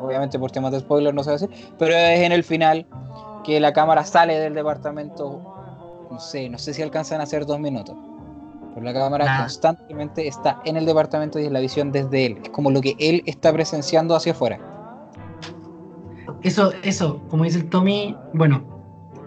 obviamente 0.00 0.38
por 0.38 0.50
temas 0.50 0.72
de 0.72 0.80
spoiler 0.80 1.14
no 1.14 1.22
se 1.22 1.30
va 1.30 1.36
a 1.36 1.38
decir, 1.38 1.72
pero 1.78 1.94
es 1.94 2.20
en 2.20 2.32
el 2.32 2.42
final 2.44 2.86
que 3.44 3.60
la 3.60 3.72
cámara 3.72 4.04
sale 4.04 4.38
del 4.38 4.52
departamento, 4.54 5.59
no 6.10 6.18
sé, 6.20 6.48
no 6.48 6.58
sé 6.58 6.74
si 6.74 6.82
alcanzan 6.82 7.20
a 7.20 7.24
hacer 7.24 7.46
dos 7.46 7.58
minutos. 7.60 7.96
Pero 8.74 8.84
la 8.84 8.92
cámara 8.92 9.24
Nah. 9.24 9.38
constantemente 9.42 10.26
está 10.28 10.60
en 10.64 10.76
el 10.76 10.86
departamento 10.86 11.38
y 11.40 11.44
es 11.44 11.52
la 11.52 11.60
visión 11.60 11.90
desde 11.92 12.26
él. 12.26 12.38
Es 12.42 12.50
como 12.50 12.70
lo 12.70 12.80
que 12.80 12.96
él 12.98 13.22
está 13.26 13.52
presenciando 13.52 14.14
hacia 14.14 14.32
afuera. 14.32 14.58
Eso, 16.42 16.72
eso, 16.82 17.20
como 17.28 17.44
dice 17.44 17.58
el 17.58 17.68
Tommy, 17.68 18.16
bueno, 18.32 18.62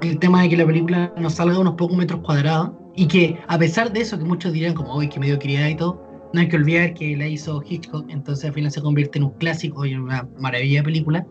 el 0.02 0.18
tema 0.20 0.42
de 0.42 0.50
que 0.50 0.58
la 0.58 0.66
película 0.66 1.12
nos 1.18 1.34
salga 1.34 1.54
de 1.54 1.60
unos 1.60 1.76
pocos 1.76 1.96
metros 1.96 2.22
cuadrados 2.22 2.72
y 2.96 3.08
que 3.08 3.38
a 3.48 3.58
pesar 3.58 3.92
de 3.92 4.02
eso, 4.02 4.18
que 4.18 4.24
muchos 4.26 4.54
dirán 4.54 4.74
como, 4.74 4.96
uy, 4.96 5.10
que 5.10 5.20
mediocridad 5.20 5.68
y 5.68 5.76
todo, 5.76 6.02
no 6.34 6.40
hay 6.42 6.48
que 6.48 6.56
olvidar 6.56 6.94
que 6.94 7.16
la 7.16 7.28
hizo 7.28 7.62
Hitchcock, 7.68 8.06
entonces 8.10 8.46
al 8.46 8.54
final 8.54 8.72
se 8.72 8.82
convierte 8.82 9.20
en 9.20 9.26
un 9.26 9.32
clásico 9.32 9.86
y 9.86 9.92
en 9.94 10.02
una 10.02 10.28
maravilla 10.40 10.80
de 10.80 10.84
película. 10.84 11.26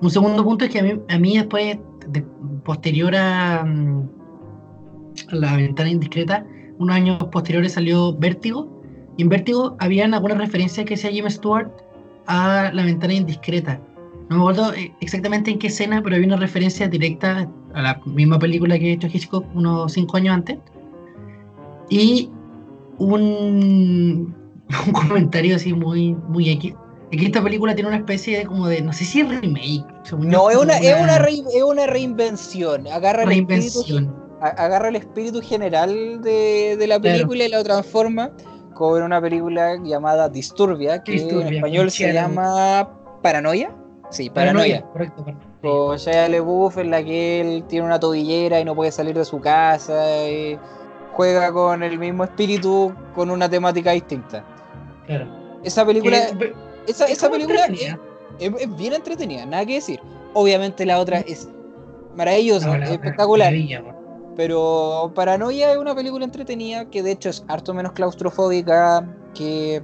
Un 0.00 0.10
segundo 0.10 0.44
punto 0.44 0.64
es 0.66 0.70
que 0.70 0.78
a 0.78 0.82
mí, 0.82 1.00
a 1.08 1.18
mí 1.18 1.36
después, 1.38 1.78
de- 2.08 2.24
posterior 2.64 3.14
a, 3.16 3.64
mm, 3.64 4.02
a 4.02 4.25
La 5.30 5.56
ventana 5.56 5.90
indiscreta, 5.90 6.46
unos 6.78 6.94
años 6.96 7.22
posteriores 7.32 7.72
salió 7.72 8.12
Vértigo, 8.14 8.82
y 9.16 9.22
en 9.22 9.28
Vértigo 9.28 9.76
habían 9.78 10.12
algunas 10.14 10.38
referencias 10.38 10.86
que 10.86 10.94
hacía 10.94 11.10
Jim 11.10 11.28
Stewart 11.30 11.70
a 12.26 12.70
La 12.74 12.84
ventana 12.84 13.14
indiscreta. 13.14 13.80
No 14.28 14.36
me 14.36 14.42
acuerdo 14.42 14.74
eh, 14.74 14.92
exactamente 15.00 15.50
en 15.50 15.58
qué 15.58 15.68
escena, 15.68 16.02
pero 16.02 16.16
había 16.16 16.26
una 16.26 16.36
referencia 16.36 16.88
directa 16.88 17.48
a 17.74 17.82
la 17.82 18.00
misma 18.04 18.38
película 18.38 18.78
que 18.78 18.90
ha 18.90 18.94
hecho 18.94 19.06
Hitchcock 19.06 19.44
unos 19.54 19.92
cinco 19.92 20.16
años 20.16 20.34
antes. 20.34 20.58
Y 21.88 22.30
un, 22.98 24.34
un 24.86 24.92
comentario 24.92 25.56
así 25.56 25.72
muy, 25.72 26.14
muy 26.28 26.50
X. 26.50 26.74
Es 27.12 27.20
que 27.20 27.26
esta 27.26 27.40
película 27.42 27.74
tiene 27.74 27.88
una 27.88 27.98
especie 27.98 28.38
de 28.38 28.46
como 28.46 28.66
de, 28.66 28.82
no 28.82 28.92
sé 28.92 29.04
si 29.04 29.20
es 29.20 29.28
remake. 29.40 29.84
No, 30.18 30.50
es 30.50 30.56
una, 30.56 30.76
es 30.78 31.00
una, 31.00 31.18
re- 31.20 31.44
es 31.54 31.62
una 31.62 31.86
reinvención. 31.86 32.88
Agarra 32.88 33.24
reinvención. 33.24 34.12
Agarra 34.40 34.88
el 34.88 34.96
espíritu 34.96 35.40
general 35.40 36.20
de, 36.22 36.76
de 36.78 36.86
la 36.86 36.98
Claro. 37.00 37.16
película 37.18 37.44
y 37.44 37.48
lo 37.50 37.64
transforma 37.64 38.30
como 38.74 38.98
en 38.98 39.04
una 39.04 39.20
película 39.20 39.76
llamada 39.82 40.28
Disturbia, 40.28 41.02
que 41.02 41.16
en 41.16 41.54
español 41.54 41.90
se 41.90 42.12
llama 42.12 42.88
Paranoia. 43.22 43.70
Sí, 44.10 44.28
Paranoia. 44.30 44.82
Correcto, 44.92 45.16
correcto. 45.24 45.46
Con 45.62 45.96
Shia 45.96 46.28
LaBeouf 46.28 46.78
en 46.78 46.90
la 46.90 47.02
que 47.02 47.40
él 47.40 47.64
tiene 47.66 47.86
una 47.86 47.98
tobillera 47.98 48.60
y 48.60 48.64
no 48.64 48.74
puede 48.76 48.92
salir 48.92 49.16
de 49.16 49.24
su 49.24 49.40
casa 49.40 50.28
y 50.28 50.58
juega 51.14 51.50
con 51.52 51.82
el 51.82 51.98
mismo 51.98 52.22
espíritu 52.24 52.92
con 53.14 53.30
una 53.30 53.48
temática 53.48 53.92
distinta. 53.92 54.44
Claro. 55.06 55.26
Esa 55.64 55.84
película, 55.86 56.18
esa, 56.86 57.06
es 57.06 57.12
esa 57.12 57.30
película 57.30 57.64
es, 57.64 57.70
entretenida. 57.70 57.98
es- 58.38 58.52
es 58.62 58.76
bien 58.76 58.92
entretenida, 58.92 59.46
nada 59.46 59.64
que 59.64 59.74
decir. 59.74 60.00
Obviamente 60.34 60.84
la 60.84 60.98
otra 61.00 61.20
es 61.20 61.48
maravillosa, 62.14 62.66
No, 62.68 62.76
la 62.78 62.90
espectacular. 62.90 63.52
Pero 64.36 65.12
Paranoia 65.14 65.72
es 65.72 65.78
una 65.78 65.94
película 65.94 66.24
entretenida 66.24 66.84
que 66.90 67.02
de 67.02 67.12
hecho 67.12 67.30
es 67.30 67.44
harto 67.48 67.72
menos 67.74 67.92
claustrofóbica 67.92 69.06
que, 69.34 69.82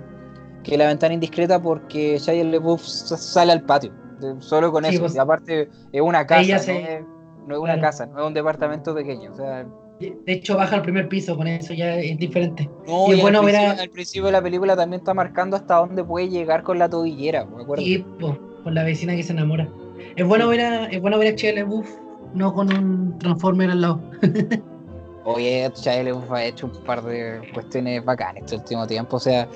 que 0.62 0.76
La 0.76 0.86
Ventana 0.88 1.14
Indiscreta 1.14 1.60
porque 1.60 2.18
Shia 2.18 2.44
LaBeouf 2.44 2.82
s- 2.84 3.16
sale 3.16 3.52
al 3.52 3.62
patio. 3.62 3.92
Solo 4.40 4.70
con 4.70 4.84
Sí, 4.84 4.90
eso. 4.94 5.00
pues, 5.00 5.14
y 5.16 5.18
aparte 5.18 5.68
es 5.90 6.00
una 6.00 6.26
casa, 6.26 6.56
no, 6.58 6.72
es, 6.72 7.04
no 7.46 7.54
es 7.54 7.60
una 7.60 7.72
claro. 7.74 7.80
casa, 7.80 8.06
no 8.06 8.20
es 8.20 8.26
un 8.26 8.34
departamento 8.34 8.94
pequeño. 8.94 9.32
O 9.32 9.34
sea, 9.34 9.66
De 9.98 10.32
hecho, 10.32 10.56
baja 10.56 10.76
al 10.76 10.82
primer 10.82 11.08
piso, 11.08 11.36
con 11.36 11.46
eso 11.48 11.74
ya 11.74 11.96
es 11.96 12.18
diferente. 12.18 12.68
no, 12.86 13.08
Y 13.08 13.12
es 13.12 13.18
y 13.18 13.20
bueno 13.22 13.40
al, 13.40 13.46
ver 13.46 13.56
a- 13.56 13.58
principio, 13.60 13.82
al 13.82 13.90
principio 13.90 14.26
de 14.26 14.32
la 14.32 14.42
película 14.42 14.76
también 14.76 15.00
está 15.00 15.14
marcando 15.14 15.56
hasta 15.56 15.76
dónde 15.76 16.04
puede 16.04 16.28
llegar 16.28 16.62
con 16.62 16.78
la 16.78 16.88
tobillera, 16.88 17.46
¿me 17.46 17.62
acuerdo? 17.62 17.82
Y 17.84 17.98
po, 17.98 18.38
con 18.62 18.74
la 18.74 18.84
vecina 18.84 19.16
que 19.16 19.22
se 19.24 19.32
enamora. 19.32 19.68
Es 20.14 20.26
bueno 20.26 20.46
ver 20.48 20.60
a, 20.60 20.84
es 20.86 21.00
bueno 21.00 21.18
ver 21.18 21.32
a 21.34 21.36
Shia 21.36 21.52
LaBeouf, 21.54 21.88
no 22.34 22.52
con 22.52 22.72
un 22.72 23.18
Transformer 23.18 23.70
al 23.70 23.80
lado. 23.80 24.00
Oye, 25.24 25.70
Shia 25.76 26.02
LaBeouf 26.02 26.32
ha 26.32 26.44
hecho 26.44 26.66
un 26.66 26.72
par 26.84 27.02
de 27.02 27.40
cuestiones 27.54 28.04
bacanas 28.04 28.42
este 28.42 28.56
último 28.56 28.86
tiempo. 28.88 29.16
O 29.16 29.20
sea, 29.20 29.48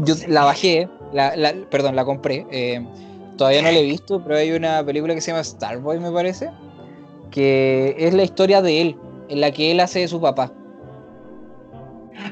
yo 0.00 0.14
la 0.28 0.44
bajé, 0.44 0.88
la, 1.12 1.36
la- 1.36 1.54
perdón, 1.70 1.94
la 1.94 2.04
compré. 2.04 2.44
eh, 2.50 2.84
todavía 3.36 3.62
no 3.62 3.70
la 3.70 3.78
he 3.78 3.82
visto, 3.84 4.20
pero 4.24 4.36
hay 4.38 4.50
una 4.52 4.84
película 4.84 5.14
que 5.14 5.20
se 5.20 5.30
llama 5.30 5.44
Starboy, 5.44 6.00
me 6.00 6.10
parece, 6.10 6.50
que 7.30 7.94
es 7.98 8.12
la 8.12 8.24
historia 8.24 8.60
de 8.60 8.80
él, 8.80 8.96
en 9.28 9.40
la 9.40 9.52
que 9.52 9.70
él 9.70 9.78
hace 9.80 10.00
de 10.00 10.08
su 10.08 10.20
papá. 10.20 10.50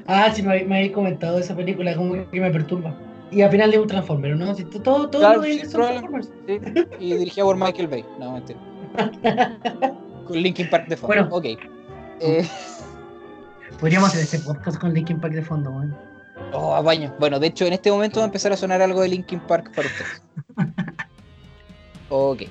Ah, 0.06 0.30
sí, 0.34 0.42
me, 0.42 0.50
habéis- 0.50 0.66
me 0.66 0.76
habéis 0.76 0.92
comentado 0.92 1.38
esa 1.38 1.54
película, 1.54 1.94
como 1.96 2.28
que 2.30 2.40
me 2.40 2.50
perturba. 2.50 2.96
Y 3.30 3.42
al 3.42 3.50
final 3.50 3.70
de 3.70 3.78
un 3.78 3.86
Transformer, 3.86 4.36
¿no? 4.36 4.54
Si 4.54 4.64
todo, 4.64 5.08
todo 5.08 5.22
Claro, 5.22 5.38
lo 5.38 5.44
sí. 5.44 5.60
Transformers. 5.70 6.30
¿sí? 6.46 6.58
Y 6.98 7.14
dirigida 7.14 7.44
por 7.44 7.56
Michael 7.56 7.88
Bay. 7.88 8.04
No, 8.18 8.32
mentira. 8.32 8.58
Con 10.26 10.36
Linkin 10.42 10.70
Park 10.70 10.88
de 10.88 10.96
fondo. 10.96 11.14
Bueno. 11.14 11.28
ok. 11.30 11.44
Eh, 12.20 12.48
Podríamos 13.80 14.10
hacer 14.10 14.20
este 14.22 14.38
podcast 14.38 14.78
con 14.78 14.94
Linkin 14.94 15.20
Park 15.20 15.34
de 15.34 15.42
fondo, 15.42 15.70
weón. 15.70 15.96
oh, 16.52 16.74
apaño. 16.76 17.12
Bueno, 17.18 17.40
de 17.40 17.48
hecho, 17.48 17.66
en 17.66 17.72
este 17.72 17.90
momento 17.90 18.20
va 18.20 18.24
a 18.24 18.26
empezar 18.26 18.52
a 18.52 18.56
sonar 18.56 18.80
algo 18.80 19.00
de 19.00 19.08
Linkin 19.08 19.40
Park 19.40 19.72
para 19.74 19.88
ustedes. 19.88 20.22
Ok. 22.14 22.42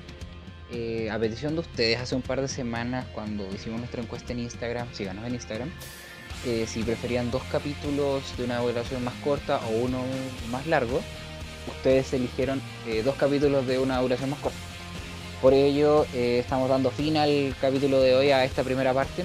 Eh, 0.72 1.08
a 1.08 1.18
petición 1.20 1.54
de 1.54 1.60
ustedes, 1.60 2.00
hace 2.00 2.16
un 2.16 2.22
par 2.22 2.40
de 2.40 2.48
semanas, 2.48 3.06
cuando 3.14 3.46
hicimos 3.54 3.78
nuestra 3.78 4.02
encuesta 4.02 4.32
en 4.32 4.40
Instagram, 4.40 4.88
síganos 4.92 5.24
en 5.24 5.34
Instagram, 5.34 5.70
eh, 6.44 6.64
si 6.66 6.82
preferían 6.82 7.30
dos 7.30 7.42
capítulos 7.44 8.36
de 8.36 8.44
una 8.44 8.58
duración 8.58 9.04
más 9.04 9.14
corta 9.22 9.60
o 9.68 9.84
uno 9.84 10.02
más 10.50 10.66
largo, 10.66 11.00
ustedes 11.68 12.12
eligieron 12.12 12.60
eh, 12.88 13.02
dos 13.04 13.14
capítulos 13.14 13.64
de 13.68 13.78
una 13.78 14.00
duración 14.00 14.30
más 14.30 14.40
corta. 14.40 14.58
Por 15.42 15.54
ello, 15.54 16.06
eh, 16.14 16.38
estamos 16.38 16.68
dando 16.68 16.92
fin 16.92 17.16
al 17.16 17.56
capítulo 17.60 18.00
de 18.00 18.14
hoy, 18.14 18.30
a 18.30 18.44
esta 18.44 18.62
primera 18.62 18.94
parte. 18.94 19.24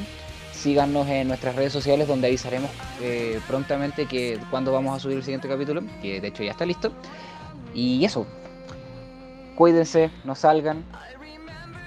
Síganos 0.51 1.07
en 1.07 1.27
nuestras 1.27 1.55
redes 1.55 1.71
sociales 1.71 2.07
donde 2.07 2.25
avisaremos 2.25 2.71
eh, 2.99 3.39
prontamente 3.47 4.07
que 4.07 4.39
cuando 4.49 4.71
vamos 4.71 4.97
a 4.97 4.99
subir 4.99 5.17
el 5.17 5.23
siguiente 5.23 5.47
capítulo, 5.47 5.83
que 6.01 6.19
de 6.19 6.29
hecho 6.29 6.41
ya 6.41 6.51
está 6.51 6.65
listo. 6.65 6.91
Y 7.75 8.03
eso, 8.03 8.25
cuídense, 9.55 10.09
no 10.23 10.33
salgan 10.33 10.83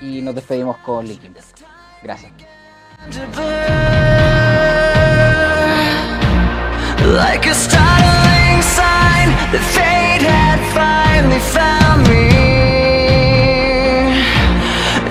y 0.00 0.22
nos 0.22 0.36
despedimos 0.36 0.76
con 0.78 1.08
Linkin. 1.08 1.34
Gracias. 2.00 2.30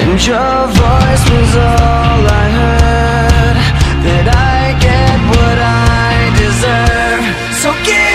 And 0.10 0.26
your 0.26 0.66
voice 0.74 1.24
was 1.30 1.56
all 1.56 2.22
I 2.42 2.48
heard 2.58 3.58
That 4.06 4.26
I 4.26 4.74
get 4.82 5.18
what 5.30 5.58
I 5.62 6.34
deserve. 6.42 7.24
So 7.62 7.70
give 7.86 8.09